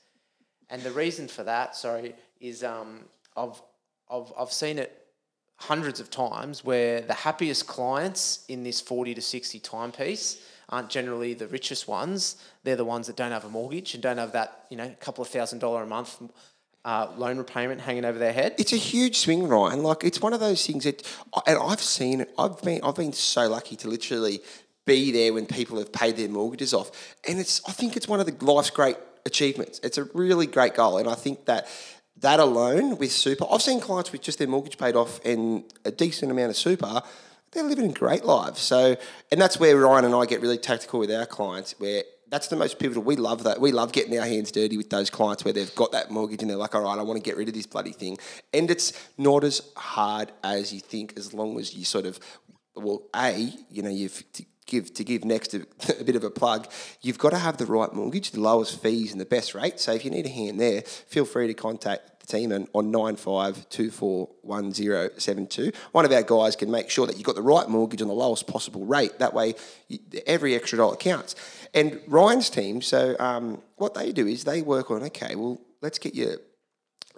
And 0.70 0.84
the 0.84 0.92
reason 0.92 1.28
for 1.28 1.44
that, 1.44 1.76
sorry, 1.76 2.14
is 2.40 2.64
um, 2.64 3.06
I've, 3.36 3.60
I've, 4.10 4.32
I've 4.38 4.52
seen 4.52 4.78
it 4.78 4.96
hundreds 5.56 6.00
of 6.00 6.12
times 6.12 6.64
where 6.64 7.02
the 7.02 7.14
happiest 7.14 7.68
clients 7.68 8.46
in 8.48 8.64
this 8.64 8.80
40 8.80 9.16
to 9.16 9.22
60 9.22 9.60
timepiece 9.60 10.42
aren't 10.70 10.90
generally 10.90 11.34
the 11.34 11.48
richest 11.48 11.88
ones. 11.88 12.36
They're 12.64 12.76
the 12.76 12.86
ones 12.86 13.08
that 13.08 13.16
don't 13.16 13.32
have 13.32 13.46
a 13.46 13.50
mortgage 13.50 13.96
and 13.96 14.04
don't 14.04 14.20
have 14.20 14.34
that, 14.34 14.66
you 14.70 14.78
know, 14.78 14.96
couple 15.00 15.24
of 15.24 15.28
thousand 15.28 15.58
dollar 15.60 15.82
a 15.82 15.88
month 15.88 16.22
uh, 16.86 17.12
loan 17.18 17.38
repayment 17.38 17.82
hanging 17.82 18.06
over 18.06 18.18
their 18.18 18.34
head. 18.34 18.56
It's 18.58 18.74
a 18.74 18.78
huge 18.78 19.18
swing, 19.18 19.48
Ryan. 19.48 19.84
Like 19.84 20.04
it's 20.04 20.22
one 20.22 20.34
of 20.34 20.40
those 20.40 20.66
things 20.66 20.86
that, 20.86 21.06
and 21.46 21.58
I've 21.58 21.82
seen 21.82 22.22
it. 22.22 22.34
I've 22.38 22.62
been, 22.62 22.82
I've 22.84 22.96
been 22.96 23.14
so 23.14 23.50
lucky 23.50 23.76
to 23.78 23.88
literally 23.88 24.40
be 24.86 25.12
there 25.12 25.34
when 25.34 25.46
people 25.46 25.78
have 25.78 25.92
paid 25.92 26.18
their 26.18 26.30
mortgages 26.30 26.74
off, 26.74 27.16
and 27.28 27.40
it's. 27.40 27.62
I 27.68 27.72
think 27.72 27.96
it's 27.98 28.08
one 28.08 28.20
of 28.20 28.26
the 28.26 28.46
life's 28.46 28.70
great 28.70 28.98
achievements. 29.26 29.80
It's 29.84 29.98
a 29.98 30.06
really 30.14 30.48
great 30.48 30.74
goal, 30.74 30.98
and 30.98 31.08
I 31.08 31.16
think 31.16 31.46
that 31.46 31.68
that 32.22 32.40
alone 32.40 32.98
with 32.98 33.12
super, 33.12 33.46
I've 33.50 33.62
seen 33.62 33.80
clients 33.80 34.12
with 34.12 34.22
just 34.22 34.40
their 34.40 34.48
mortgage 34.48 34.78
paid 34.78 34.96
off 34.96 35.24
and 35.24 35.64
a 35.86 35.92
decent 35.92 36.32
amount 36.32 36.50
of 36.50 36.58
super. 36.58 37.02
They're 37.52 37.64
living 37.64 37.92
great 37.92 38.26
lives. 38.26 38.62
So, 38.62 38.96
and 39.32 39.42
that's 39.42 39.60
where 39.60 39.76
Ryan 39.76 40.06
and 40.06 40.16
I 40.16 40.26
get 40.26 40.42
really 40.42 40.58
tactical 40.58 41.00
with 41.00 41.12
our 41.12 41.26
clients, 41.26 41.76
where 41.80 42.04
that's 42.30 42.48
the 42.48 42.56
most 42.56 42.80
pivotal. 42.80 43.04
We 43.04 43.16
love 43.16 43.44
that. 43.44 43.60
We 43.60 43.72
love 43.72 43.92
getting 43.92 44.18
our 44.18 44.26
hands 44.26 44.52
dirty 44.52 44.78
with 44.78 44.90
those 44.90 45.10
clients 45.10 45.44
where 45.44 45.54
they've 45.54 45.74
got 45.76 45.92
that 45.94 46.12
mortgage 46.12 46.42
and 46.42 46.50
they're 46.50 46.58
like, 46.58 46.76
all 46.76 46.84
right, 46.84 46.98
I 46.98 47.02
want 47.02 47.18
to 47.18 47.28
get 47.28 47.38
rid 47.38 47.48
of 47.48 47.54
this 47.54 47.66
bloody 47.66 47.92
thing. 47.92 48.18
And 48.54 48.70
it's 48.70 48.94
not 49.18 49.44
as 49.44 49.62
hard 49.76 50.32
as 50.44 50.74
you 50.74 50.80
think, 50.80 51.14
as 51.18 51.34
long 51.34 51.60
as 51.60 51.74
you 51.74 51.86
sort 51.86 52.06
of, 52.06 52.20
well, 52.76 53.04
A, 53.16 53.52
you 53.70 53.82
know, 53.82 53.90
you've 53.90 54.24
to 54.34 54.46
give 54.66 54.94
to 54.94 55.04
give 55.04 55.26
next 55.26 55.54
a, 55.54 55.66
a 56.00 56.04
bit 56.04 56.16
of 56.16 56.24
a 56.24 56.30
plug, 56.30 56.68
you've 57.02 57.18
got 57.18 57.32
to 57.32 57.38
have 57.38 57.58
the 57.58 57.66
right 57.66 57.94
mortgage, 57.94 58.32
the 58.32 58.40
lowest 58.40 58.82
fees 58.82 59.12
and 59.12 59.20
the 59.20 59.26
best 59.26 59.56
rate. 59.56 59.80
So 59.80 59.92
if 59.94 60.06
you 60.06 60.12
need 60.12 60.26
a 60.26 60.30
hand 60.30 60.60
there, 60.60 60.82
feel 60.82 61.26
free 61.26 61.48
to 61.48 61.54
contact 61.54 62.19
team 62.30 62.52
on, 62.52 62.68
on 62.74 62.92
95241072. 62.92 65.76
One 65.92 66.06
of 66.06 66.12
our 66.12 66.24
guys 66.24 66.56
can 66.56 66.72
make 66.72 66.90
sure 66.90 67.06
that 67.08 67.18
you've 67.18 67.26
got 67.26 67.36
the 67.36 67.42
right 67.42 67.68
mortgage 67.68 68.02
on 68.02 68.08
the 68.08 68.14
lowest 68.14 68.48
possible 68.48 68.86
rate. 68.86 69.20
That 69.20 69.34
way, 69.34 69.56
you, 69.88 70.00
every 70.26 70.56
extra 70.56 70.78
dollar 70.78 70.96
counts. 70.96 71.36
And 71.74 72.00
Ryan's 72.08 72.50
team, 72.50 72.82
so 72.82 73.18
um, 73.20 73.62
what 73.76 73.94
they 73.94 74.12
do 74.12 74.26
is 74.28 74.46
they 74.46 74.62
work 74.62 74.92
on, 74.92 75.04
okay, 75.04 75.36
well, 75.36 75.60
let's 75.82 76.00
get 76.00 76.16
you 76.16 76.38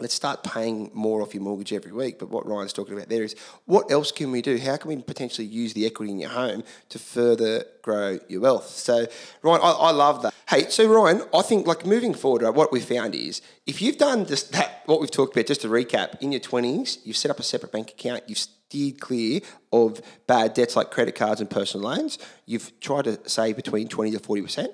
let's 0.02 0.14
start 0.14 0.44
paying 0.44 0.90
more 0.94 1.22
off 1.22 1.34
your 1.34 1.44
mortgage 1.44 1.72
every 1.74 1.92
week. 1.92 2.20
But 2.20 2.30
what 2.30 2.48
Ryan's 2.48 2.74
talking 2.74 2.94
about 2.94 3.10
there 3.10 3.24
is 3.24 3.36
what 3.66 3.92
else 3.92 4.12
can 4.12 4.32
we 4.32 4.42
do? 4.42 4.58
How 4.58 4.78
can 4.78 4.90
we 4.90 5.02
potentially 5.02 5.48
use 5.48 5.74
the 5.74 5.86
equity 5.86 6.12
in 6.12 6.20
your 6.20 6.32
home 6.32 6.64
to 6.90 7.00
further 7.00 7.66
grow 7.82 8.20
your 8.28 8.42
wealth? 8.42 8.70
So, 8.70 9.06
Ryan, 9.42 9.62
I, 9.64 9.72
I 9.72 9.92
love 9.92 10.24
that. 10.24 10.34
Hey, 10.50 10.70
so 10.70 10.86
Ryan, 10.88 11.22
I 11.34 11.42
think 11.44 11.68
like 11.68 11.86
moving 11.86 12.14
forward, 12.14 12.42
right, 12.42 12.54
what 12.54 12.72
we 12.72 12.80
found 12.80 13.16
is 13.16 13.42
if 13.66 13.82
you've 13.82 13.98
done 13.98 14.26
just 14.26 14.52
that, 14.54 14.82
what 14.86 15.00
we've 15.00 15.12
talked 15.12 15.36
about, 15.36 15.46
just 15.46 15.62
to 15.62 15.68
recap, 15.68 16.20
in 16.22 16.32
your 16.32 16.42
20s, 16.42 16.98
you've 17.06 17.18
set 17.18 17.32
up 17.32 17.40
a 17.40 17.44
separate 17.44 17.72
bank 17.72 17.92
account, 17.92 18.24
you've 18.28 18.38
steered 18.38 19.00
clear 19.00 19.42
of 19.72 20.02
bad 20.28 20.54
debts 20.54 20.76
like 20.76 20.92
credit 20.92 21.16
cards 21.16 21.40
and 21.40 21.50
personal 21.50 21.88
loans, 21.88 22.18
you've 22.46 22.78
tried 22.80 23.06
to 23.06 23.20
save 23.30 23.56
between 23.56 23.88
20 23.88 24.12
to 24.12 24.20
40% 24.20 24.68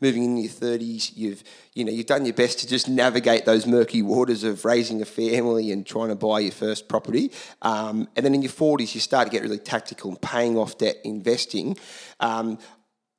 moving 0.00 0.24
in 0.24 0.36
your 0.36 0.50
thirties, 0.50 1.12
you've 1.16 1.42
you 1.74 1.84
know 1.84 1.92
you've 1.92 2.06
done 2.06 2.24
your 2.24 2.34
best 2.34 2.58
to 2.60 2.66
just 2.66 2.88
navigate 2.88 3.44
those 3.44 3.66
murky 3.66 4.02
waters 4.02 4.44
of 4.44 4.64
raising 4.64 5.02
a 5.02 5.04
family 5.04 5.72
and 5.72 5.86
trying 5.86 6.08
to 6.08 6.14
buy 6.14 6.40
your 6.40 6.52
first 6.52 6.88
property. 6.88 7.30
Um, 7.62 8.08
and 8.16 8.24
then 8.24 8.34
in 8.34 8.42
your 8.42 8.52
forties, 8.52 8.94
you 8.94 9.00
start 9.00 9.26
to 9.26 9.32
get 9.32 9.42
really 9.42 9.58
tactical 9.58 10.10
and 10.10 10.20
paying 10.20 10.56
off 10.56 10.78
debt, 10.78 10.96
investing. 11.04 11.76
Um, 12.20 12.58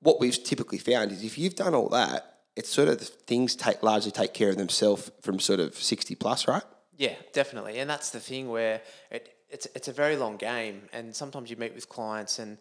what 0.02 0.20
we've 0.20 0.42
typically 0.44 0.78
found 0.78 1.12
is 1.12 1.24
if 1.24 1.38
you've 1.38 1.56
done 1.56 1.74
all 1.74 1.90
that, 1.90 2.40
it's 2.56 2.70
sort 2.70 2.88
of 2.88 3.02
things 3.02 3.56
take 3.56 3.84
largely 3.84 4.12
take 4.12 4.34
care 4.34 4.50
of 4.50 4.58
themselves 4.58 5.12
from 5.22 5.40
sort 5.40 5.60
of 5.60 5.76
sixty 5.76 6.16
plus, 6.16 6.48
right? 6.48 6.64
Yeah, 6.98 7.16
definitely. 7.34 7.80
And 7.80 7.90
that's 7.90 8.10
the 8.10 8.20
thing 8.20 8.50
where 8.50 8.82
it, 9.10 9.34
it's 9.50 9.68
it's 9.76 9.88
a 9.88 9.94
very 9.94 10.16
long 10.16 10.38
game, 10.38 10.84
and 10.94 11.16
sometimes 11.16 11.50
you 11.50 11.56
meet 11.56 11.74
with 11.74 11.88
clients 11.88 12.40
and 12.40 12.58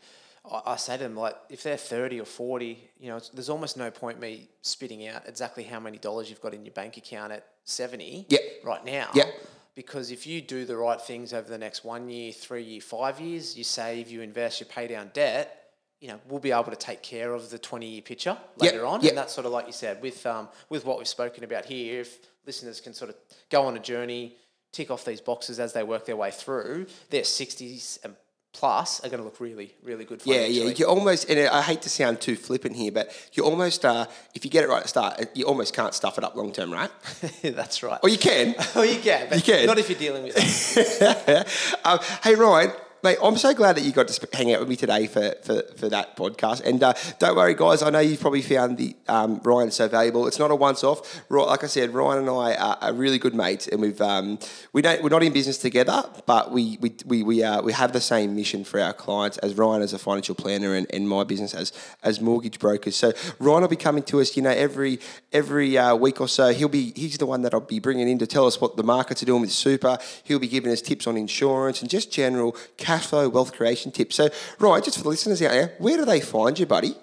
I, 0.51 0.77
say 0.77 0.97
to 0.97 1.03
them 1.03 1.17
like 1.17 1.37
if 1.49 1.63
they're 1.63 1.77
30 1.77 2.21
or 2.21 2.25
40 2.25 2.91
you 2.99 3.09
know 3.09 3.21
there's 3.35 3.49
almost 3.49 3.77
no 3.77 3.91
point 3.91 4.21
me 4.21 4.49
spitting 4.63 5.07
out 5.07 5.29
exactly 5.29 5.63
how 5.63 5.81
many 5.81 5.99
dollars 5.99 6.31
you've 6.31 6.41
got 6.41 6.55
in 6.55 6.65
your 6.65 6.73
bank 6.73 6.97
account 6.97 7.33
at 7.33 7.47
70 7.65 8.27
yep. 8.29 8.41
right 8.65 8.85
now 8.85 9.11
yep. 9.15 9.27
because 9.75 10.11
if 10.11 10.27
you 10.27 10.41
do 10.41 10.65
the 10.65 10.77
right 10.77 11.01
things 11.01 11.33
over 11.33 11.49
the 11.49 11.59
next 11.59 11.85
one 11.85 12.09
year 12.09 12.33
three 12.33 12.63
year 12.63 12.81
five 12.81 13.21
years 13.21 13.57
you 13.57 13.65
save 13.65 14.09
you 14.09 14.23
invest 14.23 14.61
you 14.61 14.67
pay 14.67 14.87
down 14.87 15.11
debt 15.13 15.73
you 16.01 16.09
know 16.09 16.21
we'll 16.29 16.41
be 16.41 16.53
able 16.53 16.65
to 16.65 16.77
take 16.77 17.03
care 17.03 17.33
of 17.33 17.51
the 17.51 17.59
20 17.59 17.87
year 17.87 18.03
picture 18.03 18.37
later 18.57 18.77
yep. 18.77 18.87
on 18.87 19.01
yep. 19.01 19.11
and 19.11 19.19
that's 19.19 19.35
sort 19.35 19.47
of 19.47 19.53
like 19.53 19.67
you 19.67 19.73
said 19.73 20.01
with 20.01 20.25
um, 20.27 20.49
with 20.69 20.85
what 20.85 20.99
we've 20.99 21.09
spoken 21.09 21.45
about 21.45 21.65
here 21.65 22.01
if 22.01 22.19
listeners 22.47 22.81
can 22.81 22.95
sort 22.95 23.11
of 23.11 23.17
go 23.51 23.67
on 23.67 23.77
a 23.77 23.81
journey 23.81 24.37
tick 24.73 24.91
off 24.91 25.05
these 25.05 25.21
boxes 25.21 25.59
as 25.59 25.73
they 25.73 25.83
work 25.83 26.05
their 26.07 26.17
way 26.17 26.31
through 26.31 26.87
their 27.11 27.23
60s 27.23 27.99
and 28.05 28.15
plus 28.53 29.01
are 29.01 29.09
going 29.09 29.19
to 29.19 29.25
look 29.25 29.41
really, 29.41 29.75
really 29.83 30.05
good. 30.05 30.23
For 30.23 30.29
you. 30.29 30.35
Yeah, 30.35 30.47
yeah. 30.47 30.75
You 30.77 30.87
almost, 30.87 31.29
and 31.31 31.49
I 31.49 31.63
hate 31.63 31.83
to 31.83 31.89
sound 31.89 32.21
too 32.21 32.37
flippant 32.37 32.77
here, 32.77 32.91
but 32.91 33.13
you 33.33 33.45
almost, 33.45 33.85
uh, 33.85 34.07
if 34.35 34.45
you 34.45 34.51
get 34.51 34.65
it 34.65 34.69
right 34.69 34.79
at 34.79 34.83
the 34.85 34.89
start, 34.89 35.37
you 35.37 35.45
almost 35.45 35.75
can't 35.75 35.95
stuff 35.95 36.19
it 36.19 36.25
up 36.25 36.35
long 36.35 36.53
term, 36.53 36.73
right? 36.73 36.91
That's 37.43 37.83
right. 37.83 38.01
Or 38.03 38.09
you 38.09 38.19
can. 38.19 38.55
or 38.77 38.85
you 38.85 39.01
can. 39.01 39.33
you 39.33 39.43
can. 39.43 39.67
Not 39.67 39.79
if 39.79 39.89
you're 39.89 39.99
dealing 39.99 40.25
with. 40.25 41.79
um, 41.85 41.99
hey 42.23 42.35
Ryan, 42.35 42.73
mate, 43.03 43.19
I'm 43.23 43.37
so 43.37 43.55
glad 43.55 43.77
that 43.77 43.85
you 43.85 43.93
got 43.93 44.09
to 44.09 44.29
hang 44.37 44.53
out 44.53 44.61
with 44.61 44.69
me 44.69 44.77
today 44.77 45.07
for, 45.07 45.35
for, 45.43 45.63
for 45.77 45.89
that 45.89 46.17
podcast. 46.17 46.65
And 46.65 46.83
uh, 46.83 46.95
don't 47.19 47.37
worry, 47.37 47.55
guys. 47.55 47.83
I 47.83 47.91
know 47.91 48.01
you've 48.01 48.21
probably 48.21 48.43
found 48.43 48.79
the 48.79 48.97
um, 49.09 49.41
Ryan 49.45 49.71
so 49.71 49.89
valuable. 49.89 50.27
It's 50.27 50.39
not 50.39 50.51
a 50.51 50.57
once-off. 50.57 51.23
Like 51.31 51.65
I 51.65 51.67
said, 51.67 51.95
Ryan 51.95 52.21
and 52.21 52.31
I 52.31 52.55
are, 52.55 52.79
are 52.81 52.93
really 52.93 53.19
good 53.19 53.35
mates, 53.35 53.69
and 53.69 53.81
we've 53.81 54.01
um, 54.01 54.39
we 54.73 54.83
don't 54.83 55.03
we're 55.03 55.09
not 55.09 55.23
in 55.23 55.33
business 55.33 55.59
together, 55.59 56.03
but 56.27 56.51
we 56.51 56.79
we 56.81 56.95
we 57.07 57.23
we, 57.23 57.43
uh, 57.43 57.63
we 57.63 57.73
have 57.73 57.93
the 57.93 58.01
same 58.01 58.35
mission 58.35 58.65
for 58.65 58.81
our 58.81 58.93
clients 58.93 59.39
as 59.39 59.55
Ryan 59.55 59.83
as 59.83 59.93
a 59.93 59.99
financial 59.99 60.35
planner 60.35 60.75
and, 60.75 60.87
and 60.93 61.09
my 61.09 61.25
business 61.25 61.55
as 61.55 61.73
as 62.03 62.21
mortgage 62.21 62.59
brokers. 62.59 62.97
So 62.97 63.13
Ryan 63.39 63.63
will 63.63 63.69
be 63.69 63.77
coming 63.77 64.03
to 64.05 64.21
us, 64.21 64.37
you 64.37 64.43
know, 64.43 64.51
every 64.51 65.01
every 65.33 65.79
uh, 65.79 65.95
week 65.95 66.21
or 66.21 66.29
so. 66.29 66.53
He'll 66.53 66.69
be 66.69 66.93
he's 66.97 67.19
the 67.19 67.27
one 67.27 67.43
that 67.43 67.55
I'll 67.55 67.61
be 67.61 67.79
bringing 67.79 68.09
in 68.09 68.19
to 68.19 68.27
tell 68.27 68.47
us 68.47 68.61
what 68.61 68.77
the 68.77 68.83
markets 68.83 69.23
are 69.23 69.27
doing 69.27 69.43
with 69.43 69.53
super. 69.53 69.99
He'll 70.25 70.39
be 70.39 70.49
giving 70.49 70.73
us 70.73 70.83
tips 70.83 71.07
on 71.07 71.17
insurance 71.17 71.81
and 71.81 71.91
just 71.91 72.13
general 72.13 72.57
cash 72.89 73.07
flow, 73.07 73.29
wealth 73.29 73.53
creation 73.53 73.93
tips. 73.93 74.17
So, 74.17 74.31
right, 74.59 74.83
just 74.83 74.97
for 74.97 75.03
the 75.03 75.11
listeners 75.11 75.43
out 75.43 75.51
there, 75.51 75.75
where 75.77 75.99
do 75.99 76.07
they 76.07 76.21
find 76.21 76.59
you, 76.59 76.65
buddy? 76.65 76.95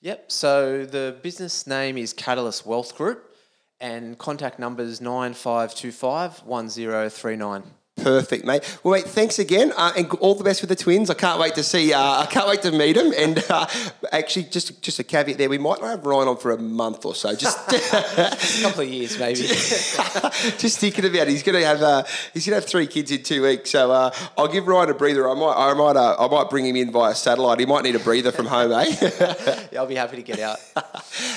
Yep. 0.00 0.32
So 0.32 0.84
the 0.84 1.16
business 1.22 1.64
name 1.64 1.96
is 1.96 2.12
Catalyst 2.12 2.66
Wealth 2.66 2.96
Group, 2.96 3.36
and 3.80 4.18
contact 4.18 4.58
numbers 4.58 5.00
nine 5.00 5.34
five 5.34 5.76
two 5.76 5.92
five 5.92 6.38
one 6.38 6.68
zero 6.68 7.08
three 7.08 7.36
nine. 7.36 7.62
Perfect, 8.02 8.44
mate. 8.44 8.78
Well, 8.84 8.94
mate, 8.94 9.06
thanks 9.06 9.38
again, 9.38 9.72
uh, 9.76 9.92
and 9.96 10.10
all 10.14 10.34
the 10.34 10.44
best 10.44 10.60
with 10.62 10.68
the 10.68 10.76
twins. 10.76 11.10
I 11.10 11.14
can't 11.14 11.40
wait 11.40 11.54
to 11.56 11.62
see. 11.64 11.92
Uh, 11.92 12.00
I 12.00 12.26
can't 12.26 12.46
wait 12.46 12.62
to 12.62 12.70
meet 12.70 12.94
them. 12.94 13.12
And 13.16 13.44
uh, 13.50 13.66
actually, 14.12 14.44
just 14.44 14.80
just 14.82 14.98
a 14.98 15.04
caveat 15.04 15.38
there, 15.38 15.48
we 15.48 15.58
might 15.58 15.80
not 15.80 15.88
have 15.88 16.06
Ryan 16.06 16.28
on 16.28 16.36
for 16.36 16.52
a 16.52 16.58
month 16.58 17.04
or 17.04 17.14
so. 17.14 17.34
Just 17.34 17.58
a 17.92 18.62
couple 18.62 18.82
of 18.82 18.88
years, 18.88 19.18
maybe. 19.18 19.40
just 19.42 20.78
thinking 20.78 21.04
about 21.04 21.22
it, 21.22 21.28
he's 21.28 21.42
going 21.42 21.60
to 21.60 21.66
have 21.66 21.82
uh, 21.82 22.04
he's 22.32 22.46
going 22.46 22.58
to 22.58 22.62
have 22.62 22.70
three 22.70 22.86
kids 22.86 23.10
in 23.10 23.22
two 23.22 23.42
weeks. 23.42 23.70
So 23.70 23.90
uh, 23.90 24.14
I'll 24.36 24.48
give 24.48 24.68
Ryan 24.68 24.90
a 24.90 24.94
breather. 24.94 25.28
I 25.28 25.34
might 25.34 25.54
I 25.56 25.74
might 25.74 25.96
uh, 25.96 26.16
I 26.18 26.28
might 26.28 26.50
bring 26.50 26.66
him 26.66 26.76
in 26.76 26.92
via 26.92 27.14
satellite. 27.14 27.58
He 27.58 27.66
might 27.66 27.82
need 27.82 27.96
a 27.96 28.00
breather 28.00 28.30
from 28.30 28.46
home, 28.46 28.72
eh? 28.72 29.66
yeah, 29.72 29.80
I'll 29.80 29.86
be 29.86 29.96
happy 29.96 30.16
to 30.16 30.22
get 30.22 30.38
out. 30.38 30.58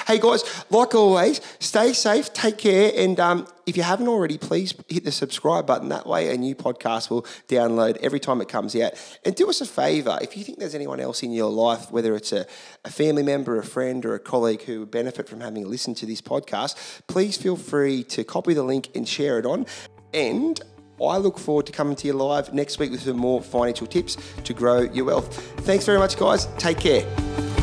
hey 0.07 0.20
guys, 0.20 0.43
like 0.70 0.93
always, 0.93 1.41
stay 1.59 1.93
safe, 1.93 2.32
take 2.34 2.59
care, 2.59 2.91
and 2.95 3.20
um, 3.20 3.47
if 3.66 3.78
you 3.78 3.84
haven't 3.84 4.07
already, 4.07 4.38
please 4.38 4.74
hit 4.88 5.03
the 5.03 5.12
subscribe 5.12 5.66
button. 5.68 5.89
That 5.89 6.05
way, 6.05 6.34
a 6.34 6.38
new 6.38 6.55
podcast 6.55 7.09
will 7.09 7.24
download 7.47 7.97
every 7.97 8.20
time 8.20 8.41
it 8.41 8.47
comes 8.47 8.76
out. 8.76 8.93
And 9.26 9.36
do 9.36 9.49
us 9.49 9.62
a 9.62 9.66
favor 9.66 10.18
if 10.22 10.36
you 10.36 10.43
think 10.43 10.59
there's 10.59 10.76
anyone 10.76 10.99
else 10.99 11.24
in 11.24 11.32
your 11.32 11.51
life, 11.51 11.91
whether 11.91 12.16
it's 12.16 12.32
a, 12.32 12.45
a 12.86 12.91
family 12.91 13.24
member, 13.24 13.57
a 13.57 13.64
friend, 13.64 14.05
or 14.05 14.16
a 14.16 14.20
colleague 14.20 14.64
who 14.64 14.82
would 14.82 14.91
benefit 14.91 15.30
from 15.30 15.41
having 15.41 15.70
listened 15.70 15.97
to 15.97 16.05
this 16.05 16.22
podcast, 16.22 17.01
please 17.07 17.38
feel 17.38 17.55
free 17.55 18.03
to 18.05 18.24
copy 18.24 18.53
the 18.53 18.64
link 18.64 18.89
and 18.95 19.07
share 19.07 19.39
it 19.39 19.45
on. 19.45 19.66
And 20.14 20.59
I 21.01 21.18
look 21.18 21.39
forward 21.39 21.66
to 21.66 21.72
coming 21.72 21.95
to 21.95 22.07
you 22.07 22.14
live 22.14 22.53
next 22.53 22.78
week 22.80 22.91
with 22.91 23.01
some 23.01 23.18
more 23.18 23.41
financial 23.41 23.88
tips 23.88 24.18
to 24.43 24.53
grow 24.53 24.82
your 24.82 25.05
wealth. 25.05 25.36
Thanks 25.62 25.86
very 25.86 25.97
much, 25.97 26.18
guys. 26.18 26.47
Take 26.57 26.80
care. 26.80 27.61